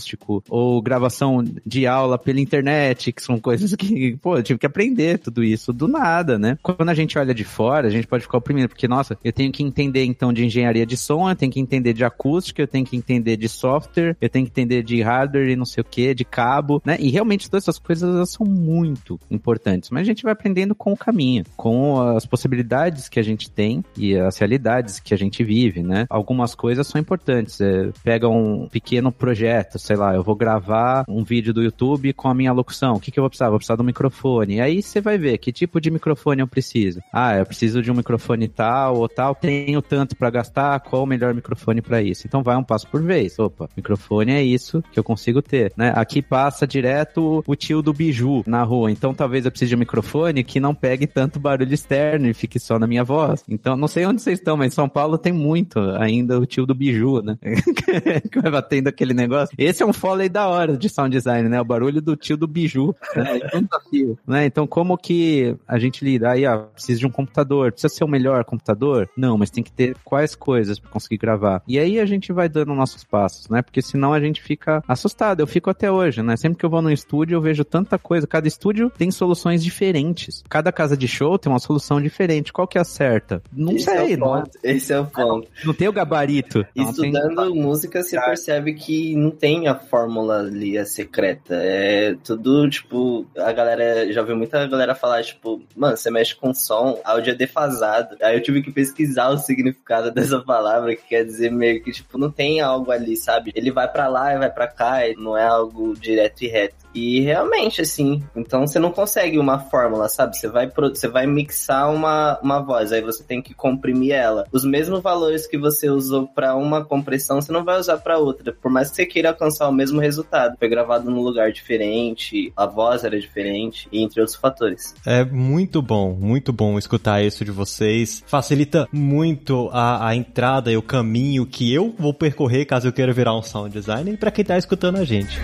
ou 0.50 0.82
gravação 0.82 1.44
de 1.66 1.88
aula 1.88 2.18
pela 2.18 2.40
internet, 2.40 3.12
que 3.12 3.22
são 3.22 3.40
coisas 3.40 3.76
que, 3.76 4.18
pô, 4.18 4.38
eu 4.38 4.44
tive 4.44 4.60
que 4.60 4.66
aprender 4.66 5.20
tudo 5.20 5.44
isso 5.44 5.74
do 5.74 5.88
nada, 5.88 6.38
né? 6.38 6.58
Quando 6.62 6.90
a 6.90 6.94
gente 6.94 7.18
olha 7.18 7.34
de 7.34 7.44
fora, 7.44 7.88
a 7.88 7.92
gente 7.92 8.08
pode 8.08 8.24
ficar 8.24 8.38
oprimido, 8.38 8.70
porque, 8.70 8.88
nossa, 8.88 9.18
eu 9.24 9.34
tenho 9.34 9.52
que 9.52 9.64
entender 9.64 10.04
então 10.06 10.34
de 10.34 10.46
engenharia 10.46 10.86
de 10.86 10.98
som, 10.98 11.30
eu 11.30 11.36
tenho 11.36 11.52
que 11.52 11.60
entender 11.60 11.94
de 11.94 12.04
acústica, 12.04 12.62
eu 12.62 12.68
tenho 12.68 12.86
que 12.86 12.96
entender 12.96 13.38
de 13.38 13.48
software, 13.48 14.16
eu 14.20 14.30
tenho 14.30 14.46
que 14.46 14.52
entender 14.52 14.84
de 14.84 15.02
hardware 15.02 15.50
e 15.50 15.56
não 15.56 15.66
sei 15.66 15.82
o 15.82 15.86
que, 15.86 16.14
de 16.14 16.26
cabo, 16.26 16.82
né? 16.86 16.98
E 17.00 17.10
realmente 17.10 17.50
todas 17.50 17.64
essas 17.64 17.80
coisas 17.80 18.30
são 18.30 18.46
muito 18.46 19.20
importantes, 19.30 19.90
mas 19.90 20.02
a 20.02 20.06
gente 20.06 20.24
vai 20.24 20.34
aprendendo 20.34 20.76
com 20.76 20.94
o 20.94 20.98
caminho, 20.98 21.44
com 21.56 22.02
as 22.02 22.26
possibilidades 22.26 23.10
que 23.10 23.20
a 23.20 23.24
gente 23.24 23.50
tem 23.50 23.84
e 23.98 24.16
as 24.16 24.38
realidades 24.38 25.00
que 25.00 25.14
a 25.14 25.18
gente 25.18 25.44
vive, 25.44 25.82
né? 25.84 26.06
Algumas 26.10 26.56
coisas 26.56 26.88
são 26.88 27.00
importantes. 27.00 27.60
É, 27.62 27.90
pega 28.04 28.28
um 28.28 28.68
pequeno 28.68 29.12
projeto, 29.12 29.80
sei 29.90 29.96
lá, 29.96 30.14
eu 30.14 30.22
vou 30.22 30.36
gravar 30.36 31.04
um 31.08 31.24
vídeo 31.24 31.52
do 31.52 31.64
YouTube 31.64 32.14
com 32.14 32.28
a 32.28 32.34
minha 32.36 32.54
locução. 32.54 32.94
O 32.94 33.00
que, 33.00 33.10
que 33.10 33.18
eu 33.18 33.24
vou 33.24 33.30
precisar? 33.30 33.50
Vou 33.50 33.58
precisar 33.58 33.76
de 33.76 33.82
um 33.82 33.86
microfone. 33.86 34.62
Aí 34.62 34.84
você 34.84 35.02
vai 35.02 35.18
ver 35.18 35.40
que 35.40 35.52
tipo 35.52 35.82
de 35.82 35.90
microfone 35.90 36.42
eu 36.42 36.48
preciso. 36.48 37.02
Ah, 37.12 37.36
eu 37.36 37.44
preciso 37.44 37.82
de 37.82 37.90
um 37.90 37.96
microfone 37.96 38.48
tal 38.48 38.98
ou 38.98 39.10
tal, 39.10 39.34
tenho 39.34 39.82
tanto 39.82 40.16
para 40.16 40.30
gastar, 40.30 40.80
qual 40.82 41.02
o 41.02 41.08
melhor 41.08 41.34
microfone 41.34 41.82
para 41.82 42.04
isso? 42.04 42.28
Então 42.28 42.44
vai 42.44 42.56
um 42.56 42.64
passo 42.64 42.88
por 42.88 43.02
vez. 43.02 43.40
Opa, 43.40 43.68
microfone 43.76 44.32
é 44.32 44.44
isso 44.44 44.84
que 44.92 45.00
eu 45.00 45.04
consigo 45.04 45.42
ter, 45.42 45.74
né? 45.76 45.92
Aqui 45.96 46.22
passa 46.22 46.68
direto 46.68 47.44
o 47.48 47.56
tio 47.56 47.82
do 47.82 47.92
biju 47.92 48.44
na 48.46 48.62
rua, 48.62 48.92
então 48.92 49.12
talvez 49.12 49.44
eu 49.44 49.50
precise 49.50 49.70
de 49.70 49.76
um 49.76 49.80
microfone 49.80 50.44
que 50.44 50.60
não 50.60 50.76
pegue 50.76 51.08
tanto 51.08 51.40
barulho 51.40 51.74
externo 51.74 52.28
e 52.28 52.34
fique 52.36 52.60
só 52.60 52.78
na 52.78 52.86
minha 52.86 53.04
voz. 53.04 53.44
Então, 53.50 53.76
não 53.76 53.88
sei 53.88 54.06
onde 54.06 54.22
vocês 54.22 54.38
estão, 54.38 54.56
mas 54.56 54.76
São 54.76 54.88
Paulo 54.88 55.18
tem 55.18 55.34
muito 55.34 55.80
ainda 55.98 56.40
o 56.40 56.46
tio 56.46 56.68
do 56.68 56.76
biju, 56.76 57.24
né? 57.24 57.40
que 58.32 58.40
vai 58.40 58.52
batendo 58.52 58.88
aquele 58.88 59.16
negócio. 59.16 59.56
Esse 59.58 59.79
é 59.84 59.86
um 59.86 59.94
foley 59.94 60.30
da 60.30 60.48
hora 60.48 60.78
de 60.78 60.90
sound 60.90 61.16
design, 61.16 61.48
né? 61.50 61.60
O 61.62 61.66
barulho 61.66 62.02
do 62.02 62.16
tio 62.16 62.38
do 62.38 62.48
biju. 62.48 62.96
Né? 63.16 63.40
É 63.54 63.58
um 63.58 63.64
desafio, 63.64 64.20
né? 64.28 64.46
Então, 64.46 64.66
como 64.68 64.98
que 64.98 65.56
a 65.68 65.78
gente 65.80 66.04
lida? 66.04 66.32
Aí, 66.32 66.46
ó, 66.46 66.58
precisa 66.60 67.00
de 67.00 67.06
um 67.08 67.10
computador. 67.12 67.72
Precisa 67.72 67.94
ser 67.94 68.04
o 68.04 68.08
melhor 68.08 68.44
computador? 68.46 69.10
Não, 69.16 69.38
mas 69.38 69.50
tem 69.50 69.64
que 69.64 69.72
ter 69.72 69.96
quais 70.04 70.36
coisas 70.36 70.80
para 70.80 70.90
conseguir 70.92 71.18
gravar. 71.18 71.62
E 71.68 71.78
aí 71.80 72.00
a 72.00 72.06
gente 72.06 72.32
vai 72.32 72.48
dando 72.50 72.74
nossos 72.74 73.04
passos, 73.04 73.50
né? 73.50 73.62
Porque 73.62 73.82
senão 73.82 74.14
a 74.14 74.20
gente 74.20 74.42
fica 74.42 74.84
assustado. 74.88 75.40
Eu 75.40 75.48
fico 75.48 75.70
até 75.70 75.92
hoje, 75.92 76.22
né? 76.22 76.36
Sempre 76.38 76.58
que 76.60 76.66
eu 76.66 76.70
vou 76.70 76.82
no 76.82 76.92
estúdio, 76.92 77.36
eu 77.36 77.42
vejo 77.42 77.64
tanta 77.64 77.98
coisa. 77.98 78.28
Cada 78.28 78.48
estúdio 78.48 78.92
tem 78.98 79.12
soluções 79.12 79.64
diferentes. 79.64 80.44
Cada 80.50 80.72
casa 80.72 80.96
de 80.98 81.08
show 81.08 81.38
tem 81.38 81.52
uma 81.52 81.60
solução 81.60 82.02
diferente. 82.02 82.52
Qual 82.54 82.68
que 82.68 82.78
é 82.78 82.82
a 82.82 82.86
certa? 82.86 83.42
Não 83.52 83.74
Esse 83.74 83.86
sei, 83.86 84.14
é 84.14 84.16
o 84.16 84.20
não, 84.20 84.28
ponto. 84.28 84.52
Esse 84.64 84.94
é 84.94 85.00
o 85.00 85.06
ponto. 85.06 85.48
não 85.66 85.74
tem 85.74 85.88
o 85.88 85.94
gabarito. 85.94 86.66
Não 86.76 86.94
tem- 86.94 87.10
Estudando 87.12 87.56
música, 87.56 88.04
você 88.04 88.20
percebe 88.20 88.74
que 88.74 89.16
não 89.16 89.32
tem 89.32 89.68
a 89.70 89.76
fórmula 89.76 90.40
ali, 90.40 90.78
a 90.78 90.86
secreta. 90.86 91.56
É 91.56 92.16
tudo, 92.24 92.70
tipo, 92.70 93.26
a 93.38 93.52
galera, 93.52 94.12
já 94.12 94.22
ouvi 94.22 94.34
muita 94.34 94.68
galera 94.68 94.96
falar, 94.96 95.24
tipo, 95.24 95.62
mano, 95.76 95.96
você 95.96 96.10
mexe 96.12 96.36
com 96.36 96.54
som, 96.54 97.00
áudio 97.04 97.32
é 97.32 97.36
defasado. 97.36 98.18
Aí 98.22 98.36
eu 98.36 98.42
tive 98.44 98.62
que 98.62 98.72
pesquisar 98.72 99.30
o 99.30 99.38
significado 99.38 100.12
dessa 100.14 100.40
palavra, 100.40 100.96
que 100.96 101.08
quer 101.08 101.24
dizer 101.24 101.52
meio 101.52 101.84
que, 101.84 101.92
tipo, 101.92 102.18
não 102.18 102.32
tem 102.32 102.62
algo 102.62 102.92
ali, 102.92 103.16
sabe? 103.16 103.52
Ele 103.56 103.72
vai 103.72 103.88
pra 103.88 104.08
lá 104.08 104.34
e 104.34 104.40
vai 104.40 104.50
pra 104.50 104.68
cá, 104.68 105.08
e 105.08 105.16
não 105.16 105.38
é 105.38 105.46
algo 105.46 105.96
direto 105.96 106.44
e 106.44 106.48
reto. 106.48 106.79
E 106.94 107.22
realmente, 107.22 107.82
assim, 107.82 108.24
então 108.36 108.66
você 108.66 108.80
não 108.80 108.92
consegue 108.92 109.38
uma 109.38 109.60
fórmula, 109.60 110.10
sabe? 110.10 110.38
Você 110.38 110.48
vai, 110.48 110.70
você 110.70 111.08
vai 111.08 111.28
mixar 111.28 111.92
uma, 111.94 112.40
uma 112.42 112.60
voz, 112.60 112.92
aí 112.92 113.02
você 113.02 113.24
tem 113.24 113.42
que 113.42 113.54
comprimir 113.54 114.14
ela. 114.14 114.46
Os 114.52 114.64
mesmos 114.64 115.02
valores 115.02 115.48
que 115.48 115.58
você 115.58 115.90
usou 115.90 116.28
pra 116.28 116.56
uma 116.56 116.84
compressão, 116.84 117.42
você 117.42 117.52
não 117.52 117.64
vai 117.64 117.80
usar 117.80 117.98
pra 117.98 118.18
outra. 118.18 118.54
Por 118.54 118.72
mais 118.72 118.90
que 118.90 118.96
você 118.96 119.06
queira 119.06 119.30
alcançar 119.30 119.68
o 119.68 119.74
mesmo 119.74 120.00
resultado. 120.00 120.56
Foi 120.58 120.68
gravado 120.68 121.10
num 121.10 121.22
lugar 121.22 121.52
diferente, 121.52 122.52
a 122.56 122.66
voz 122.66 123.04
era 123.04 123.20
diferente, 123.20 123.88
entre 123.92 124.22
outros 124.22 124.38
fatores. 124.38 124.96
É 125.06 125.24
muito 125.24 125.82
bom, 125.82 126.14
muito 126.14 126.52
bom 126.52 126.78
escutar 126.78 127.22
isso 127.22 127.46
de 127.46 127.52
vocês. 127.52 128.24
Facilita 128.26 128.88
muito 128.92 129.70
a, 129.72 130.08
a 130.08 130.16
entrada 130.16 130.72
e 130.72 130.78
o 130.78 130.82
caminho 130.82 131.46
que 131.46 131.74
eu 131.74 131.94
vou 131.98 132.14
percorrer 132.14 132.66
caso 132.66 132.88
eu 132.88 132.94
queira 132.94 133.14
virar 133.14 133.36
um 133.36 133.42
sound 133.42 133.72
designer 133.72 134.18
pra 134.18 134.32
quem 134.32 134.44
tá 134.44 134.58
escutando 134.58 134.98
a 134.98 135.06
gente. 135.06 135.40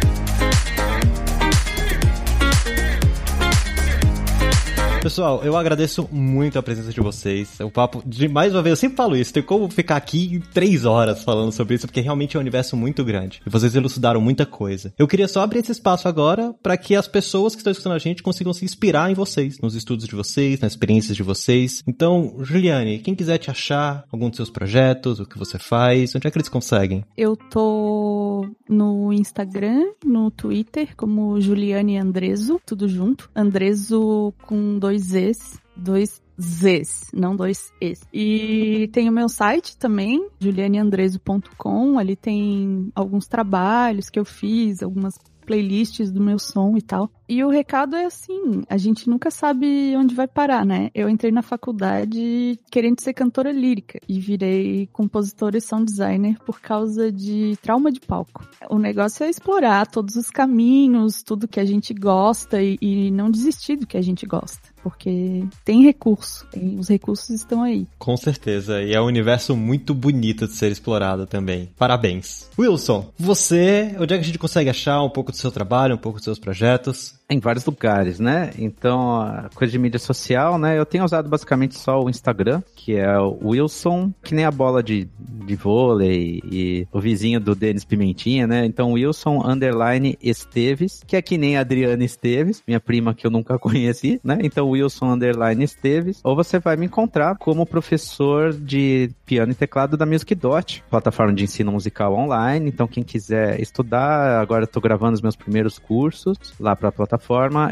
Pessoal, 5.05 5.43
eu 5.43 5.55
agradeço 5.55 6.09
muito 6.11 6.57
a 6.57 6.63
presença 6.63 6.91
de 6.91 6.99
vocês. 6.99 7.59
O 7.59 7.69
papo, 7.69 8.01
de 8.03 8.27
mais 8.27 8.55
uma 8.55 8.63
vez, 8.63 8.71
eu 8.71 8.75
sempre 8.75 8.97
falo 8.97 9.15
isso, 9.15 9.31
tem 9.31 9.43
como 9.43 9.69
ficar 9.69 9.97
aqui 9.97 10.41
três 10.51 10.83
horas 10.83 11.23
falando 11.23 11.51
sobre 11.51 11.75
isso, 11.75 11.85
porque 11.85 12.01
realmente 12.01 12.35
é 12.35 12.39
um 12.39 12.41
universo 12.41 12.75
muito 12.75 13.05
grande. 13.05 13.39
E 13.45 13.49
vocês 13.51 13.75
elucidaram 13.75 14.19
muita 14.19 14.47
coisa. 14.47 14.91
Eu 14.97 15.07
queria 15.07 15.27
só 15.27 15.41
abrir 15.41 15.59
esse 15.59 15.71
espaço 15.71 16.07
agora 16.07 16.55
para 16.63 16.75
que 16.75 16.95
as 16.95 17.07
pessoas 17.07 17.53
que 17.53 17.59
estão 17.59 17.69
escutando 17.69 17.93
a 17.93 17.99
gente 17.99 18.23
consigam 18.23 18.51
se 18.51 18.65
inspirar 18.65 19.11
em 19.11 19.13
vocês, 19.13 19.59
nos 19.61 19.75
estudos 19.75 20.07
de 20.07 20.15
vocês, 20.15 20.59
nas 20.59 20.71
experiências 20.71 21.15
de 21.15 21.21
vocês. 21.21 21.83
Então, 21.85 22.37
Juliane, 22.39 22.97
quem 22.97 23.13
quiser 23.13 23.37
te 23.37 23.51
achar, 23.51 24.05
algum 24.11 24.27
dos 24.27 24.37
seus 24.37 24.49
projetos, 24.49 25.19
o 25.19 25.25
que 25.27 25.37
você 25.37 25.59
faz, 25.59 26.15
onde 26.15 26.27
é 26.27 26.31
que 26.31 26.37
eles 26.39 26.49
conseguem? 26.49 27.05
Eu 27.15 27.37
tô 27.37 28.49
no 28.67 29.13
Instagram, 29.13 29.83
no 30.03 30.31
Twitter, 30.31 30.95
como 30.97 31.39
Juliane 31.39 31.95
Andreso, 31.95 32.59
tudo 32.65 32.87
junto. 32.87 33.29
Andreso 33.35 34.33
com 34.47 34.79
dois 34.79 34.94
Zs, 34.97 35.59
dois 35.75 36.21
Zs, 36.39 37.11
não 37.13 37.35
dois 37.35 37.71
Es. 37.79 38.01
E 38.13 38.89
tem 38.91 39.09
o 39.09 39.11
meu 39.11 39.29
site 39.29 39.77
também, 39.77 40.27
julianeandreso.com. 40.39 41.97
Ali 41.97 42.15
tem 42.15 42.91
alguns 42.93 43.27
trabalhos 43.27 44.09
que 44.09 44.19
eu 44.19 44.25
fiz, 44.25 44.83
algumas 44.83 45.17
playlists 45.45 46.11
do 46.11 46.19
meu 46.19 46.39
som 46.39 46.75
e 46.75 46.81
tal. 46.81 47.09
E 47.29 47.43
o 47.43 47.49
recado 47.49 47.95
é 47.95 48.05
assim, 48.05 48.63
a 48.69 48.77
gente 48.77 49.09
nunca 49.09 49.31
sabe 49.31 49.95
onde 49.95 50.13
vai 50.13 50.27
parar, 50.27 50.65
né? 50.65 50.89
Eu 50.93 51.07
entrei 51.07 51.31
na 51.31 51.41
faculdade 51.41 52.59
querendo 52.69 52.99
ser 53.01 53.13
cantora 53.13 53.51
lírica 53.51 53.99
e 54.07 54.19
virei 54.19 54.87
compositora 54.91 55.57
e 55.57 55.61
sound 55.61 55.85
designer 55.85 56.37
por 56.45 56.59
causa 56.59 57.11
de 57.11 57.57
trauma 57.61 57.91
de 57.91 57.99
palco. 57.99 58.47
O 58.69 58.77
negócio 58.77 59.23
é 59.23 59.29
explorar 59.29 59.87
todos 59.87 60.15
os 60.15 60.29
caminhos, 60.29 61.23
tudo 61.23 61.47
que 61.47 61.59
a 61.59 61.65
gente 61.65 61.93
gosta 61.93 62.61
e, 62.61 62.77
e 62.81 63.11
não 63.11 63.31
desistir 63.31 63.75
do 63.75 63.87
que 63.87 63.97
a 63.97 64.01
gente 64.01 64.25
gosta, 64.25 64.69
porque 64.85 65.43
tem 65.65 65.81
recurso, 65.83 66.45
tem- 66.51 66.77
os 66.77 66.87
recursos 66.87 67.27
estão 67.31 67.63
aí. 67.63 67.87
Com 67.97 68.15
certeza, 68.15 68.83
e 68.83 68.93
é 68.93 69.01
um 69.01 69.05
universo 69.05 69.55
muito 69.57 69.95
bonito 69.95 70.45
de 70.47 70.53
ser 70.53 70.71
explorado 70.71 71.25
também. 71.25 71.69
Parabéns. 71.75 72.47
Wilson, 72.57 73.11
você, 73.17 73.95
onde 73.99 74.13
é 74.13 74.17
que 74.17 74.23
a 74.23 74.27
gente 74.27 74.37
consegue 74.37 74.69
achar 74.69 75.01
um 75.01 75.09
pouco 75.09 75.31
do 75.31 75.37
seu 75.37 75.51
trabalho, 75.51 75.95
um 75.95 75.97
pouco 75.97 76.19
dos 76.19 76.23
seus 76.25 76.37
projetos? 76.37 77.15
Em 77.27 77.39
vários 77.39 77.65
lugares, 77.65 78.19
né? 78.19 78.51
Então, 78.59 79.19
a 79.19 79.49
coisa 79.55 79.71
de 79.71 79.79
mídia 79.79 79.97
social, 79.97 80.59
né? 80.59 80.77
Eu 80.77 80.85
tenho 80.85 81.03
usado 81.03 81.27
basicamente 81.27 81.75
só 81.75 81.99
o 81.99 82.07
Instagram, 82.07 82.61
que 82.75 82.95
é 82.95 83.17
o 83.17 83.39
Wilson, 83.43 84.13
que 84.23 84.35
nem 84.35 84.45
a 84.45 84.51
bola 84.51 84.83
de, 84.83 85.09
de 85.17 85.55
vôlei 85.55 86.39
e 86.45 86.87
o 86.91 86.99
vizinho 86.99 87.39
do 87.39 87.55
Denis 87.55 87.83
Pimentinha, 87.83 88.45
né? 88.45 88.63
Então, 88.63 88.91
Wilson 88.91 89.41
underline 89.43 90.15
Esteves, 90.21 91.01
que 91.07 91.15
é 91.15 91.21
que 91.21 91.35
nem 91.35 91.57
a 91.57 91.61
Adriana 91.61 92.03
Esteves, 92.03 92.61
minha 92.67 92.79
prima 92.79 93.15
que 93.15 93.25
eu 93.25 93.31
nunca 93.31 93.57
conheci, 93.59 94.21
né? 94.23 94.37
Então, 94.43 94.69
Wilson 94.69 95.13
underline 95.13 95.63
Esteves. 95.63 96.19
Ou 96.23 96.35
você 96.35 96.59
vai 96.59 96.75
me 96.75 96.85
encontrar 96.85 97.37
como 97.37 97.65
professor 97.65 98.53
de 98.53 99.09
piano 99.25 99.51
e 99.51 99.55
teclado 99.55 99.97
da 99.97 100.05
Music 100.05 100.35
Dot, 100.35 100.83
plataforma 100.91 101.33
de 101.33 101.43
ensino 101.43 101.71
musical 101.71 102.13
online. 102.13 102.69
Então, 102.69 102.85
quem 102.85 103.01
quiser 103.01 103.59
estudar, 103.59 104.39
agora 104.39 104.65
eu 104.65 104.67
tô 104.67 104.79
gravando 104.79 105.15
os 105.15 105.21
meus 105.23 105.35
primeiros 105.35 105.79
cursos 105.79 106.37
lá 106.59 106.75
pra 106.75 106.91
plataforma 106.91 107.14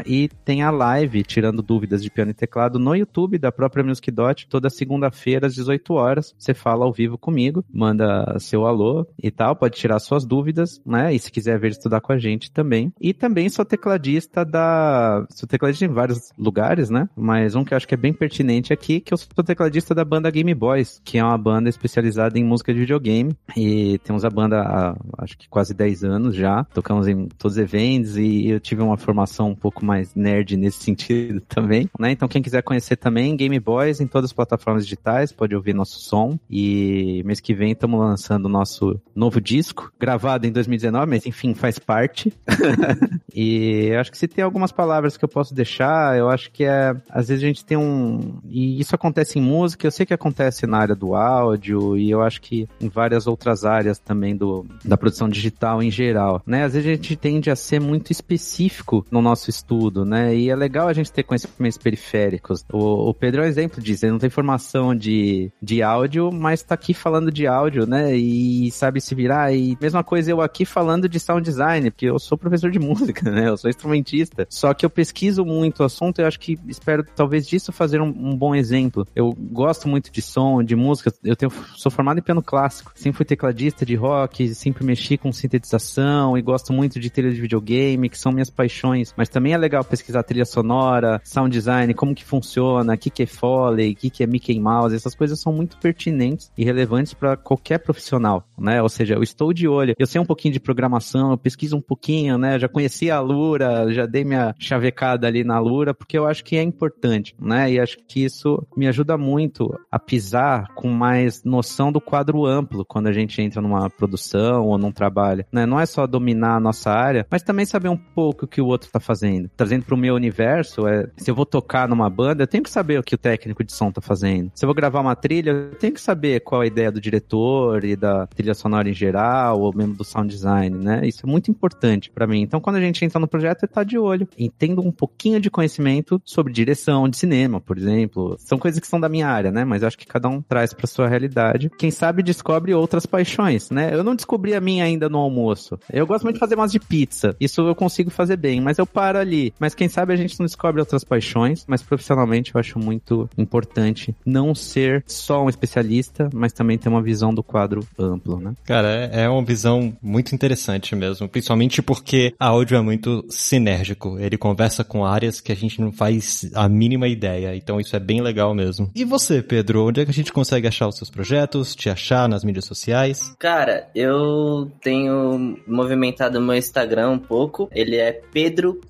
e 0.06 0.28
tem 0.44 0.62
a 0.62 0.70
live 0.70 1.22
tirando 1.22 1.62
dúvidas 1.62 2.02
de 2.02 2.10
piano 2.10 2.30
e 2.30 2.34
teclado 2.34 2.78
no 2.78 2.94
YouTube 2.94 3.38
da 3.38 3.52
própria 3.52 3.84
Music 3.84 4.10
Dot, 4.10 4.46
toda 4.48 4.70
segunda-feira 4.70 5.46
às 5.46 5.54
18 5.54 5.94
horas. 5.94 6.34
Você 6.38 6.54
fala 6.54 6.84
ao 6.84 6.92
vivo 6.92 7.18
comigo, 7.18 7.64
manda 7.72 8.38
seu 8.38 8.66
alô 8.66 9.06
e 9.22 9.30
tal, 9.30 9.56
pode 9.56 9.76
tirar 9.76 9.98
suas 9.98 10.24
dúvidas, 10.24 10.80
né? 10.84 11.14
E 11.14 11.18
se 11.18 11.30
quiser 11.30 11.58
vir 11.58 11.72
estudar 11.72 12.00
com 12.00 12.12
a 12.12 12.18
gente 12.18 12.50
também. 12.50 12.92
E 13.00 13.12
também 13.12 13.48
sou 13.48 13.64
tecladista 13.64 14.44
da. 14.44 15.26
Sou 15.30 15.48
tecladista 15.48 15.84
em 15.84 15.88
vários 15.88 16.32
lugares, 16.38 16.90
né? 16.90 17.08
Mas 17.16 17.54
um 17.54 17.64
que 17.64 17.74
eu 17.74 17.76
acho 17.76 17.88
que 17.88 17.94
é 17.94 17.98
bem 17.98 18.12
pertinente 18.12 18.72
aqui, 18.72 19.00
que 19.00 19.12
eu 19.12 19.18
sou 19.18 19.44
tecladista 19.44 19.94
da 19.94 20.04
banda 20.04 20.30
Game 20.30 20.54
Boys, 20.54 21.00
que 21.04 21.18
é 21.18 21.24
uma 21.24 21.38
banda 21.38 21.68
especializada 21.68 22.38
em 22.38 22.44
música 22.44 22.72
de 22.72 22.80
videogame. 22.80 23.34
E 23.56 23.98
temos 23.98 24.24
a 24.24 24.30
banda 24.30 24.60
há 24.60 24.94
acho 25.18 25.36
que 25.36 25.48
quase 25.48 25.74
10 25.74 26.04
anos 26.04 26.34
já. 26.34 26.64
Tocamos 26.64 27.08
em 27.08 27.26
todos 27.26 27.56
os 27.56 27.62
eventos 27.62 28.16
e 28.16 28.48
eu 28.48 28.60
tive 28.60 28.82
uma 28.82 28.96
formação 28.96 29.33
um 29.42 29.54
pouco 29.54 29.84
mais 29.84 30.14
nerd 30.14 30.56
nesse 30.56 30.82
sentido 30.82 31.40
também, 31.48 31.88
né? 31.98 32.10
Então 32.12 32.28
quem 32.28 32.42
quiser 32.42 32.62
conhecer 32.62 32.96
também, 32.96 33.36
Game 33.36 33.58
Boys 33.58 34.00
em 34.00 34.06
todas 34.06 34.30
as 34.30 34.32
plataformas 34.32 34.84
digitais, 34.84 35.32
pode 35.32 35.54
ouvir 35.54 35.74
nosso 35.74 35.98
som. 36.00 36.38
E 36.50 37.22
mês 37.24 37.40
que 37.40 37.54
vem 37.54 37.72
estamos 37.72 37.98
lançando 37.98 38.46
o 38.46 38.48
nosso 38.48 39.00
novo 39.14 39.40
disco, 39.40 39.92
gravado 39.98 40.46
em 40.46 40.52
2019, 40.52 41.10
mas 41.10 41.26
enfim, 41.26 41.54
faz 41.54 41.78
parte. 41.78 42.32
e 43.34 43.92
acho 43.98 44.10
que 44.10 44.18
se 44.18 44.28
tem 44.28 44.44
algumas 44.44 44.72
palavras 44.72 45.16
que 45.16 45.24
eu 45.24 45.28
posso 45.28 45.54
deixar, 45.54 46.16
eu 46.16 46.28
acho 46.28 46.50
que 46.50 46.64
é, 46.64 46.94
às 47.10 47.28
vezes 47.28 47.42
a 47.42 47.46
gente 47.46 47.64
tem 47.64 47.76
um, 47.76 48.38
e 48.48 48.80
isso 48.80 48.94
acontece 48.94 49.38
em 49.38 49.42
música, 49.42 49.86
eu 49.86 49.90
sei 49.90 50.06
que 50.06 50.14
acontece 50.14 50.66
na 50.66 50.78
área 50.78 50.94
do 50.94 51.14
áudio 51.14 51.96
e 51.96 52.10
eu 52.10 52.22
acho 52.22 52.40
que 52.40 52.68
em 52.80 52.88
várias 52.88 53.26
outras 53.26 53.64
áreas 53.64 53.98
também 53.98 54.36
do, 54.36 54.66
da 54.84 54.96
produção 54.96 55.28
digital 55.28 55.82
em 55.82 55.90
geral, 55.90 56.42
né? 56.46 56.64
Às 56.64 56.74
vezes 56.74 56.88
a 56.88 56.94
gente 56.94 57.16
tende 57.16 57.50
a 57.50 57.56
ser 57.56 57.80
muito 57.80 58.10
específico 58.10 59.04
no 59.10 59.20
nosso 59.24 59.50
estudo, 59.50 60.04
né? 60.04 60.36
E 60.36 60.50
é 60.50 60.54
legal 60.56 60.86
a 60.86 60.92
gente 60.92 61.10
ter 61.10 61.22
conhecimentos 61.22 61.78
periféricos. 61.78 62.64
O, 62.72 63.08
o 63.08 63.14
Pedro 63.14 63.42
é 63.42 63.46
um 63.46 63.48
exemplo 63.48 63.82
disso, 63.82 64.04
ele 64.04 64.12
não 64.12 64.18
tem 64.18 64.30
formação 64.30 64.94
de, 64.94 65.50
de 65.60 65.82
áudio, 65.82 66.30
mas 66.30 66.62
tá 66.62 66.74
aqui 66.74 66.94
falando 66.94 67.32
de 67.32 67.46
áudio, 67.46 67.86
né? 67.86 68.14
E 68.14 68.70
sabe 68.70 69.00
se 69.00 69.14
virar. 69.14 69.52
E 69.52 69.76
mesma 69.80 70.04
coisa 70.04 70.30
eu 70.30 70.40
aqui 70.40 70.64
falando 70.64 71.08
de 71.08 71.18
sound 71.18 71.42
design, 71.42 71.90
porque 71.90 72.06
eu 72.06 72.18
sou 72.18 72.38
professor 72.38 72.70
de 72.70 72.78
música, 72.80 73.30
né? 73.30 73.48
Eu 73.48 73.56
sou 73.56 73.70
instrumentista. 73.70 74.46
Só 74.50 74.72
que 74.74 74.84
eu 74.84 74.90
pesquiso 74.90 75.44
muito 75.44 75.80
o 75.80 75.84
assunto 75.84 76.20
e 76.20 76.24
acho 76.24 76.38
que 76.38 76.58
espero 76.68 77.04
talvez 77.16 77.46
disso 77.46 77.72
fazer 77.72 78.00
um, 78.00 78.08
um 78.08 78.36
bom 78.36 78.54
exemplo. 78.54 79.06
Eu 79.16 79.32
gosto 79.32 79.88
muito 79.88 80.12
de 80.12 80.20
som, 80.20 80.62
de 80.62 80.76
música. 80.76 81.12
Eu 81.24 81.34
tenho, 81.34 81.50
sou 81.76 81.90
formado 81.90 82.18
em 82.18 82.22
piano 82.22 82.42
clássico. 82.42 82.92
Sempre 82.94 83.16
fui 83.16 83.26
tecladista 83.26 83.86
de 83.86 83.94
rock, 83.94 84.54
sempre 84.54 84.84
mexi 84.84 85.16
com 85.16 85.32
sintetização 85.32 86.36
e 86.36 86.42
gosto 86.42 86.72
muito 86.72 87.00
de 87.00 87.10
trilha 87.10 87.32
de 87.32 87.40
videogame, 87.40 88.08
que 88.08 88.18
são 88.18 88.32
minhas 88.32 88.50
paixões 88.50 89.13
mas 89.16 89.28
também 89.28 89.52
é 89.52 89.58
legal 89.58 89.84
pesquisar 89.84 90.22
trilha 90.22 90.44
sonora, 90.44 91.20
sound 91.24 91.50
design, 91.50 91.92
como 91.94 92.14
que 92.14 92.24
funciona, 92.24 92.94
o 92.94 92.98
que, 92.98 93.10
que 93.10 93.22
é 93.22 93.26
Foley, 93.26 93.92
o 93.92 93.96
que, 93.96 94.10
que 94.10 94.22
é 94.22 94.26
Mickey 94.26 94.58
Mouse, 94.58 94.94
essas 94.94 95.14
coisas 95.14 95.40
são 95.40 95.52
muito 95.52 95.76
pertinentes 95.78 96.50
e 96.56 96.64
relevantes 96.64 97.14
para 97.14 97.36
qualquer 97.36 97.78
profissional, 97.78 98.46
né? 98.58 98.82
Ou 98.82 98.88
seja, 98.88 99.14
eu 99.14 99.22
estou 99.22 99.52
de 99.52 99.68
olho, 99.68 99.94
eu 99.98 100.06
sei 100.06 100.20
um 100.20 100.24
pouquinho 100.24 100.52
de 100.52 100.60
programação, 100.60 101.30
eu 101.30 101.38
pesquiso 101.38 101.76
um 101.76 101.80
pouquinho, 101.80 102.38
né? 102.38 102.58
Já 102.58 102.68
conheci 102.68 103.10
a 103.10 103.20
Lura, 103.20 103.92
já 103.92 104.06
dei 104.06 104.24
minha 104.24 104.54
chavecada 104.58 105.26
ali 105.26 105.44
na 105.44 105.58
Lura, 105.58 105.94
porque 105.94 106.18
eu 106.18 106.26
acho 106.26 106.44
que 106.44 106.56
é 106.56 106.62
importante, 106.62 107.34
né? 107.40 107.72
E 107.72 107.80
acho 107.80 107.98
que 108.06 108.24
isso 108.24 108.66
me 108.76 108.86
ajuda 108.88 109.16
muito 109.16 109.78
a 109.90 109.98
pisar 109.98 110.68
com 110.74 110.88
mais 110.88 111.42
noção 111.44 111.92
do 111.92 112.00
quadro 112.00 112.44
amplo 112.46 112.84
quando 112.84 113.06
a 113.06 113.12
gente 113.12 113.40
entra 113.40 113.60
numa 113.60 113.88
produção 113.90 114.66
ou 114.66 114.78
num 114.78 114.92
trabalho, 114.92 115.44
né? 115.52 115.66
Não 115.66 115.78
é 115.78 115.86
só 115.86 116.06
dominar 116.06 116.56
a 116.56 116.60
nossa 116.60 116.90
área, 116.90 117.26
mas 117.30 117.42
também 117.42 117.66
saber 117.66 117.88
um 117.88 117.96
pouco 117.96 118.44
o 118.44 118.48
que 118.48 118.60
o 118.60 118.66
outro 118.66 118.86
está 118.86 119.00
fazendo. 119.04 119.50
Trazendo 119.56 119.84
para 119.84 119.94
o 119.94 119.98
meu 119.98 120.14
universo, 120.14 120.86
é, 120.86 121.08
se 121.16 121.30
eu 121.30 121.34
vou 121.34 121.46
tocar 121.46 121.88
numa 121.88 122.08
banda, 122.08 122.42
eu 122.42 122.46
tenho 122.46 122.62
que 122.62 122.70
saber 122.70 122.98
o 122.98 123.02
que 123.02 123.14
o 123.14 123.18
técnico 123.18 123.62
de 123.62 123.72
som 123.72 123.88
está 123.88 124.00
fazendo. 124.00 124.50
Se 124.54 124.64
eu 124.64 124.66
vou 124.66 124.74
gravar 124.74 125.00
uma 125.00 125.14
trilha, 125.14 125.50
eu 125.50 125.74
tenho 125.76 125.92
que 125.92 126.00
saber 126.00 126.40
qual 126.40 126.60
a 126.60 126.66
ideia 126.66 126.90
do 126.90 127.00
diretor 127.00 127.84
e 127.84 127.96
da 127.96 128.26
trilha 128.26 128.54
sonora 128.54 128.88
em 128.88 128.94
geral, 128.94 129.60
ou 129.60 129.74
mesmo 129.74 129.94
do 129.94 130.04
sound 130.04 130.28
design, 130.28 130.76
né? 130.76 131.06
Isso 131.06 131.26
é 131.26 131.28
muito 131.28 131.50
importante 131.50 132.10
para 132.10 132.26
mim. 132.26 132.42
Então, 132.42 132.60
quando 132.60 132.76
a 132.76 132.80
gente 132.80 133.04
entra 133.04 133.20
no 133.20 133.28
projeto, 133.28 133.64
é 133.64 133.66
tá 133.66 133.82
de 133.82 133.98
olho, 133.98 134.28
entendo 134.38 134.80
um 134.80 134.92
pouquinho 134.92 135.40
de 135.40 135.50
conhecimento 135.50 136.20
sobre 136.24 136.52
direção 136.52 137.08
de 137.08 137.16
cinema, 137.16 137.60
por 137.60 137.76
exemplo. 137.76 138.36
São 138.38 138.58
coisas 138.58 138.80
que 138.80 138.86
são 138.86 139.00
da 139.00 139.08
minha 139.08 139.28
área, 139.28 139.50
né? 139.50 139.64
Mas 139.64 139.82
acho 139.82 139.98
que 139.98 140.06
cada 140.06 140.28
um 140.28 140.40
traz 140.40 140.72
para 140.72 140.86
sua 140.86 141.08
realidade. 141.08 141.70
Quem 141.78 141.90
sabe 141.90 142.22
descobre 142.22 142.74
outras 142.74 143.06
paixões, 143.06 143.70
né? 143.70 143.94
Eu 143.94 144.04
não 144.04 144.14
descobri 144.14 144.54
a 144.54 144.60
minha 144.60 144.84
ainda 144.84 145.08
no 145.08 145.18
almoço. 145.18 145.78
Eu 145.92 146.06
gosto 146.06 146.24
muito 146.24 146.36
de 146.36 146.40
fazer 146.40 146.54
umas 146.54 146.72
de 146.72 146.80
pizza. 146.80 147.36
Isso 147.40 147.66
eu 147.66 147.74
consigo 147.74 148.10
fazer 148.10 148.36
bem, 148.36 148.60
mas 148.60 148.78
eu 148.78 148.86
paro 148.94 149.18
ali. 149.18 149.52
Mas 149.58 149.74
quem 149.74 149.88
sabe 149.88 150.12
a 150.12 150.16
gente 150.16 150.38
não 150.38 150.46
descobre 150.46 150.80
outras 150.80 151.02
paixões, 151.02 151.64
mas 151.66 151.82
profissionalmente 151.82 152.54
eu 152.54 152.60
acho 152.60 152.78
muito 152.78 153.28
importante 153.36 154.14
não 154.24 154.54
ser 154.54 155.02
só 155.06 155.44
um 155.44 155.48
especialista, 155.48 156.30
mas 156.32 156.52
também 156.52 156.78
ter 156.78 156.88
uma 156.88 157.02
visão 157.02 157.34
do 157.34 157.42
quadro 157.42 157.86
amplo, 157.98 158.38
né? 158.38 158.54
Cara, 158.64 159.10
é, 159.12 159.24
é 159.24 159.28
uma 159.28 159.44
visão 159.44 159.96
muito 160.00 160.34
interessante 160.34 160.94
mesmo, 160.94 161.28
principalmente 161.28 161.82
porque 161.82 162.32
a 162.38 162.46
áudio 162.46 162.76
é 162.76 162.80
muito 162.80 163.24
sinérgico. 163.28 164.18
Ele 164.18 164.38
conversa 164.38 164.84
com 164.84 165.04
áreas 165.04 165.40
que 165.40 165.50
a 165.50 165.56
gente 165.56 165.80
não 165.80 165.90
faz 165.90 166.48
a 166.54 166.68
mínima 166.68 167.08
ideia, 167.08 167.56
então 167.56 167.80
isso 167.80 167.96
é 167.96 168.00
bem 168.00 168.22
legal 168.22 168.54
mesmo. 168.54 168.90
E 168.94 169.04
você, 169.04 169.42
Pedro, 169.42 169.88
onde 169.88 170.00
é 170.00 170.04
que 170.04 170.10
a 170.10 170.14
gente 170.14 170.32
consegue 170.32 170.68
achar 170.68 170.86
os 170.86 170.96
seus 170.96 171.10
projetos, 171.10 171.74
te 171.74 171.90
achar 171.90 172.28
nas 172.28 172.44
mídias 172.44 172.64
sociais? 172.64 173.34
Cara, 173.38 173.88
eu 173.94 174.70
tenho 174.80 175.58
movimentado 175.66 176.40
meu 176.40 176.54
Instagram 176.54 177.10
um 177.10 177.18
pouco. 177.18 177.68
Ele 177.72 177.96
é 177.96 178.12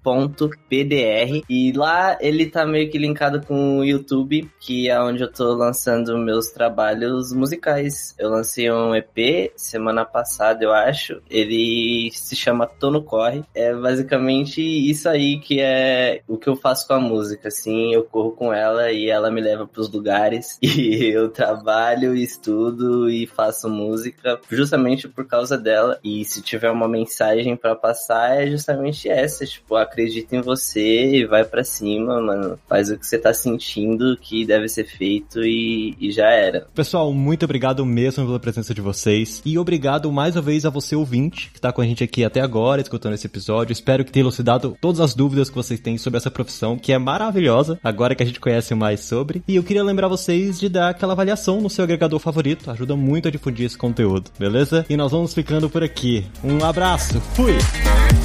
pedro.pdr 0.03 1.45
e 1.49 1.73
lá 1.73 2.17
ele 2.21 2.47
tá 2.47 2.67
meio 2.67 2.91
que 2.91 2.99
linkado 2.99 3.45
com 3.47 3.79
o 3.79 3.85
YouTube, 3.85 4.51
que 4.61 4.89
é 4.89 5.01
onde 5.01 5.23
eu 5.23 5.33
tô 5.33 5.55
lançando 5.55 6.19
meus 6.19 6.49
trabalhos 6.49 7.33
musicais. 7.33 8.15
Eu 8.19 8.31
lancei 8.31 8.71
um 8.71 8.95
EP 8.95 9.53
semana 9.57 10.05
passada, 10.05 10.65
eu 10.65 10.73
acho. 10.73 11.21
Ele 11.31 12.11
se 12.13 12.37
chama 12.37 12.67
Tô 12.67 12.91
no 12.91 13.03
Corre. 13.03 13.45
É 13.55 13.75
basicamente 13.75 14.61
isso 14.61 15.09
aí 15.09 15.39
que 15.39 15.61
é 15.61 16.23
o 16.29 16.37
que 16.37 16.49
eu 16.49 16.57
faço 16.57 16.87
com 16.87 16.95
a 16.95 17.01
música, 17.01 17.49
assim, 17.49 17.93
eu 17.93 18.05
corro 18.05 18.33
com 18.33 18.53
ela 18.53 18.91
e 18.91 19.09
ela 19.09 19.31
me 19.31 19.41
leva 19.41 19.67
pros 19.67 19.91
lugares 19.91 20.59
e 20.63 21.13
eu 21.13 21.29
trabalho, 21.29 22.15
estudo 22.15 23.11
e 23.11 23.27
faço 23.27 23.69
música 23.69 24.41
justamente 24.51 25.09
por 25.09 25.27
causa 25.27 25.57
dela. 25.57 25.99
E 26.03 26.25
se 26.25 26.43
tiver 26.43 26.71
uma 26.71 26.89
mensagem 26.89 27.57
para 27.57 27.75
passar 27.75 28.43
é 28.43 28.51
justamente 28.51 29.09
essa, 29.09 29.45
tipo, 29.45 29.74
acredita 29.77 30.37
em 30.37 30.41
você 30.41 31.17
e 31.17 31.27
vai 31.27 31.45
para 31.45 31.65
cima, 31.65 32.21
mano. 32.21 32.59
Faz 32.69 32.91
o 32.91 32.99
que 32.99 33.07
você 33.07 33.19
tá 33.19 33.33
sentindo 33.33 34.17
que 34.21 34.45
deve 34.45 34.69
ser 34.69 34.85
feito 34.85 35.45
e, 35.45 35.97
e 36.01 36.11
já 36.11 36.29
era. 36.29 36.67
Pessoal, 36.75 37.13
muito 37.13 37.45
obrigado 37.45 37.85
mesmo 37.85 38.25
pela 38.27 38.41
presença 38.41 38.75
de 38.75 38.81
vocês 38.81 39.43
e 39.45 39.59
obrigado 39.59 40.11
mais 40.13 40.37
uma 40.37 40.43
vez 40.43 40.65
a 40.65 40.71
você 40.71 40.95
ouvinte 40.95 41.51
que 41.53 41.61
tá 41.61 41.73
com 41.73 41.81
a 41.81 41.85
gente 41.85 42.05
aqui 42.05 42.25
até 42.25 42.41
agora 42.41 42.81
escutando 42.81 43.15
esse 43.15 43.27
episódio. 43.27 43.73
Espero 43.73 44.05
que 44.05 44.13
tenha 44.13 44.23
elucidado 44.23 44.77
todas 44.81 45.01
as 45.01 45.15
dúvidas 45.15 45.49
que 45.49 45.57
vocês 45.57 45.81
têm 45.81 45.99
sobre 45.99 46.19
essa 46.19 46.31
profissão, 46.31 46.77
que 46.77 46.93
é 46.93 46.99
maravilhosa, 46.99 47.79
agora 47.83 48.15
que 48.15 48.23
a 48.23 48.27
gente 48.27 48.41
conhece 48.41 48.75
mais 48.75 49.01
sobre. 49.01 49.43
E 49.47 49.57
eu 49.57 49.63
queria 49.63 49.83
lembrar 49.83 50.09
vocês 50.09 50.59
de 50.59 50.69
dar 50.69 50.91
aquela 50.91 51.13
avaliação 51.13 51.61
no 51.61 51.71
seu 51.71 51.85
agregador 51.85 52.19
favorito, 52.19 52.71
ajuda 52.71 52.97
muito 52.97 53.29
a 53.29 53.31
difundir 53.31 53.67
esse 53.67 53.79
conteúdo, 53.79 54.31
beleza? 54.39 54.85
E 54.89 54.97
nós 54.97 55.13
vamos 55.13 55.35
ficando 55.35 55.69
por 55.69 55.83
aqui. 55.83 56.25
Um 56.43 56.65
abraço, 56.65 57.21
fui! 57.35 58.24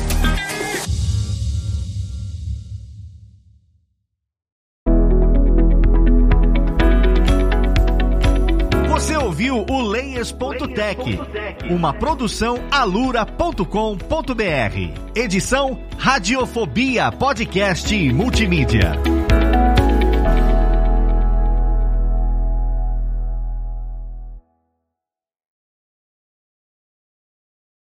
Uma 11.69 11.93
produção 11.93 12.57
alura.com.br. 12.71 13.65
Edição 15.13 15.79
Radiofobia 15.97 17.11
Podcast 17.11 17.93
e 17.93 18.13
Multimídia. 18.13 18.93